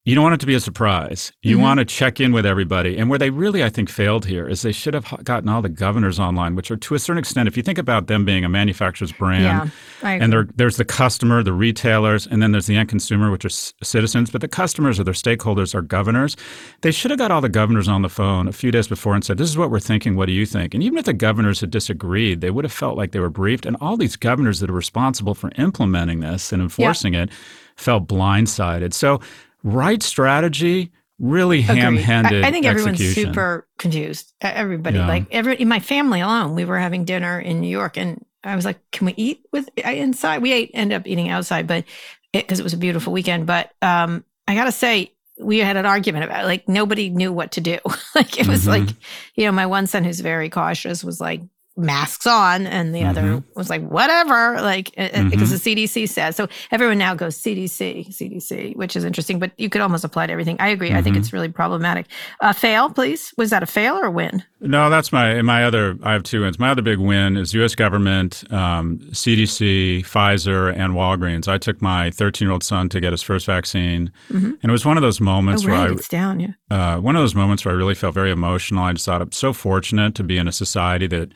you 0.05 0.15
don't 0.15 0.23
want 0.23 0.35
it 0.35 0.39
to 0.39 0.45
be 0.45 0.55
a 0.55 0.59
surprise. 0.61 1.31
You 1.41 1.55
mm-hmm. 1.55 1.63
want 1.63 1.79
to 1.79 1.85
check 1.85 2.21
in 2.21 2.31
with 2.31 2.45
everybody. 2.45 2.97
And 2.97 3.09
where 3.09 3.19
they 3.19 3.29
really, 3.29 3.63
I 3.63 3.69
think, 3.69 3.89
failed 3.89 4.25
here 4.25 4.47
is 4.47 4.61
they 4.61 4.71
should 4.71 4.93
have 4.93 5.05
gotten 5.25 5.49
all 5.49 5.61
the 5.61 5.69
governors 5.69 6.19
online, 6.19 6.55
which 6.55 6.71
are 6.71 6.77
to 6.77 6.95
a 6.95 6.99
certain 6.99 7.19
extent, 7.19 7.49
if 7.49 7.57
you 7.57 7.63
think 7.63 7.77
about 7.77 8.07
them 8.07 8.23
being 8.23 8.45
a 8.45 8.49
manufacturer's 8.49 9.11
brand, 9.11 9.71
yeah, 10.01 10.09
and 10.09 10.33
there's 10.55 10.77
the 10.77 10.85
customer, 10.85 11.43
the 11.43 11.51
retailers, 11.51 12.25
and 12.25 12.41
then 12.41 12.53
there's 12.53 12.65
the 12.65 12.77
end 12.77 12.87
consumer, 12.87 13.29
which 13.29 13.43
are 13.43 13.49
c- 13.49 13.73
citizens. 13.83 14.31
But 14.31 14.39
the 14.39 14.47
customers 14.47 14.99
or 14.99 15.03
their 15.03 15.13
stakeholders 15.13 15.75
are 15.75 15.81
governors. 15.81 16.37
They 16.81 16.91
should 16.91 17.11
have 17.11 17.17
got 17.17 17.29
all 17.29 17.41
the 17.41 17.49
governors 17.49 17.89
on 17.89 18.01
the 18.01 18.09
phone 18.09 18.47
a 18.47 18.53
few 18.53 18.71
days 18.71 18.87
before 18.87 19.15
and 19.15 19.23
said, 19.23 19.37
This 19.37 19.49
is 19.49 19.57
what 19.57 19.69
we're 19.69 19.81
thinking. 19.81 20.15
What 20.15 20.27
do 20.27 20.31
you 20.31 20.45
think? 20.45 20.73
And 20.73 20.81
even 20.81 20.97
if 20.97 21.05
the 21.05 21.13
governors 21.13 21.59
had 21.59 21.71
disagreed, 21.71 22.39
they 22.39 22.51
would 22.51 22.63
have 22.63 22.71
felt 22.71 22.97
like 22.97 23.11
they 23.11 23.19
were 23.19 23.29
briefed. 23.29 23.65
And 23.65 23.75
all 23.81 23.97
these 23.97 24.15
governors 24.15 24.61
that 24.61 24.69
are 24.69 24.73
responsible 24.73 25.35
for 25.35 25.51
implementing 25.57 26.21
this 26.21 26.53
and 26.53 26.61
enforcing 26.61 27.15
yeah. 27.15 27.23
it 27.23 27.31
felt 27.75 28.07
blindsided. 28.07 28.93
So 28.93 29.19
right 29.63 30.01
strategy, 30.01 30.91
really 31.19 31.61
ham-handed. 31.61 32.43
I, 32.43 32.47
I 32.47 32.51
think 32.51 32.65
everyone's 32.65 32.99
execution. 32.99 33.33
super 33.33 33.67
confused. 33.77 34.33
Everybody, 34.41 34.97
yeah. 34.97 35.07
like 35.07 35.25
every 35.31 35.55
in 35.55 35.67
my 35.67 35.79
family 35.79 36.21
alone, 36.21 36.55
we 36.55 36.65
were 36.65 36.79
having 36.79 37.05
dinner 37.05 37.39
in 37.39 37.61
New 37.61 37.69
York, 37.69 37.97
and 37.97 38.23
I 38.43 38.55
was 38.55 38.65
like, 38.65 38.79
"Can 38.91 39.05
we 39.05 39.13
eat 39.17 39.45
with 39.51 39.69
inside?" 39.77 40.41
We 40.41 40.53
ate, 40.53 40.71
end 40.73 40.93
up 40.93 41.05
eating 41.05 41.29
outside, 41.29 41.67
but 41.67 41.85
because 42.31 42.59
it, 42.59 42.61
it, 42.61 42.63
was 42.63 42.73
a 42.73 42.77
beautiful 42.77 43.13
weekend. 43.13 43.45
But 43.45 43.71
um, 43.81 44.23
I 44.47 44.55
gotta 44.55 44.71
say, 44.71 45.13
we 45.39 45.59
had 45.59 45.77
an 45.77 45.85
argument 45.85 46.25
about 46.25 46.43
it. 46.43 46.47
like 46.47 46.67
nobody 46.67 47.09
knew 47.09 47.31
what 47.31 47.53
to 47.53 47.61
do. 47.61 47.79
like 48.15 48.39
it 48.39 48.47
was 48.47 48.61
mm-hmm. 48.61 48.85
like, 48.85 48.95
you 49.35 49.45
know, 49.45 49.51
my 49.51 49.65
one 49.65 49.87
son 49.87 50.03
who's 50.03 50.19
very 50.19 50.49
cautious 50.49 51.03
was 51.03 51.19
like, 51.21 51.41
masks 51.79 52.27
on 52.27 52.67
and 52.67 52.93
the 52.93 52.99
mm-hmm. 52.99 53.09
other 53.09 53.43
was 53.55 53.69
like 53.69 53.81
whatever 53.87 54.61
like 54.61 54.91
mm-hmm. 54.91 55.29
because 55.29 55.49
the 55.49 55.75
cdc 55.75 56.07
says 56.07 56.35
so 56.35 56.47
everyone 56.71 56.97
now 56.97 57.15
goes 57.15 57.37
cdc 57.37 58.07
cdc 58.09 58.75
which 58.75 58.95
is 58.95 59.03
interesting 59.05 59.39
but 59.39 59.51
you 59.57 59.69
could 59.69 59.81
almost 59.81 60.03
apply 60.03 60.27
to 60.27 60.33
everything 60.33 60.57
i 60.59 60.67
agree 60.67 60.89
mm-hmm. 60.89 60.97
i 60.97 61.01
think 61.01 61.15
mm-hmm. 61.15 61.21
it's 61.21 61.33
really 61.33 61.47
problematic 61.47 62.05
uh, 62.41 62.51
fail 62.51 62.89
please 62.89 63.33
was 63.37 63.49
that 63.49 63.63
a 63.63 63.65
fail 63.65 63.95
or 63.95 64.05
a 64.05 64.11
win 64.11 64.43
no 64.59 64.89
that's 64.89 65.11
my 65.11 65.41
my 65.41 65.63
other 65.63 65.97
i 66.03 66.11
have 66.11 66.23
two 66.23 66.41
wins 66.41 66.59
my 66.59 66.69
other 66.69 66.81
big 66.81 66.99
win 66.99 67.37
is 67.37 67.55
us 67.55 67.75
government 67.75 68.43
um, 68.51 68.99
cdc 69.11 70.01
pfizer 70.01 70.75
and 70.75 70.93
walgreens 70.93 71.47
i 71.47 71.57
took 71.57 71.81
my 71.81 72.11
13 72.11 72.45
year 72.45 72.51
old 72.51 72.63
son 72.63 72.89
to 72.89 72.99
get 72.99 73.13
his 73.13 73.21
first 73.21 73.45
vaccine 73.45 74.11
mm-hmm. 74.29 74.51
and 74.61 74.65
it 74.65 74.71
was 74.71 74.85
one 74.85 74.97
of 74.97 75.01
those 75.01 75.21
moments 75.21 75.63
oh, 75.63 75.69
right, 75.69 75.79
where 75.79 75.89
i 75.89 75.91
it's 75.91 76.09
down 76.09 76.39
yeah 76.39 76.49
uh, 76.71 76.99
one 76.99 77.15
of 77.15 77.21
those 77.21 77.35
moments 77.35 77.63
where 77.63 77.73
i 77.73 77.77
really 77.77 77.95
felt 77.95 78.13
very 78.13 78.31
emotional 78.31 78.83
i 78.83 78.91
just 78.91 79.05
thought 79.05 79.21
i'm 79.21 79.31
so 79.31 79.53
fortunate 79.53 80.13
to 80.13 80.23
be 80.23 80.37
in 80.37 80.47
a 80.47 80.51
society 80.51 81.07
that 81.07 81.31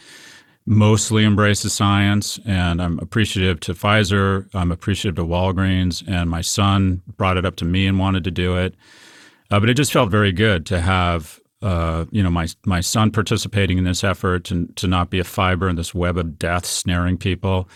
mostly 0.65 1.25
embraces 1.25 1.73
science, 1.73 2.39
and 2.45 2.81
I'm 2.81 2.99
appreciative 2.99 3.59
to 3.61 3.73
Pfizer. 3.73 4.47
I'm 4.53 4.71
appreciative 4.71 5.15
to 5.17 5.23
Walgreens, 5.23 6.07
and 6.07 6.29
my 6.29 6.41
son 6.41 7.01
brought 7.17 7.37
it 7.37 7.45
up 7.45 7.55
to 7.57 7.65
me 7.65 7.87
and 7.87 7.99
wanted 7.99 8.23
to 8.23 8.31
do 8.31 8.57
it. 8.57 8.75
Uh, 9.51 9.59
but 9.59 9.69
it 9.69 9.75
just 9.75 9.91
felt 9.91 10.09
very 10.09 10.31
good 10.31 10.65
to 10.67 10.79
have 10.79 11.39
uh, 11.61 12.05
you 12.11 12.21
know 12.21 12.29
my 12.29 12.47
my 12.65 12.81
son 12.81 13.11
participating 13.11 13.77
in 13.77 13.83
this 13.83 14.03
effort 14.03 14.43
to 14.45 14.67
to 14.75 14.87
not 14.87 15.09
be 15.09 15.19
a 15.19 15.23
fiber 15.23 15.69
in 15.69 15.75
this 15.75 15.93
web 15.93 16.17
of 16.17 16.37
death 16.37 16.65
snaring 16.65 17.17
people. 17.17 17.69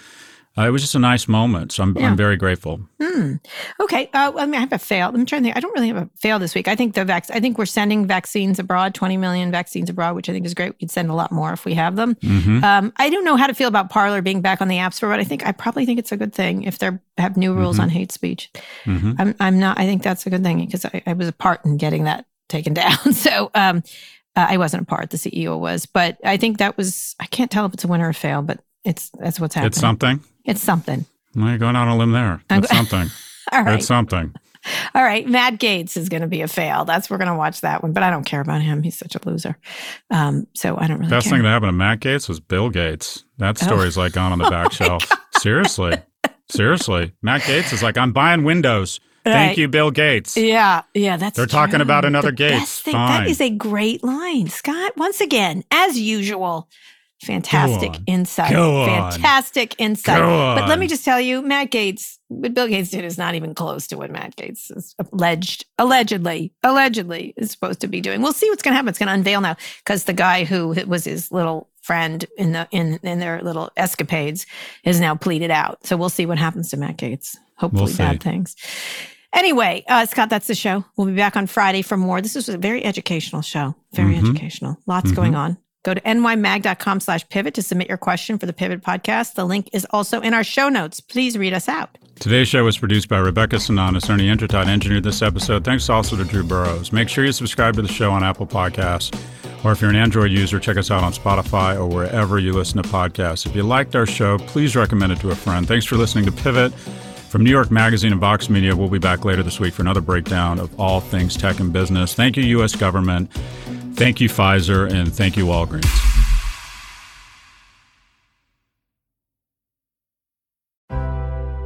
Uh, 0.58 0.68
it 0.68 0.72
was 0.72 0.82
just 0.82 0.96
a 0.96 1.00
nice 1.00 1.28
moment. 1.28 1.72
So 1.72 1.84
I'm, 1.84 1.96
yeah. 1.96 2.08
I'm 2.08 2.18
very 2.18 2.36
grateful. 2.36 2.82
Hmm. 3.02 3.36
Okay. 3.80 4.10
Uh, 4.14 4.32
I 4.36 4.46
mean, 4.46 4.56
I 4.56 4.60
have 4.62 4.74
a 4.74 4.80
fail. 4.80 5.10
I'm 5.10 5.26
trying 5.26 5.44
to 5.44 5.48
think. 5.48 5.58
I 5.58 5.60
don't 5.60 5.74
really 5.74 5.90
have 5.90 5.98
a 5.98 6.10
fail 6.16 6.40
this 6.40 6.56
week. 6.56 6.68
I 6.68 6.76
think 6.76 6.96
the 6.96 7.06
vac- 7.06 7.30
I 7.32 7.40
think 7.40 7.58
we're 7.58 7.66
sending 7.66 8.08
vaccines 8.08 8.58
abroad, 8.58 8.96
20 8.96 9.18
million 9.18 9.52
vaccines 9.52 9.90
abroad, 9.90 10.16
which 10.16 10.30
I 10.30 10.34
think 10.34 10.46
is 10.46 10.54
great. 10.54 10.72
We 10.72 10.78
could 10.80 10.92
send 10.92 11.10
a 11.10 11.14
lot 11.14 11.32
more 11.32 11.54
if 11.54 11.64
we 11.64 11.76
have 11.76 11.96
them. 11.96 12.16
Mm-hmm. 12.16 12.64
Um, 12.64 12.94
I 12.98 13.10
don't 13.10 13.24
know 13.24 13.36
how 13.36 13.48
to 13.48 13.54
feel 13.54 13.68
about 13.68 13.90
Parler 13.90 14.22
being 14.22 14.42
back 14.42 14.62
on 14.62 14.68
the 14.68 14.80
App 14.80 14.94
Store, 14.94 15.10
but 15.10 15.20
I 15.20 15.24
think 15.24 15.46
I 15.46 15.52
probably 15.52 15.86
think 15.86 16.00
it's 16.00 16.12
a 16.12 16.18
good 16.18 16.34
thing 16.34 16.64
if 16.64 16.80
they 16.80 16.90
have 17.18 17.38
new 17.38 17.54
rules 17.54 17.76
mm-hmm. 17.76 17.84
on 17.84 17.90
hate 17.90 18.12
speech. 18.12 18.50
Mm-hmm. 18.86 19.14
I'm, 19.20 19.36
I'm 19.40 19.60
not, 19.60 19.80
I 19.80 19.86
think 19.86 20.02
that's 20.02 20.26
a 20.26 20.30
good 20.30 20.44
thing 20.44 20.66
because 20.66 20.86
I, 20.86 21.04
I 21.06 21.14
was 21.14 21.28
a 21.28 21.34
part 21.34 21.66
in 21.66 21.78
getting 21.78 22.06
that 22.06 22.26
taken 22.50 22.74
down. 22.76 23.14
so, 23.14 23.52
um, 23.54 23.84
uh, 24.36 24.48
I 24.50 24.58
wasn't 24.58 24.84
a 24.84 24.86
part, 24.86 25.10
the 25.10 25.18
CEO 25.18 25.60
was, 25.60 25.86
but 25.86 26.18
I 26.24 26.38
think 26.38 26.60
that 26.60 26.78
was, 26.78 27.16
I 27.20 27.26
can't 27.26 27.50
tell 27.50 27.66
if 27.66 27.74
it's 27.74 27.84
a 27.84 27.88
winner 27.88 28.06
or 28.06 28.10
a 28.10 28.14
fail, 28.14 28.44
but 28.44 28.60
it's, 28.84 29.10
that's 29.20 29.40
what's 29.40 29.56
happening. 29.56 29.70
It's 29.70 29.80
something. 29.80 30.24
It's 30.48 30.62
something. 30.62 31.06
Well, 31.36 31.50
you're 31.50 31.58
going 31.58 31.76
on 31.76 31.88
a 31.88 31.98
limb 31.98 32.14
there. 32.14 32.42
That's 32.48 32.70
something. 32.70 33.10
All 33.52 33.60
right. 33.60 33.72
That's 33.74 33.86
something. 33.86 34.34
All 34.96 35.04
right. 35.04 35.28
Matt 35.28 35.60
Gaetz 35.60 35.96
is 35.98 36.10
going 36.10 36.22
to 36.22 36.28
be 36.28 36.42
a 36.42 36.48
fail. 36.48 36.86
That's 36.86 37.10
we're 37.10 37.18
going 37.18 37.30
to 37.30 37.36
watch 37.36 37.62
that 37.62 37.84
one, 37.84 37.94
but 37.94 38.02
I 38.02 38.10
don't 38.10 38.26
care 38.26 38.42
about 38.42 38.62
him. 38.62 38.82
He's 38.82 38.98
such 38.98 39.16
a 39.16 39.20
loser. 39.26 39.58
Um, 40.10 40.48
so 40.56 40.78
I 40.78 40.88
don't 40.88 41.00
really. 41.00 41.10
Best 41.10 41.26
care. 41.26 41.38
thing 41.38 41.44
that 41.44 41.50
happened 41.50 41.70
to 41.70 41.74
Matt 41.74 42.00
Gaetz 42.00 42.28
was 42.28 42.40
Bill 42.40 42.70
Gates. 42.70 43.24
That 43.38 43.62
oh. 43.62 43.66
story's 43.66 43.98
oh. 43.98 44.02
like 44.02 44.14
gone 44.14 44.32
on 44.32 44.40
the 44.40 44.50
back 44.50 44.68
oh 44.68 44.70
shelf. 44.70 45.10
Seriously, 45.38 45.98
seriously. 46.50 47.14
Matt 47.22 47.42
Gaetz 47.42 47.74
is 47.74 47.84
like, 47.84 47.98
I'm 47.98 48.14
buying 48.14 48.44
Windows. 48.44 49.00
Right. 49.26 49.34
Thank 49.34 49.58
you, 49.58 49.68
Bill 49.68 49.92
Gates. 49.92 50.38
Yeah, 50.38 50.84
yeah, 50.94 51.18
that's. 51.18 51.36
They're 51.36 51.46
true. 51.46 51.52
talking 51.52 51.82
about 51.82 52.06
another 52.06 52.30
the 52.32 52.38
Gates. 52.38 52.80
Thing, 52.80 52.94
that 52.94 53.28
is 53.28 53.42
a 53.42 53.50
great 53.50 54.02
line, 54.02 54.48
Scott. 54.48 54.96
Once 54.96 55.20
again, 55.20 55.66
as 55.70 56.00
usual, 56.00 56.70
Fantastic 57.24 57.96
insight. 58.06 58.52
Fantastic 58.52 59.76
insight. 59.80 60.20
But 60.20 60.70
let 60.70 60.78
me 60.78 60.88
just 60.88 61.04
tell 61.04 61.20
you, 61.20 61.42
Matt 61.42 61.72
Gaetz, 61.72 62.18
what 62.28 62.54
Bill 62.54 62.68
Gates 62.68 62.92
did 62.92 63.04
is 63.04 63.18
not 63.18 63.34
even 63.34 63.56
close 63.56 63.88
to 63.88 63.98
what 63.98 64.12
Matt 64.12 64.36
Gaetz 64.36 64.76
is 64.76 64.96
alleged, 65.12 65.66
allegedly, 65.80 66.54
allegedly 66.64 67.34
is 67.36 67.50
supposed 67.50 67.82
to 67.82 67.88
be 67.88 68.02
doing. 68.02 68.22
We'll 68.22 68.34
see 68.34 68.50
what's 68.50 68.62
going 68.62 68.74
to 68.74 68.76
happen. 68.76 68.90
It's 68.90 69.00
going 69.00 69.08
to 69.08 69.14
unveil 69.14 69.42
now 69.42 69.58
because 69.80 70.04
the 70.04 70.14
guy 70.14 70.44
who 70.44 70.76
was 70.88 71.06
his 71.06 71.32
little 71.32 71.70
friend 71.82 72.26
in 72.38 72.52
the 72.52 72.68
in 72.72 73.00
in 73.02 73.20
their 73.20 73.42
little 73.42 73.72
escapades 73.78 74.46
is 74.84 75.00
now 75.00 75.16
pleaded 75.16 75.50
out. 75.50 75.86
So 75.88 75.98
we'll 75.98 76.10
see 76.10 76.26
what 76.26 76.38
happens 76.38 76.70
to 76.70 76.78
Matt 76.78 76.98
Gaetz. 76.98 77.36
Hopefully, 77.56 77.86
we'll 77.86 77.98
bad 77.98 78.22
things. 78.22 78.56
Anyway, 79.34 79.84
uh, 79.88 80.06
Scott, 80.06 80.30
that's 80.30 80.48
the 80.48 80.56
show. 80.56 80.86
We'll 80.96 81.08
be 81.08 81.16
back 81.16 81.36
on 81.36 81.48
Friday 81.48 81.82
for 81.82 81.98
more. 81.98 82.22
This 82.22 82.36
was 82.36 82.48
a 82.50 82.58
very 82.58 82.84
educational 82.84 83.42
show. 83.42 83.76
Very 83.94 84.16
mm-hmm. 84.16 84.32
educational. 84.32 84.78
Lots 84.86 85.08
mm-hmm. 85.08 85.16
going 85.16 85.36
on. 85.36 85.58
Go 85.88 85.94
to 85.94 86.02
nymag.com 86.02 87.00
slash 87.00 87.30
pivot 87.30 87.54
to 87.54 87.62
submit 87.62 87.88
your 87.88 87.98
question 87.98 88.38
for 88.38 88.46
the 88.46 88.52
Pivot 88.52 88.82
podcast. 88.82 89.36
The 89.36 89.46
link 89.46 89.70
is 89.72 89.88
also 89.92 90.20
in 90.20 90.34
our 90.34 90.44
show 90.44 90.68
notes. 90.68 91.00
Please 91.00 91.38
read 91.38 91.54
us 91.54 91.70
out. 91.70 91.98
Today's 92.20 92.50
show 92.50 92.66
was 92.66 92.78
produced 92.78 93.08
by 93.08 93.20
Rebecca 93.20 93.56
Sananes. 93.56 94.10
Ernie 94.10 94.28
Indradat 94.28 94.68
engineered 94.68 95.06
this 95.06 95.22
episode. 95.22 95.64
Thanks 95.64 95.90
also 95.90 96.18
to 96.18 96.26
Drew 96.26 96.44
Burrows. 96.44 96.92
Make 96.92 97.08
sure 97.08 97.24
you 97.24 97.32
subscribe 97.32 97.76
to 97.76 97.82
the 97.82 97.88
show 97.88 98.12
on 98.12 98.22
Apple 98.22 98.46
Podcasts. 98.46 99.18
Or 99.64 99.72
if 99.72 99.80
you're 99.80 99.90
an 99.90 99.96
Android 99.96 100.30
user, 100.30 100.60
check 100.60 100.76
us 100.76 100.92
out 100.92 101.06
on 101.06 101.14
Spotify 101.14 101.78
or 101.78 101.88
wherever 101.88 102.38
you 102.38 102.52
listen 102.52 102.84
to 102.84 102.90
podcasts. 102.90 103.46
If 103.46 103.56
you 103.56 103.64
liked 103.64 103.96
our 103.96 104.06
show, 104.06 104.40
please 104.40 104.76
recommend 104.76 105.14
it 105.14 105.22
to 105.22 105.32
a 105.32 105.36
friend. 105.36 105.66
Thanks 105.66 105.86
for 105.86 105.96
listening 105.96 106.26
to 106.26 106.34
Pivot. 106.34 106.74
From 106.74 107.46
New 107.46 107.52
York 107.52 107.72
Magazine 107.72 108.12
and 108.12 108.20
Vox 108.20 108.50
Media, 108.50 108.76
we'll 108.76 108.90
be 108.90 109.00
back 109.00 109.24
later 109.24 109.44
this 109.44 109.60
week 109.60 109.74
for 109.74 109.84
another 109.84 110.02
breakdown 110.02 110.60
of 110.60 110.78
all 110.78 111.00
things 111.00 111.38
tech 111.38 111.62
and 111.62 111.72
business. 111.72 112.14
Thank 112.14 112.36
you, 112.36 112.44
U.S. 112.44 112.76
government. 112.76 113.32
Thank 113.98 114.22
you, 114.22 114.30
Pfizer. 114.30 114.92
And 114.92 115.12
thank 115.12 115.36
you, 115.36 115.46
Walgreens. 115.46 115.84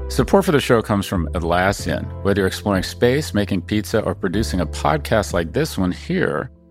Support 0.09 0.45
for 0.45 0.51
the 0.53 0.59
show 0.61 0.81
comes 0.81 1.05
from 1.05 1.27
Atlassian. 1.33 2.23
Whether 2.23 2.41
you're 2.41 2.47
exploring 2.47 2.83
space, 2.83 3.33
making 3.33 3.63
pizza, 3.63 4.01
or 4.01 4.15
producing 4.15 4.61
a 4.61 4.65
podcast 4.65 5.33
like 5.33 5.51
this 5.51 5.77
one 5.77 5.91
here, 5.91 6.49